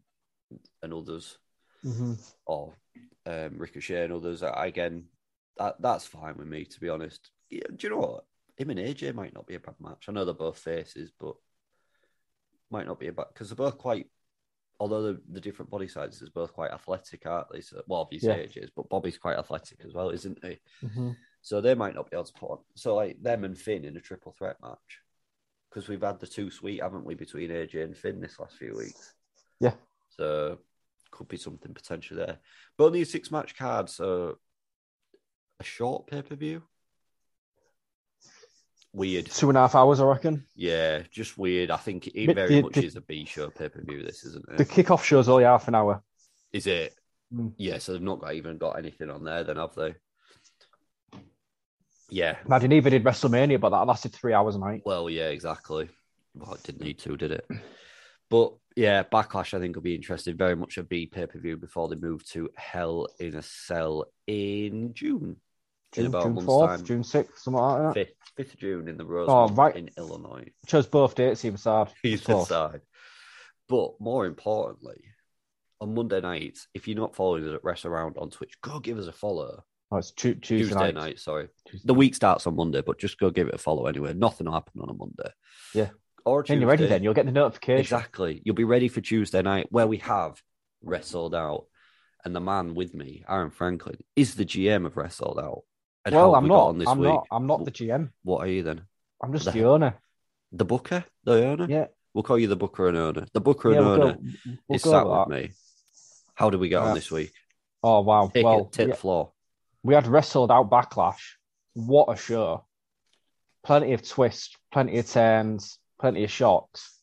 and 0.82 0.92
others, 0.92 1.38
Mm-hmm. 1.84 2.14
or 2.44 2.74
um, 3.24 3.56
Ricochet 3.56 4.04
and 4.04 4.12
others. 4.12 4.42
Again, 4.44 5.04
that 5.56 5.76
that's 5.80 6.06
fine 6.06 6.36
with 6.36 6.48
me. 6.48 6.64
To 6.64 6.80
be 6.80 6.88
honest, 6.88 7.30
yeah, 7.48 7.62
do 7.74 7.86
you 7.86 7.90
know 7.90 8.00
what? 8.00 8.24
Him 8.56 8.70
and 8.70 8.78
AJ 8.78 9.14
might 9.14 9.34
not 9.34 9.46
be 9.46 9.54
a 9.54 9.60
bad 9.60 9.76
match. 9.80 10.04
I 10.08 10.12
know 10.12 10.24
they're 10.26 10.34
both 10.34 10.58
faces, 10.58 11.10
but 11.18 11.34
might 12.70 12.86
not 12.86 13.00
be 13.00 13.08
a 13.08 13.12
bad 13.12 13.26
because 13.32 13.48
they're 13.48 13.56
both 13.56 13.78
quite. 13.78 14.06
Although 14.80 15.02
the, 15.02 15.20
the 15.30 15.40
different 15.40 15.70
body 15.70 15.86
sizes, 15.86 16.20
they're 16.20 16.30
both 16.34 16.54
quite 16.54 16.72
athletic, 16.72 17.26
aren't 17.26 17.52
they? 17.52 17.60
So, 17.60 17.82
well, 17.86 18.00
obviously 18.00 18.30
Yeah. 18.30 18.36
AJ 18.36 18.64
is, 18.64 18.70
but 18.74 18.88
Bobby's 18.88 19.18
quite 19.18 19.36
athletic 19.36 19.80
as 19.86 19.92
well, 19.92 20.08
isn't 20.08 20.38
he? 20.42 20.58
Mm-hmm. 20.84 21.10
So 21.42 21.60
they 21.60 21.74
might 21.74 21.94
not 21.94 22.10
be 22.10 22.16
able 22.16 22.24
to 22.24 22.32
put 22.32 22.50
on. 22.50 22.58
So 22.74 22.96
like 22.96 23.22
them 23.22 23.44
and 23.44 23.56
Finn 23.56 23.84
in 23.84 23.96
a 23.96 24.00
triple 24.00 24.34
threat 24.36 24.56
match. 24.62 25.00
Because 25.68 25.88
we've 25.88 26.00
had 26.02 26.18
the 26.18 26.26
two 26.26 26.50
sweet, 26.50 26.82
haven't 26.82 27.04
we, 27.04 27.14
between 27.14 27.50
AJ 27.50 27.84
and 27.84 27.96
Finn 27.96 28.20
this 28.20 28.40
last 28.40 28.56
few 28.56 28.74
weeks. 28.76 29.14
Yeah. 29.60 29.74
So 30.08 30.58
could 31.10 31.28
be 31.28 31.36
something 31.36 31.74
potentially 31.74 32.18
there. 32.24 32.38
But 32.76 32.86
only 32.86 33.02
a 33.02 33.06
six 33.06 33.30
match 33.30 33.56
card, 33.56 33.88
so 33.88 34.38
a 35.60 35.64
short 35.64 36.06
pay 36.06 36.22
per 36.22 36.34
view. 36.36 36.62
Weird. 38.92 39.26
Two 39.26 39.48
and 39.50 39.56
a 39.56 39.60
half 39.62 39.74
hours, 39.76 40.00
I 40.00 40.04
reckon. 40.04 40.44
Yeah, 40.56 41.02
just 41.12 41.38
weird. 41.38 41.70
I 41.70 41.76
think 41.76 42.08
it 42.08 42.34
very 42.34 42.56
the- 42.56 42.62
much 42.62 42.72
the- 42.74 42.84
is 42.86 42.96
a 42.96 43.00
B 43.00 43.24
show 43.24 43.48
pay 43.50 43.68
per 43.68 43.80
view, 43.82 44.02
this, 44.02 44.24
isn't 44.24 44.44
it? 44.50 44.58
The 44.58 44.64
kickoff 44.64 45.04
show's 45.04 45.28
only 45.28 45.44
half 45.44 45.68
an 45.68 45.74
hour. 45.76 46.02
Is 46.52 46.66
it? 46.66 46.94
Mm. 47.32 47.52
Yeah, 47.56 47.78
so 47.78 47.92
they've 47.92 48.02
not 48.02 48.20
got, 48.20 48.34
even 48.34 48.58
got 48.58 48.72
anything 48.78 49.08
on 49.10 49.22
there, 49.22 49.44
then 49.44 49.56
have 49.56 49.74
they? 49.76 49.94
Yeah, 52.12 52.36
Imagine 52.44 52.72
even 52.72 52.90
did 52.92 53.04
WrestleMania, 53.04 53.60
but 53.60 53.70
that 53.70 53.86
lasted 53.86 54.12
three 54.12 54.32
hours 54.32 54.56
a 54.56 54.58
night. 54.58 54.82
Well, 54.84 55.08
yeah, 55.08 55.28
exactly. 55.28 55.88
Well, 56.34 56.54
it 56.54 56.62
didn't 56.64 56.82
need 56.82 56.98
to, 57.00 57.16
did 57.16 57.30
it? 57.30 57.46
But 58.28 58.54
yeah, 58.74 59.04
Backlash 59.04 59.54
I 59.54 59.60
think 59.60 59.76
will 59.76 59.82
be 59.82 59.94
interesting. 59.94 60.36
Very 60.36 60.56
much 60.56 60.76
a 60.78 60.82
B 60.82 61.06
pay 61.06 61.26
per 61.26 61.38
view 61.38 61.56
before 61.56 61.88
they 61.88 61.94
move 61.94 62.24
to 62.30 62.50
Hell 62.56 63.06
in 63.20 63.36
a 63.36 63.42
Cell 63.42 64.06
in 64.26 64.92
June. 64.94 65.36
June, 65.92 66.06
about 66.06 66.22
June 66.24 66.34
month's 66.34 66.50
4th, 66.50 66.66
time. 66.68 66.84
June 66.84 67.02
6th, 67.02 67.38
something 67.38 67.62
like 67.62 67.82
that. 67.82 67.94
Fifth, 67.94 68.14
fifth 68.36 68.54
of 68.54 68.60
June 68.60 68.88
in 68.88 68.96
the 68.96 69.04
Rose 69.04 69.28
Oh, 69.30 69.48
right. 69.48 69.74
in 69.76 69.90
Illinois. 69.98 70.48
Chose 70.66 70.86
both 70.86 71.14
dates, 71.14 71.44
either 71.44 71.56
side. 71.68 71.88
He's 72.02 72.20
Close. 72.22 72.48
side. 72.48 72.80
But 73.68 73.92
more 74.00 74.26
importantly, 74.26 75.04
on 75.80 75.94
Monday 75.94 76.20
nights, 76.20 76.68
if 76.74 76.86
you're 76.88 76.96
not 76.96 77.14
following 77.16 77.46
us 77.48 77.54
at 77.54 77.64
Rest 77.64 77.86
Around 77.86 78.16
on 78.18 78.30
Twitch, 78.30 78.54
go 78.60 78.78
give 78.80 78.98
us 78.98 79.06
a 79.06 79.12
follow. 79.12 79.64
Oh, 79.92 79.96
it's 79.96 80.12
Tu- 80.12 80.34
Tuesday, 80.36 80.68
Tuesday, 80.68 80.74
night. 80.76 80.94
night, 80.94 81.18
sorry. 81.18 81.48
Tuesday 81.66 81.86
The 81.86 81.94
week 81.94 82.14
starts 82.14 82.46
on 82.46 82.54
Monday, 82.54 82.80
but 82.80 82.98
just 82.98 83.18
go 83.18 83.30
give 83.30 83.48
it 83.48 83.54
a 83.54 83.58
follow 83.58 83.86
anyway. 83.86 84.12
Nothing 84.14 84.46
will 84.46 84.54
happen 84.54 84.80
on 84.80 84.88
a 84.90 84.94
Monday. 84.94 85.32
Yeah. 85.74 85.88
Or 86.24 86.44
Then 86.46 86.60
you're 86.60 86.68
ready. 86.68 86.86
Then 86.86 87.02
you'll 87.02 87.14
get 87.14 87.26
the 87.26 87.32
notification. 87.32 87.80
Exactly. 87.80 88.42
You'll 88.44 88.54
be 88.54 88.64
ready 88.64 88.88
for 88.88 89.00
Tuesday 89.00 89.42
night 89.42 89.66
where 89.70 89.86
we 89.86 89.96
have 89.98 90.40
Wrestled 90.82 91.34
Out. 91.34 91.64
And 92.24 92.36
the 92.36 92.40
man 92.40 92.74
with 92.74 92.92
me, 92.94 93.24
Aaron 93.26 93.50
Franklin, 93.50 93.96
is 94.14 94.34
the 94.34 94.44
GM 94.44 94.84
of 94.84 94.96
Wrestled 94.98 95.40
Out. 95.40 95.62
And 96.04 96.14
well, 96.14 96.34
I'm 96.34 96.48
not. 96.48 96.68
on 96.68 96.78
this 96.78 96.88
I'm 96.88 96.98
week? 96.98 97.08
not. 97.08 97.26
I'm 97.30 97.46
not 97.46 97.64
the 97.64 97.70
GM. 97.70 98.10
What 98.22 98.38
are 98.38 98.48
you 98.48 98.62
then? 98.62 98.82
I'm 99.22 99.32
just 99.32 99.44
The- 99.46 99.52
the 99.52 99.64
owner. 99.64 99.98
The 100.52 100.64
booker? 100.64 101.04
The 101.24 101.46
owner? 101.46 101.66
Yeah. 101.68 101.86
We'll 102.14 102.24
call 102.24 102.38
you 102.38 102.48
the 102.48 102.56
booker 102.56 102.88
and 102.88 102.96
owner. 102.96 103.26
The 103.32 103.40
booker 103.40 103.70
Yeah, 103.70 103.76
and 103.78 103.86
we'll 103.86 103.94
owner 104.02 104.12
go, 104.14 104.20
we'll 104.68 104.76
is 104.76 104.82
sat 104.82 105.06
with 105.06 105.14
that. 105.14 105.28
me. 105.28 105.50
How 106.34 106.50
did 106.50 106.58
we 106.58 106.68
get 106.68 106.82
Yeah. 106.82 106.88
on 106.88 106.94
this 106.94 107.10
week? 107.10 107.32
Oh 107.82 108.00
wow! 108.00 108.28
Take 108.32 108.44
well, 108.44 108.60
it, 108.62 108.72
take 108.72 108.88
the 108.88 108.94
floor. 108.96 109.32
we 109.82 109.94
had 109.94 110.06
wrestled 110.06 110.50
out 110.50 110.68
backlash. 110.70 111.20
What 111.74 112.12
a 112.12 112.16
show! 112.16 112.66
Plenty 113.62 113.92
of 113.92 114.06
twists, 114.06 114.56
plenty 114.72 114.98
of 114.98 115.08
turns, 115.08 115.78
plenty 115.98 116.24
of 116.24 116.30
shocks. 116.30 116.98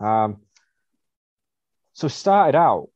Um, 0.00 0.38
so 1.94 2.08
started 2.08 2.56
out. 2.56 2.88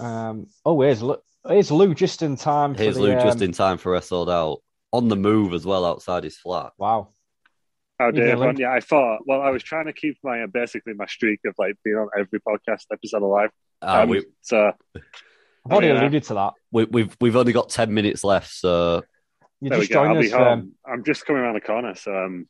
Um, 0.00 0.46
oh, 0.64 0.80
here's 0.80 1.02
Lou, 1.02 1.16
here's 1.46 1.70
Lou 1.70 1.94
just 1.94 2.22
in 2.22 2.36
time. 2.36 2.74
Here's 2.74 2.96
for 2.96 3.02
the, 3.02 3.08
Lou 3.08 3.14
just 3.20 3.38
um, 3.38 3.42
in 3.42 3.52
time 3.52 3.78
for 3.78 3.92
Wrestled 3.92 4.30
Out. 4.30 4.60
On 4.94 5.08
the 5.08 5.16
move 5.16 5.52
as 5.54 5.64
well 5.66 5.84
outside 5.84 6.22
his 6.24 6.36
flat. 6.36 6.72
Wow. 6.78 7.08
Oh, 8.00 8.06
You 8.06 8.12
dare? 8.12 8.52
Yeah, 8.58 8.72
I 8.72 8.80
thought. 8.80 9.20
Well, 9.26 9.40
I 9.40 9.50
was 9.50 9.62
trying 9.62 9.86
to 9.86 9.92
keep 9.92 10.18
my 10.22 10.42
uh, 10.42 10.46
basically 10.46 10.94
my 10.94 11.06
streak 11.06 11.40
of 11.46 11.54
like 11.58 11.74
being 11.84 11.96
on 11.96 12.08
every 12.18 12.40
podcast 12.40 12.84
episode 12.92 13.22
alive. 13.22 13.50
Uh, 13.82 14.00
Um, 14.02 14.08
we, 14.08 14.24
so 14.42 14.72
I've 14.94 15.02
already 15.72 15.88
Yeah. 15.88 16.00
alluded 16.00 16.22
to 16.24 16.34
that. 16.34 16.52
we, 16.70 16.84
we've 16.84 17.16
we've 17.20 17.36
only 17.36 17.52
got 17.52 17.68
ten 17.70 17.92
minutes 17.92 18.22
left, 18.24 18.50
so 18.52 19.02
You 19.60 19.70
there 19.70 19.78
we 19.78 19.84
just 19.86 19.92
go. 19.92 20.02
I'll 20.04 20.14
joined 20.14 20.20
be 20.20 20.26
us. 20.28 20.32
home. 20.32 20.58
Um, 20.60 20.72
I'm 20.86 21.04
just 21.04 21.24
coming 21.26 21.42
around 21.42 21.54
the 21.54 21.60
corner, 21.60 21.94
so 21.94 22.10
um, 22.16 22.48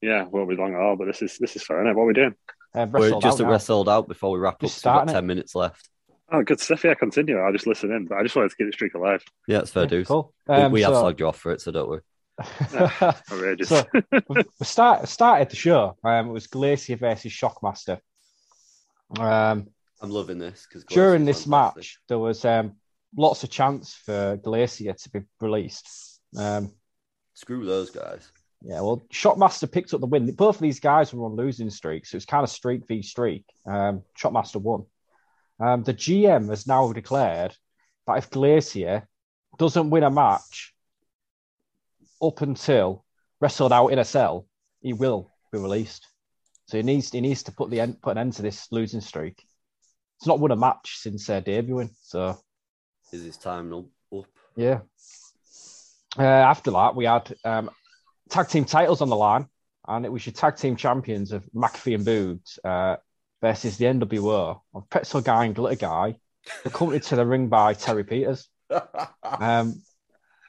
yeah, 0.00 0.24
won't 0.24 0.48
be 0.48 0.56
long 0.56 0.74
at 0.74 0.80
all. 0.80 0.96
But 0.96 1.06
this 1.06 1.22
is 1.22 1.38
this 1.38 1.56
is 1.56 1.64
fair 1.64 1.80
enough. 1.82 1.96
What 1.96 2.04
are 2.04 2.06
we 2.06 2.14
doing? 2.14 2.34
uh, 2.74 2.86
we're 2.92 3.00
wrestled 3.04 3.22
just 3.22 3.34
out 3.34 3.40
at 3.40 3.44
now. 3.46 3.50
Wrestled 3.52 3.88
Out 3.88 4.08
before 4.08 4.30
we 4.32 4.38
wrap 4.38 4.60
Just 4.60 4.78
up. 4.78 4.82
So 4.82 4.90
we've 4.90 4.94
got 4.94 4.98
starting 5.00 5.10
it. 5.10 5.14
ten 5.14 5.26
minutes 5.26 5.54
left. 5.56 5.88
Oh, 6.32 6.42
good 6.42 6.60
stuff. 6.60 6.84
Yeah, 6.84 6.94
continue. 6.94 7.38
I'll 7.38 7.52
just 7.52 7.66
listen 7.66 7.90
in. 7.92 8.06
But 8.06 8.18
I 8.18 8.22
just 8.22 8.36
wanted 8.36 8.50
to 8.50 8.56
keep 8.56 8.66
the 8.68 8.72
streak 8.72 8.94
alive. 8.94 9.22
Yeah, 9.48 9.58
it's 9.60 9.70
fair 9.70 9.82
Yeah, 9.84 9.88
dues. 9.88 10.06
Cool. 10.08 10.32
We, 10.46 10.54
Um, 10.54 10.72
we 10.72 10.82
have 10.82 10.94
so- 10.94 11.02
slagged 11.04 11.18
you 11.20 11.26
off 11.26 11.38
for 11.38 11.52
it, 11.52 11.60
so 11.60 11.72
don't 11.72 11.88
worry. 11.88 12.00
Outrageous. 12.74 13.68
So 13.68 13.84
we 14.12 14.20
we 14.36 14.42
start, 14.66 15.08
started 15.08 15.50
the 15.50 15.56
show. 15.56 15.96
Um, 16.04 16.28
it 16.28 16.32
was 16.32 16.46
Glacier 16.46 16.96
versus 16.96 17.32
Shockmaster. 17.32 17.98
Um, 19.18 19.68
I'm 20.00 20.10
loving 20.10 20.38
this 20.38 20.66
because 20.68 20.84
during 20.84 21.24
this 21.24 21.46
match, 21.46 21.98
there 22.08 22.18
was 22.18 22.44
um, 22.44 22.76
lots 23.16 23.42
of 23.44 23.50
chance 23.50 23.94
for 23.94 24.36
Glacier 24.42 24.92
to 24.94 25.10
be 25.10 25.20
released. 25.40 26.20
Um, 26.38 26.72
screw 27.34 27.66
those 27.66 27.90
guys. 27.90 28.30
yeah, 28.62 28.80
well, 28.80 29.02
Shockmaster 29.12 29.70
picked 29.70 29.92
up 29.92 30.00
the 30.00 30.06
win. 30.06 30.30
Both 30.32 30.56
of 30.56 30.62
these 30.62 30.80
guys 30.80 31.12
were 31.12 31.26
on 31.26 31.36
losing 31.36 31.68
streaks, 31.70 32.10
so 32.10 32.14
it 32.14 32.18
was 32.18 32.24
kind 32.26 32.44
of 32.44 32.50
streak 32.50 32.86
v 32.86 33.02
streak. 33.02 33.44
Um, 33.66 34.02
Shockmaster 34.18 34.60
won. 34.60 34.84
Um, 35.60 35.82
the 35.82 35.94
GM 35.94 36.48
has 36.48 36.66
now 36.66 36.92
declared 36.92 37.54
that 38.06 38.18
if 38.18 38.30
Glacier 38.30 39.06
doesn't 39.58 39.90
win 39.90 40.04
a 40.04 40.10
match 40.10 40.74
up 42.22 42.40
until 42.40 43.04
wrestled 43.40 43.72
out 43.72 43.88
in 43.88 43.98
a 43.98 44.04
cell, 44.04 44.46
he 44.80 44.92
will 44.92 45.32
be 45.52 45.58
released. 45.58 46.06
So 46.66 46.76
he 46.76 46.82
needs 46.82 47.10
he 47.10 47.20
needs 47.20 47.42
to 47.44 47.52
put 47.52 47.70
the 47.70 47.80
end, 47.80 48.00
put 48.00 48.12
an 48.12 48.18
end 48.18 48.32
to 48.34 48.42
this 48.42 48.68
losing 48.70 49.00
streak. 49.00 49.44
It's 50.18 50.26
not 50.26 50.38
won 50.40 50.50
a 50.50 50.56
match 50.56 50.96
since 50.98 51.28
uh, 51.28 51.40
debuting, 51.40 51.90
so 52.02 52.38
Is 53.12 53.24
his 53.24 53.36
time 53.36 53.72
up? 53.72 53.84
up? 54.16 54.26
yeah. 54.56 54.80
Uh, 56.18 56.22
after 56.22 56.70
that, 56.72 56.94
we 56.94 57.04
had 57.04 57.32
um, 57.44 57.70
tag 58.28 58.48
team 58.48 58.64
titles 58.64 59.00
on 59.00 59.08
the 59.08 59.16
line, 59.16 59.46
and 59.88 60.04
it 60.04 60.12
was 60.12 60.26
your 60.26 60.32
tag 60.32 60.56
team 60.56 60.76
champions 60.76 61.32
of 61.32 61.44
McAfee 61.54 61.94
and 61.94 62.06
Boogs 62.06 62.58
uh, 62.64 62.96
versus 63.40 63.76
the 63.76 63.86
NWO 63.86 64.60
of 64.74 64.90
Pretzel 64.90 65.20
Guy 65.20 65.46
and 65.46 65.54
Glitter 65.54 65.76
Guy, 65.76 66.16
accompanied 66.64 67.02
to 67.04 67.16
the 67.16 67.26
ring 67.26 67.48
by 67.48 67.74
Terry 67.74 68.04
Peters. 68.04 68.48
Um, 69.22 69.80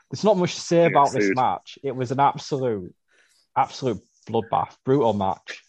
there's 0.09 0.23
not 0.25 0.37
much 0.37 0.55
to 0.55 0.61
say 0.61 0.85
about 0.85 1.13
this 1.13 1.31
match. 1.33 1.79
It 1.83 1.95
was 1.95 2.11
an 2.11 2.19
absolute, 2.19 2.93
absolute 3.55 4.01
bloodbath, 4.27 4.75
brutal 4.83 5.13
match. 5.13 5.63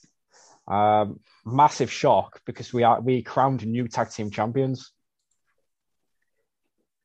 Um, 0.66 1.20
massive 1.44 1.92
shock 1.92 2.40
because 2.44 2.72
we 2.72 2.82
are 2.82 3.00
we 3.00 3.22
crowned 3.22 3.64
new 3.66 3.88
tag 3.88 4.10
team 4.10 4.30
champions. 4.30 4.92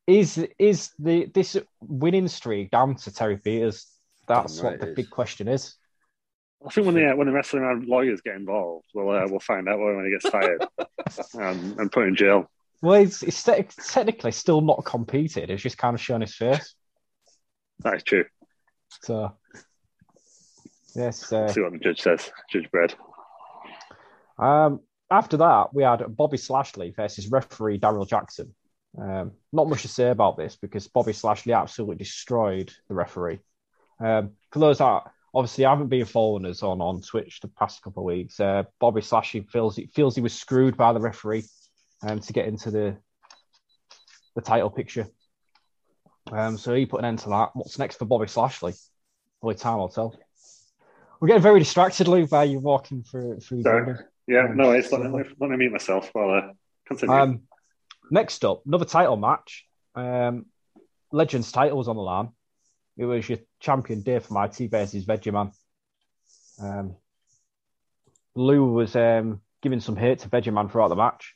Is 0.08 0.44
is 0.58 0.92
the 0.98 1.26
this 1.34 1.58
winning 1.82 2.28
streak 2.28 2.72
down 2.72 2.96
to 2.96 3.14
Terry 3.14 3.38
Peters? 3.38 3.88
That's 4.28 4.60
right 4.62 4.72
what 4.72 4.80
the 4.80 4.94
big 4.96 5.10
question 5.10 5.48
is. 5.48 5.76
I 6.66 6.70
think 6.70 6.86
when 6.86 6.96
the 7.08 7.16
when 7.16 7.28
the 7.28 7.34
wrestling 7.34 7.64
around 7.64 7.86
lawyers 7.86 8.22
get 8.22 8.36
involved, 8.36 8.86
we'll 8.94 9.10
uh, 9.10 9.28
we'll 9.28 9.40
find 9.40 9.68
out 9.68 9.80
when 9.80 10.06
he 10.06 10.12
gets 10.12 10.30
fired 10.30 10.66
and, 11.34 11.80
and 11.80 11.92
put 11.92 12.08
in 12.08 12.16
jail. 12.16 12.50
Well, 12.82 13.02
it's, 13.02 13.24
it's 13.24 13.42
te- 13.44 13.66
technically 13.88 14.32
still 14.32 14.62
not 14.62 14.86
competed. 14.86 15.50
It's 15.50 15.64
just 15.64 15.80
kind 15.80 15.96
of 15.96 16.02
showing 16.02 16.22
his 16.22 16.36
face. 16.36 16.76
That 17.80 17.96
is 17.96 18.04
true. 18.04 18.26
So, 19.02 19.36
yes. 20.96 21.32
Uh, 21.32 21.48
See 21.48 21.62
what 21.62 21.72
the 21.72 21.80
judge 21.80 22.02
says. 22.02 22.30
Judge 22.52 22.70
Bread. 22.70 22.94
Um, 24.38 24.82
after 25.10 25.38
that, 25.38 25.74
we 25.74 25.84
had 25.84 26.04
Bobby 26.16 26.38
Slashley 26.38 26.92
versus 26.92 27.30
referee 27.32 27.80
Daryl 27.80 28.08
Jackson. 28.08 28.54
Um, 29.00 29.32
not 29.52 29.70
much 29.70 29.84
to 29.84 29.88
say 29.88 30.10
about 30.10 30.38
this 30.38 30.56
because 30.56 30.88
Bobby 30.88 31.14
Slashley 31.14 31.54
absolutely 31.54 31.98
destroyed 31.98 32.72
the 32.88 32.96
referee. 32.96 33.40
Um, 34.00 34.32
for 34.52 34.60
those 34.60 34.80
that 34.80 35.04
obviously 35.34 35.66
I 35.66 35.72
haven't 35.72 35.90
been 35.90 36.06
following 36.06 36.46
us 36.46 36.64
on, 36.64 36.82
on 36.82 37.02
Twitch 37.02 37.40
the 37.42 37.48
past 37.48 37.82
couple 37.82 38.04
of 38.04 38.08
weeks, 38.08 38.40
uh, 38.40 38.64
Bobby 38.80 39.02
Slashley 39.02 39.42
feels 39.42 39.76
he 39.76 39.88
feels 39.88 40.16
he 40.16 40.22
was 40.22 40.34
screwed 40.34 40.78
by 40.78 40.94
the 40.94 41.00
referee 41.00 41.44
um, 42.02 42.20
to 42.20 42.34
get 42.34 42.48
into 42.48 42.72
the 42.72 42.98
the 44.36 44.42
title 44.42 44.70
picture. 44.70 45.08
Um, 46.32 46.58
so 46.58 46.74
he 46.74 46.86
put 46.86 47.00
an 47.00 47.06
end 47.06 47.20
to 47.20 47.30
that. 47.30 47.50
What's 47.54 47.80
next 47.80 47.98
for 47.98 48.06
Bobby 48.06 48.28
Slashley? 48.28 48.74
Only 49.42 49.56
time 49.56 49.78
will 49.78 49.90
tell. 49.90 50.18
We're 51.20 51.30
getting 51.30 51.42
very 51.42 51.60
distracted, 51.60 52.08
Lou, 52.08 52.28
by 52.28 52.44
you 52.44 52.60
walking 52.60 53.04
through 53.04 53.40
through. 53.40 53.64
the 53.64 53.64
Sorry. 53.64 53.96
Yeah, 54.28 54.48
no, 54.54 54.72
it's 54.72 54.92
let 54.92 55.10
me, 55.10 55.24
let 55.40 55.50
me 55.50 55.56
meet 55.56 55.72
myself 55.72 56.10
while 56.14 56.32
uh, 56.32 56.54
continue. 56.86 57.16
Um, 57.16 57.42
next 58.12 58.44
up, 58.44 58.62
another 58.66 58.86
title 58.86 59.16
match. 59.16 59.66
Um, 59.96 60.48
Legends 61.12 61.52
title 61.52 61.78
was 61.78 61.88
on 61.88 61.96
the 61.96 62.02
line. 62.02 62.30
It 62.98 63.06
was 63.06 63.30
your 63.30 63.40
champion 63.60 64.02
Dave 64.02 64.24
from 64.24 64.38
IT 64.38 64.58
versus 64.72 65.06
Vegemite. 65.06 65.54
Um, 66.62 66.96
Lou 68.36 68.74
was 68.74 68.96
um, 68.96 69.42
giving 69.62 69.80
some 69.80 69.96
hate 69.96 70.20
to 70.20 70.30
Vegemite 70.30 70.72
throughout 70.72 70.90
the 70.90 70.96
match. 70.96 71.36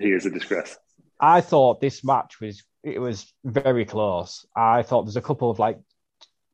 he 0.00 0.10
is 0.10 0.26
a 0.26 0.30
disgrace. 0.30 0.76
I 1.20 1.40
thought 1.40 1.80
this 1.80 2.02
match 2.02 2.40
was 2.40 2.62
it 2.82 2.98
was 2.98 3.32
very 3.44 3.84
close. 3.84 4.44
I 4.56 4.82
thought 4.82 5.04
there's 5.04 5.16
a 5.16 5.22
couple 5.22 5.50
of 5.50 5.60
like 5.60 5.78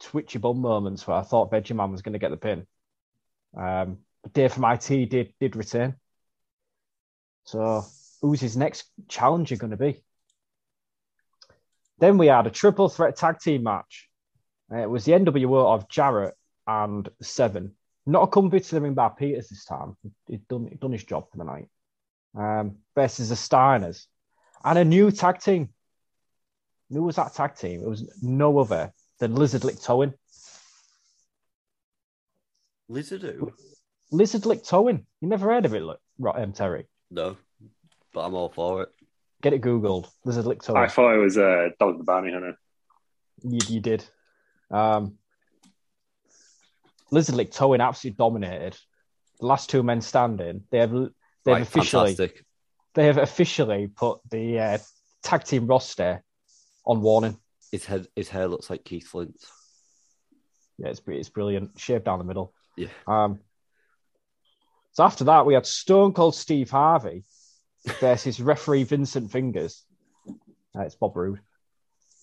twitchy 0.01 0.39
bum 0.39 0.61
moments 0.61 1.07
where 1.07 1.17
I 1.17 1.23
thought 1.23 1.51
Vegemite 1.51 1.91
was 1.91 2.03
going 2.03 2.13
to 2.13 2.19
get 2.19 2.31
the 2.31 2.37
pin. 2.37 2.67
Um, 3.57 3.99
but 4.23 4.35
Dave 4.35 4.53
from 4.53 4.65
IT 4.65 4.89
did 5.11 5.33
did 5.41 5.57
return. 5.57 5.97
So 7.45 7.85
who's 8.21 8.41
his 8.41 8.57
next 8.57 8.85
challenger 9.09 9.57
going 9.57 9.71
to 9.71 9.79
be? 9.79 10.03
Then 11.99 12.19
we 12.19 12.27
had 12.29 12.47
a 12.47 12.51
triple 12.51 12.89
threat 12.89 13.17
tag 13.17 13.39
team 13.41 13.65
match. 13.65 14.09
Uh, 14.73 14.79
it 14.79 14.91
was 14.91 15.05
the 15.05 15.13
NWO 15.13 15.75
of 15.75 15.89
Jarrett 15.89 16.35
and 16.67 17.09
Seven. 17.21 17.75
Not 18.07 18.23
accompanied 18.23 18.65
to 18.65 18.75
the 18.75 18.81
ring 18.81 18.95
by 18.95 19.09
Peters 19.09 19.49
this 19.49 19.65
time. 19.65 19.97
He'd 20.29 20.47
done, 20.49 20.67
he'd 20.69 20.81
done 20.81 20.93
his 20.93 21.05
job 21.05 21.31
for 21.31 21.39
the 21.39 21.45
night. 21.45 21.69
Um, 22.37 22.77
versus 22.95 23.31
the 23.31 23.35
Steiners. 23.35 24.07
And 24.65 24.79
a 24.79 24.85
new 24.85 25.11
tag 25.11 25.41
team. 25.41 25.71
Who 26.91 27.03
was 27.03 27.17
that 27.17 27.35
tag 27.35 27.57
team? 27.57 27.83
It 27.83 27.89
was 27.89 28.09
no 28.23 28.59
other 28.59 28.93
than 29.19 29.35
Lizard 29.35 29.65
Lick 29.65 29.81
Towing. 29.81 30.15
Lizard 32.89 33.23
who? 33.23 33.53
Lizard 34.11 34.47
Lick 34.47 34.65
Towing. 34.65 35.05
You 35.21 35.29
never 35.29 35.51
heard 35.51 35.67
of 35.67 35.75
it, 35.75 35.83
look, 35.83 36.01
um, 36.35 36.53
Terry? 36.53 36.87
No, 37.11 37.37
but 38.15 38.25
I'm 38.25 38.35
all 38.35 38.49
for 38.49 38.83
it. 38.83 38.89
Get 39.43 39.53
it 39.53 39.63
Googled. 39.63 40.09
Lizard 40.25 40.47
Lick 40.47 40.63
Towing. 40.63 40.83
I 40.83 40.89
thought 40.89 41.15
it 41.15 41.19
was 41.19 41.39
uh, 41.39 41.69
Dog 41.79 41.99
the 41.99 42.05
Bounty 42.05 42.33
Hunter. 42.33 42.59
You, 43.43 43.59
you 43.69 43.81
did. 43.81 44.05
Um, 44.71 45.17
Lizard 47.11 47.37
Lick 47.37 47.53
Towing 47.53 47.81
absolutely 47.81 48.17
dominated. 48.17 48.77
The 49.41 49.47
last 49.47 49.71
two 49.71 49.83
men 49.83 50.01
standing. 50.01 50.65
They 50.71 50.79
have 50.79 50.91
they've 50.91 51.11
Right, 51.47 51.63
officially 51.63 52.15
fantastic. 52.17 52.45
they 52.95 53.07
have 53.07 53.17
officially 53.19 53.87
put 53.87 54.19
the 54.29 54.59
uh, 54.59 54.79
tag 55.23 55.45
team 55.45 55.67
roster 55.67 56.23
on 56.85 57.01
warning. 57.01 57.39
His 57.71 57.85
head, 57.85 58.07
his 58.17 58.29
hair 58.29 58.49
looks 58.49 58.69
like 58.71 58.85
Keith 58.85 59.07
Flint's. 59.07 59.47
Yeah, 60.79 60.89
it's 60.89 61.01
it's 61.07 61.29
brilliant. 61.29 61.79
Shaved 61.79 62.05
down 62.05 62.19
the 62.19 62.25
middle. 62.25 62.53
Yeah. 62.77 62.89
Um. 63.07 63.39
So 64.93 65.05
after 65.05 65.25
that, 65.25 65.47
we 65.47 65.55
had 65.55 65.65
Stone 65.67 66.13
Cold 66.13 66.35
Steve 66.35 66.71
Harvey 66.71 67.23
versus 68.01 68.41
referee 68.41 68.85
Vincent 68.85 69.31
Fingers. 69.31 69.85
Uh, 70.77 70.83
it's 70.83 70.95
Bob 70.95 71.17
Roode. 71.17 71.41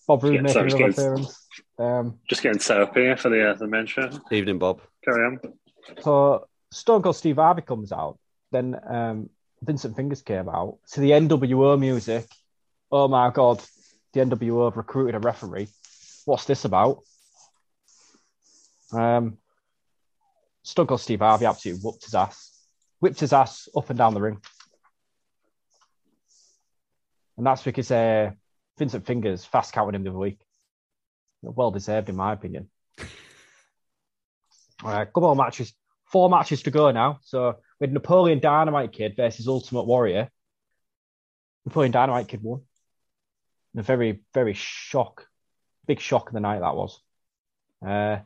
Bob 0.07 0.23
Roode 0.23 0.35
Yeah, 0.35 0.41
making 0.41 0.53
sorry, 0.53 0.67
another 0.69 0.83
guys. 0.85 0.97
appearance. 0.99 1.47
Um, 1.79 2.19
Just 2.29 2.43
getting 2.43 2.59
set 2.59 2.81
up 2.81 2.95
here 2.95 3.17
for 3.17 3.29
the 3.29 3.49
uh, 3.51 3.53
the 3.55 3.67
men's 3.67 3.89
show. 3.89 4.09
Evening, 4.31 4.59
Bob. 4.59 4.81
Carry 5.03 5.25
on. 5.25 5.39
So 6.01 6.47
Stone 6.71 7.01
Cold 7.01 7.15
Steve 7.15 7.37
Harvey 7.37 7.61
comes 7.63 7.91
out. 7.91 8.17
Then 8.51 8.79
um, 8.87 9.29
Vincent 9.63 9.95
Fingers 9.95 10.21
came 10.21 10.47
out 10.49 10.77
to 10.91 10.99
the 11.01 11.11
NWO 11.11 11.79
music. 11.79 12.25
Oh 12.91 13.07
my 13.07 13.31
God, 13.31 13.61
the 14.13 14.19
NWO 14.21 14.65
have 14.65 14.77
recruited 14.77 15.15
a 15.15 15.19
referee. 15.19 15.67
What's 16.25 16.45
this 16.45 16.65
about? 16.65 16.99
Um, 18.93 19.37
Stone 20.63 20.87
Cold 20.87 21.01
Steve 21.01 21.19
Harvey 21.19 21.45
absolutely 21.45 21.81
whooped 21.83 22.05
his 22.05 22.15
ass, 22.15 22.51
whipped 22.99 23.19
his 23.19 23.33
ass 23.33 23.67
up 23.75 23.89
and 23.89 23.97
down 23.97 24.13
the 24.13 24.21
ring. 24.21 24.39
And 27.37 27.45
that's 27.45 27.63
because 27.63 27.91
uh, 27.91 28.31
Vincent 28.77 29.05
Fingers 29.05 29.45
fast 29.45 29.73
counted 29.73 29.95
him 29.95 30.03
the 30.03 30.09
other 30.09 30.19
week. 30.19 30.39
Well 31.41 31.71
deserved, 31.71 32.09
in 32.09 32.15
my 32.15 32.33
opinion. 32.33 32.69
All 34.83 34.91
right, 34.91 35.05
couple 35.05 35.31
of 35.31 35.37
matches. 35.37 35.73
Four 36.05 36.29
matches 36.29 36.63
to 36.63 36.71
go 36.71 36.91
now. 36.91 37.19
So 37.23 37.57
had 37.79 37.93
Napoleon 37.93 38.39
Dynamite 38.39 38.93
Kid 38.93 39.15
versus 39.15 39.47
Ultimate 39.47 39.85
Warrior. 39.85 40.29
Napoleon 41.65 41.91
Dynamite 41.91 42.27
Kid 42.27 42.41
won. 42.41 42.61
A 43.77 43.81
very, 43.81 44.21
very 44.33 44.53
shock, 44.53 45.27
big 45.85 45.99
shock 45.99 46.27
of 46.27 46.33
the 46.33 46.39
night 46.39 46.59
that 46.59 46.75
was. 46.75 47.01
Uh, 47.85 48.19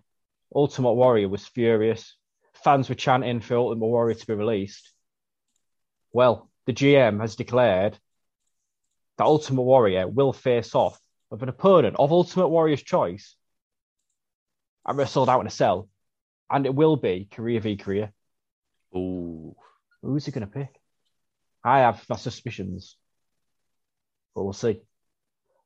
Ultimate 0.54 0.94
Warrior 0.94 1.30
was 1.30 1.48
furious. 1.48 2.16
Fans 2.64 2.90
were 2.90 2.96
chanting 2.96 3.40
for 3.40 3.56
Ultimate 3.56 3.86
Warrior 3.86 4.16
to 4.16 4.28
be 4.28 4.34
released. 4.34 4.92
Well, 6.12 6.50
the 6.66 6.74
GM 6.74 7.22
has 7.22 7.36
declared 7.36 7.98
that 9.20 9.26
Ultimate 9.26 9.64
Warrior 9.64 10.08
will 10.08 10.32
face 10.32 10.74
off 10.74 10.98
with 11.30 11.44
an 11.44 11.50
opponent 11.50 11.98
of 12.00 12.14
Ultimate 12.14 12.48
Warrior's 12.48 12.82
choice 12.82 13.36
and 14.86 14.98
wrestled 14.98 15.28
out 15.28 15.42
in 15.42 15.48
a 15.48 15.52
cell 15.52 15.90
and 16.50 16.66
it 16.66 16.74
will 16.74 16.96
be 16.96 17.28
Korea 17.30 17.60
v 17.60 17.76
Korea. 17.76 18.14
Ooh, 18.96 19.56
Who's 20.02 20.26
he 20.26 20.32
going 20.32 20.48
to 20.48 20.52
pick? 20.52 20.74
I 21.62 21.80
have 21.80 22.02
my 22.10 22.16
suspicions, 22.16 22.96
but 24.34 24.46
we'll 24.46 24.54
see. 24.54 24.82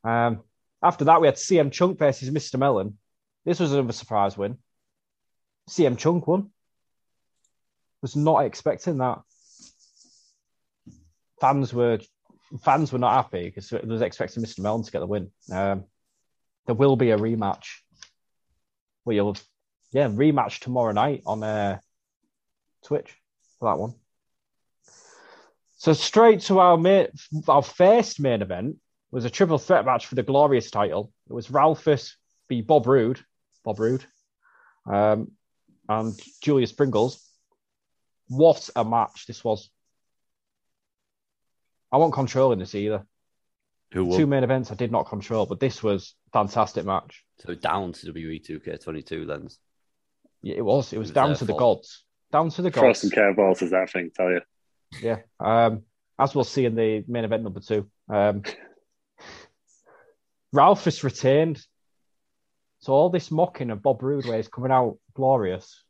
Um, 0.04 0.42
after 0.82 1.06
that, 1.06 1.22
we 1.22 1.28
had 1.28 1.36
CM 1.36 1.72
Chunk 1.72 2.00
versus 2.00 2.32
Mr. 2.32 2.58
Melon. 2.58 2.98
This 3.46 3.60
was 3.60 3.72
another 3.72 3.94
surprise 3.94 4.36
win. 4.36 4.58
CM 5.70 5.96
Chunk 5.96 6.26
won. 6.26 6.50
Was 8.02 8.16
not 8.16 8.46
expecting 8.46 8.98
that. 8.98 9.22
Fans 11.40 11.72
were 11.72 12.00
fans 12.62 12.92
were 12.92 13.00
not 13.00 13.16
happy 13.16 13.46
because 13.46 13.70
they 13.70 13.80
was 13.80 14.02
expecting 14.02 14.44
Mr. 14.44 14.60
Melon 14.60 14.84
to 14.84 14.92
get 14.92 15.00
the 15.00 15.08
win. 15.08 15.32
Um, 15.52 15.86
there 16.66 16.76
will 16.76 16.96
be 16.96 17.12
a 17.12 17.18
rematch. 17.18 17.66
Well, 19.06 19.16
you'll 19.16 19.38
yeah, 19.92 20.08
rematch 20.08 20.60
tomorrow 20.60 20.92
night 20.92 21.24
on 21.26 21.44
uh, 21.44 21.80
Twitch 22.86 23.14
for 23.60 23.70
that 23.70 23.80
one. 23.80 23.94
So 25.78 25.94
straight 25.94 26.42
to 26.42 26.60
our 26.60 26.78
main, 26.78 27.08
our 27.48 27.62
first 27.62 28.20
main 28.20 28.42
event 28.42 28.78
was 29.12 29.26
a 29.26 29.30
triple 29.30 29.60
threat 29.60 29.86
match 29.86 30.08
for 30.08 30.16
the 30.16 30.24
Glorious 30.24 30.72
title. 30.72 31.12
It 31.30 31.34
was 31.34 31.52
Ralphus 31.52 32.16
v 32.50 32.62
Bob 32.62 32.88
Roode, 32.88 33.20
Bob 33.64 33.80
Roode, 33.80 34.06
um, 34.90 35.32
and 35.88 36.20
Julius 36.42 36.72
Pringles. 36.72 37.24
What 38.30 38.70
a 38.76 38.86
match 38.86 39.26
this 39.28 39.44
was! 39.44 39.70
I 41.94 41.98
wasn't 41.98 42.16
control 42.16 42.52
in 42.52 42.60
this 42.60 42.74
either. 42.74 43.06
Who 43.94 44.18
Two 44.18 44.26
main 44.26 44.44
events 44.44 44.72
I 44.72 44.76
did 44.76 44.92
not 44.92 45.04
control, 45.04 45.46
but 45.46 45.60
this 45.60 45.84
was 45.84 46.16
a 46.28 46.32
fantastic 46.32 46.84
match. 46.84 47.24
So 47.38 47.54
down 47.54 47.94
to 47.94 48.12
WWE 48.12 48.44
2K22 48.44 49.28
lens. 49.28 49.60
Yeah, 50.42 50.56
it 50.56 50.66
was. 50.66 50.92
It 50.92 50.98
was 50.98 51.10
was 51.10 51.14
down 51.14 51.30
their 51.30 51.36
to 51.38 51.46
the 51.46 51.56
gods. 51.56 52.04
Down 52.32 52.50
to 52.50 52.64
the 52.64 52.72
Throw 52.72 52.90
gods. 52.90 53.02
some 53.02 53.12
curveballs 53.12 53.62
as 53.62 53.70
that 53.70 53.92
thing, 53.92 54.10
tell 54.16 54.32
you. 54.32 54.42
Yeah. 55.00 55.20
Um, 55.40 55.84
as 56.18 56.34
we'll 56.34 56.44
see 56.44 56.66
in 56.66 56.74
the 56.74 57.04
main 57.08 57.26
event 57.26 57.44
number 57.44 57.60
two. 57.60 57.88
Um, 58.10 58.42
Ralphus 60.52 61.04
retained. 61.04 61.64
So 62.80 62.94
all 62.94 63.12
this 63.12 63.30
mocking 63.30 63.70
of 63.70 63.84
Bob 63.84 64.02
Roode 64.02 64.26
where 64.26 64.38
he's 64.38 64.48
coming 64.48 64.72
out 64.72 64.98
glorious. 65.14 65.84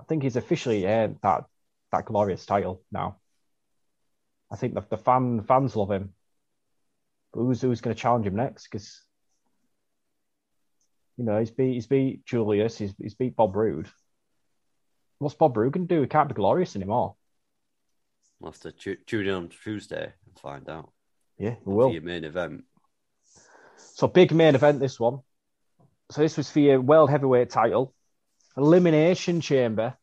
I 0.00 0.04
think 0.04 0.24
he's 0.24 0.36
officially 0.36 0.86
earned 0.86 1.18
that 1.22 1.44
that 1.92 2.06
glorious 2.06 2.44
title 2.44 2.82
now. 2.90 3.20
I 4.50 4.56
think 4.56 4.74
the, 4.74 4.82
the 4.88 4.96
fan 4.96 5.42
fans 5.42 5.76
love 5.76 5.90
him. 5.90 6.12
But 7.32 7.40
who's 7.40 7.60
who's 7.60 7.80
going 7.80 7.94
to 7.94 8.00
challenge 8.00 8.26
him 8.26 8.36
next? 8.36 8.64
Because 8.64 9.02
you 11.16 11.24
know 11.24 11.38
he's 11.38 11.50
beat 11.50 11.74
he's 11.74 11.86
beat 11.86 12.24
Julius, 12.26 12.78
he's 12.78 12.94
he's 13.00 13.14
beat 13.14 13.36
Bob 13.36 13.54
Roode. 13.54 13.88
What's 15.18 15.34
Bob 15.34 15.56
Roode 15.56 15.72
going 15.72 15.86
to 15.86 15.94
do? 15.94 16.00
He 16.00 16.08
can't 16.08 16.28
be 16.28 16.34
glorious 16.34 16.74
anymore. 16.76 17.14
We'll 18.40 18.52
have 18.52 18.60
to 18.62 18.72
tu- 18.72 18.96
tune 19.06 19.26
in 19.28 19.34
on 19.34 19.48
Tuesday 19.48 20.04
and 20.26 20.38
find 20.40 20.68
out. 20.68 20.90
Yeah, 21.38 21.56
we 21.64 21.72
For 21.72 21.74
will. 21.74 21.92
your 21.92 22.02
main 22.02 22.24
event. 22.24 22.64
So 23.76 24.08
big 24.08 24.32
main 24.32 24.54
event 24.54 24.80
this 24.80 24.98
one. 24.98 25.20
So 26.10 26.22
this 26.22 26.36
was 26.36 26.50
for 26.50 26.60
your 26.60 26.80
world 26.80 27.10
heavyweight 27.10 27.50
title, 27.50 27.94
elimination 28.56 29.40
chamber. 29.40 29.94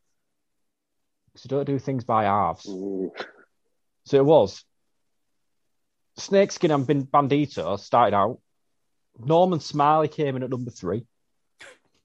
So 1.36 1.50
don't 1.50 1.66
do 1.66 1.80
things 1.80 2.04
by 2.04 2.24
halves. 2.26 2.66
So 4.08 4.16
it 4.16 4.26
was. 4.26 4.64
Snakeskin 6.16 6.72
and 6.72 6.88
Bin- 6.88 7.06
Bandito 7.08 7.78
started 7.78 8.16
out. 8.16 8.40
Norman 9.20 9.60
Smiley 9.60 10.08
came 10.08 10.38
in 10.38 10.44
at 10.44 10.50
number 10.50 10.72
three. 10.72 11.06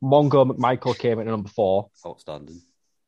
Mongo 0.02 0.50
McMichael 0.50 0.98
came 0.98 1.20
in 1.20 1.28
at 1.28 1.30
number 1.30 1.48
four. 1.48 1.90
Outstanding. 2.04 2.60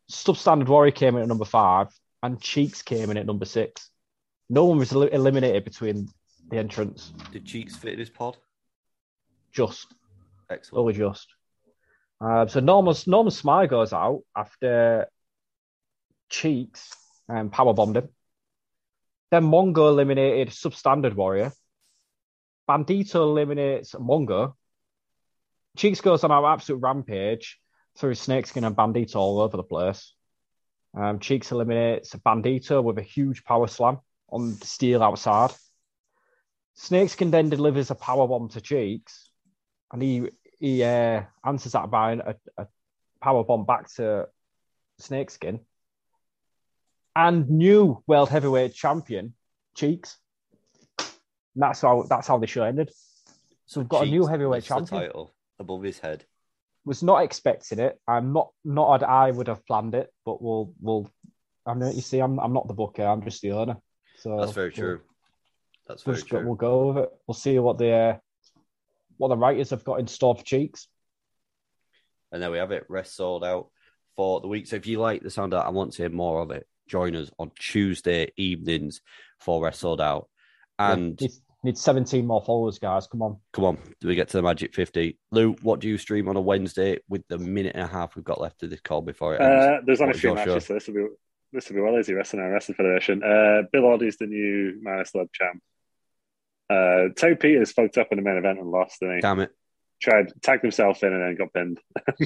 Substandard 0.08 0.68
Warrior 0.68 0.92
came 0.92 1.16
in 1.16 1.22
at 1.22 1.28
number 1.28 1.44
five. 1.44 1.88
And 2.22 2.40
Cheeks 2.40 2.82
came 2.82 3.10
in 3.10 3.16
at 3.16 3.26
number 3.26 3.44
six. 3.44 3.90
No 4.48 4.66
one 4.66 4.78
was 4.78 4.92
el- 4.92 5.02
eliminated 5.02 5.64
between 5.64 6.08
the 6.48 6.58
entrants. 6.58 7.12
Did 7.32 7.44
Cheeks 7.44 7.74
fit 7.74 7.94
in 7.94 7.98
his 7.98 8.10
pod? 8.10 8.36
Just. 9.50 9.92
Excellent. 10.48 10.80
Only 10.80 10.92
just. 10.94 11.26
Uh, 12.20 12.46
so 12.46 12.60
Norman 12.60 12.94
Norman 13.08 13.32
Smiley 13.32 13.66
goes 13.66 13.92
out 13.92 14.20
after 14.36 15.08
Cheeks 16.28 16.94
and 17.28 17.50
power 17.50 17.74
bombed 17.74 17.96
him. 17.96 18.08
Then 19.34 19.50
Mongo 19.50 19.88
eliminated 19.88 20.50
Substandard 20.50 21.16
Warrior. 21.16 21.50
Bandito 22.68 23.16
eliminates 23.16 23.92
Mongo. 23.94 24.54
Cheeks 25.76 26.00
goes 26.00 26.22
on 26.22 26.30
an 26.30 26.44
absolute 26.44 26.78
rampage 26.80 27.58
through 27.98 28.14
Snakeskin 28.14 28.62
and 28.62 28.76
Bandito 28.76 29.16
all 29.16 29.40
over 29.40 29.56
the 29.56 29.64
place. 29.64 30.14
Um, 30.96 31.18
Cheeks 31.18 31.50
eliminates 31.50 32.14
Bandito 32.14 32.80
with 32.80 32.96
a 32.98 33.02
huge 33.02 33.42
power 33.42 33.66
slam 33.66 33.98
on 34.30 34.56
the 34.56 34.66
steel 34.66 35.02
outside. 35.02 35.50
Snakeskin 36.74 37.32
then 37.32 37.50
delivers 37.50 37.90
a 37.90 37.96
power 37.96 38.28
bomb 38.28 38.50
to 38.50 38.60
Cheeks, 38.60 39.30
and 39.90 40.00
he 40.00 40.28
he 40.60 40.84
uh, 40.84 41.24
answers 41.44 41.72
that 41.72 41.90
by 41.90 42.12
a, 42.12 42.34
a 42.56 42.68
power 43.20 43.42
bomb 43.42 43.66
back 43.66 43.92
to 43.94 44.28
Snakeskin. 45.00 45.58
And 47.16 47.48
new 47.48 48.02
world 48.06 48.28
heavyweight 48.28 48.74
champion 48.74 49.34
Cheeks. 49.74 50.18
And 50.98 51.62
that's 51.62 51.80
how 51.80 52.04
that's 52.08 52.26
how 52.26 52.38
the 52.38 52.46
show 52.46 52.64
ended. 52.64 52.90
So 53.66 53.80
we've 53.80 53.88
got 53.88 54.06
a 54.06 54.10
new 54.10 54.26
heavyweight 54.26 54.64
champion. 54.64 55.02
title 55.02 55.34
above 55.58 55.82
his 55.82 55.98
head. 55.98 56.24
Was 56.84 57.02
not 57.02 57.22
expecting 57.22 57.78
it. 57.78 57.98
I'm 58.06 58.32
not 58.32 58.50
not 58.64 59.02
I 59.02 59.30
would 59.30 59.48
have 59.48 59.64
planned 59.66 59.94
it, 59.94 60.12
but 60.24 60.42
we'll 60.42 60.72
we'll. 60.80 61.10
I 61.66 61.74
know 61.74 61.90
you 61.90 62.02
see, 62.02 62.18
I'm 62.18 62.38
I'm 62.38 62.52
not 62.52 62.68
the 62.68 62.74
booker. 62.74 63.04
I'm 63.04 63.22
just 63.22 63.40
the 63.42 63.52
owner. 63.52 63.76
So 64.18 64.38
That's 64.38 64.52
very 64.52 64.72
true. 64.72 65.00
That's 65.86 66.02
very 66.02 66.18
go, 66.18 66.26
true. 66.26 66.46
we'll 66.46 66.54
go 66.56 66.86
with 66.88 67.04
it. 67.04 67.10
We'll 67.26 67.34
see 67.34 67.58
what 67.58 67.78
the 67.78 67.90
uh, 67.90 68.16
what 69.16 69.28
the 69.28 69.36
writers 69.36 69.70
have 69.70 69.84
got 69.84 70.00
in 70.00 70.06
store 70.06 70.34
for 70.34 70.44
Cheeks. 70.44 70.88
And 72.32 72.42
there 72.42 72.50
we 72.50 72.58
have 72.58 72.72
it. 72.72 72.84
Rest 72.88 73.14
sold 73.14 73.44
out 73.44 73.68
for 74.16 74.40
the 74.40 74.48
week. 74.48 74.66
So 74.66 74.76
if 74.76 74.86
you 74.86 74.98
like 74.98 75.22
the 75.22 75.30
sound 75.30 75.52
of 75.54 75.60
that, 75.60 75.66
I 75.66 75.70
want 75.70 75.92
to 75.92 76.02
hear 76.02 76.10
more 76.10 76.42
of 76.42 76.50
it. 76.50 76.66
Join 76.88 77.16
us 77.16 77.30
on 77.38 77.50
Tuesday 77.58 78.30
evenings 78.36 79.00
for 79.40 79.62
Rest 79.62 79.80
Sold 79.80 80.00
Out. 80.00 80.28
And 80.78 81.20
need, 81.20 81.30
need 81.62 81.78
17 81.78 82.26
more 82.26 82.42
followers, 82.42 82.78
guys. 82.78 83.06
Come 83.06 83.22
on. 83.22 83.38
come 83.52 83.64
on, 83.64 83.78
do 84.00 84.08
we 84.08 84.14
get 84.14 84.28
to 84.28 84.36
the 84.36 84.42
Magic 84.42 84.74
50? 84.74 85.18
Lou, 85.30 85.52
what 85.62 85.80
do 85.80 85.88
you 85.88 85.98
stream 85.98 86.28
on 86.28 86.36
a 86.36 86.40
Wednesday 86.40 86.98
with 87.08 87.22
the 87.28 87.38
minute 87.38 87.72
and 87.74 87.84
a 87.84 87.86
half 87.86 88.16
we've 88.16 88.24
got 88.24 88.40
left 88.40 88.62
of 88.62 88.70
this 88.70 88.80
call 88.80 89.02
before 89.02 89.34
it 89.34 89.40
ends? 89.40 89.66
Uh, 89.66 89.78
there's 89.86 90.00
only 90.00 90.10
What 90.10 90.16
a 90.16 90.20
few 90.20 90.34
matches, 90.34 90.66
so 90.66 90.74
this 90.74 90.86
will 90.86 90.94
be 90.94 91.06
this 91.52 91.68
will 91.68 91.76
be 91.76 91.82
well 91.82 91.98
easy 91.98 92.12
wrestling 92.12 92.42
and 92.42 92.52
wrestling 92.52 92.74
federation. 92.74 93.22
Uh, 93.22 93.62
Bill 93.72 93.86
Oddie's 93.86 94.16
the 94.16 94.26
new 94.26 94.78
minus 94.82 95.14
love 95.14 95.28
champ. 95.32 95.62
Uh, 96.68 97.14
Toe 97.16 97.36
Peters 97.36 97.72
fucked 97.72 97.96
up 97.96 98.08
in 98.10 98.16
the 98.16 98.22
main 98.22 98.36
event 98.36 98.58
and 98.58 98.70
lost, 98.70 99.00
and 99.02 99.14
he 99.14 99.20
Damn 99.20 99.40
it. 99.40 99.50
tried 100.02 100.32
tagged 100.42 100.62
himself 100.62 101.02
in 101.04 101.12
and 101.12 101.22
then 101.22 101.36
got 101.36 101.52
pinned 101.52 101.78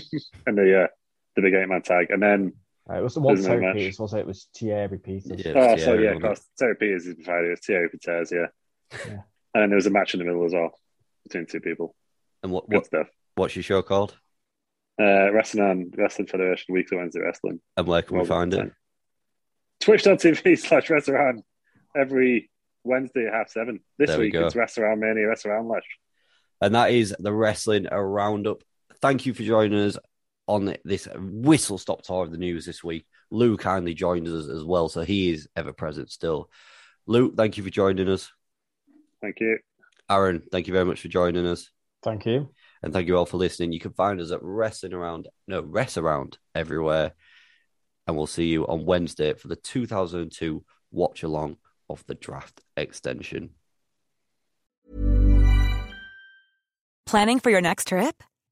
in 0.47 0.55
the 0.55 0.85
uh, 0.85 0.87
the 1.37 1.43
big 1.43 1.55
eight 1.55 1.69
man 1.69 1.83
tag. 1.83 2.11
And 2.11 2.23
then 2.23 2.55
Uh, 2.91 2.95
it 2.99 3.03
was 3.03 3.14
the 3.14 3.20
one 3.20 3.34
There's 3.34 3.47
no 3.47 3.59
Terry. 3.61 3.72
Peters, 3.74 3.99
was 3.99 4.14
it? 4.14 4.20
It 4.20 4.26
was 4.26 4.49
Thierry 4.57 4.99
Peters. 4.99 5.45
Yeah, 5.45 5.53
oh, 5.57 5.72
it's 5.74 5.84
so 5.84 5.95
yeah, 5.95 6.11
of 6.12 6.22
course, 6.22 6.41
Toe 6.59 6.74
Peters 6.78 7.07
is 7.07 7.16
Friday. 7.24 7.49
It 7.49 7.51
was 7.51 7.61
Thierry 7.61 7.89
Peters, 7.91 8.32
yeah. 8.32 8.47
Yeah. 9.07 9.20
And 9.55 9.62
then 9.62 9.68
there 9.70 9.76
was 9.76 9.86
a 9.86 9.91
match 9.91 10.14
in 10.14 10.20
the 10.20 10.24
middle 10.24 10.45
as 10.45 10.53
well 10.55 10.70
between 11.24 11.47
two 11.47 11.61
people. 11.61 11.95
And 12.43 12.53
what, 12.53 12.68
Good 12.68 12.76
what 12.76 12.86
stuff. 12.86 13.07
what's 13.34 13.57
your 13.57 13.62
show 13.62 13.82
called? 13.82 14.16
Uh, 15.01 15.30
wrestling 15.32 15.62
on 15.64 15.91
Wrestling 15.97 16.26
Federation 16.28 16.74
Weekly 16.74 16.97
Wednesday 16.99 17.20
Wrestling. 17.20 17.61
And 17.76 17.86
where 17.86 18.03
can 18.03 18.14
we 18.16 18.20
Well 18.20 18.26
find 18.26 18.51
done. 18.51 18.66
it? 18.68 18.72
Twitch.tv 19.80 20.59
slash 20.59 20.91
restaurant 20.91 21.45
every 21.97 22.51
Wednesday 22.84 23.26
at 23.26 23.34
half 23.34 23.51
seven. 23.51 23.80
This 23.99 24.09
There 24.11 24.18
we 24.18 24.24
week 24.26 24.32
go. 24.32 24.47
it's 24.47 24.57
restaurant 24.57 24.99
mania, 25.01 25.28
restaurant 25.28 25.68
lash. 25.68 25.84
And 26.61 26.74
that 26.74 26.91
is 26.91 27.14
the 27.18 27.32
Wrestling 27.32 27.84
Roundup. 27.93 28.62
Thank 29.01 29.26
you 29.26 29.34
for 29.34 29.43
joining 29.43 29.78
us 29.78 29.97
on 30.49 30.74
this 30.84 31.07
whistle 31.14 31.78
stop 31.78 32.03
tour 32.03 32.24
of 32.24 32.32
the 32.32 32.38
news 32.38 32.64
this 32.64 32.82
week. 32.82 33.07
Lou 33.30 33.57
kindly 33.57 33.94
joined 33.94 34.26
us 34.26 34.49
as 34.49 34.64
well, 34.64 34.88
so 34.88 35.03
he 35.03 35.30
is 35.30 35.46
ever 35.55 35.72
present 35.72 36.11
still. 36.11 36.51
Lou, 37.07 37.32
thank 37.34 37.57
you 37.59 37.62
for 37.62 37.70
joining 37.70 38.09
us. 38.09 38.32
Thank 39.20 39.40
you. 39.40 39.59
Aaron, 40.11 40.42
thank 40.51 40.66
you 40.66 40.72
very 40.72 40.86
much 40.86 41.03
for 41.03 41.09
joining 41.09 41.46
us. 41.46 41.70
Thank 42.03 42.24
you. 42.24 42.49
And 42.82 42.92
thank 42.92 43.09
you 43.09 43.16
all 43.18 43.26
for 43.26 43.36
listening. 43.36 43.72
You 43.72 43.80
can 43.80 43.92
find 43.92 44.20
us 44.20 44.30
at 44.30 44.42
Wrestling 44.42 44.94
Around, 44.94 45.28
no, 45.46 45.61
Rest 45.61 45.99
Around 45.99 46.38
everywhere. 46.55 47.12
And 48.07 48.16
we'll 48.16 48.26
see 48.26 48.46
you 48.46 48.66
on 48.66 48.86
Wednesday 48.86 49.34
for 49.34 49.49
the 49.49 49.57
2002 49.57 50.64
watch 50.90 51.22
along 51.22 51.59
of 51.90 52.05
the 52.07 52.14
draft 52.14 52.62
extension. 52.76 53.51
Planning 57.05 57.40
for 57.40 57.51
your 57.51 57.61
next 57.61 57.88
trip? 57.88 58.22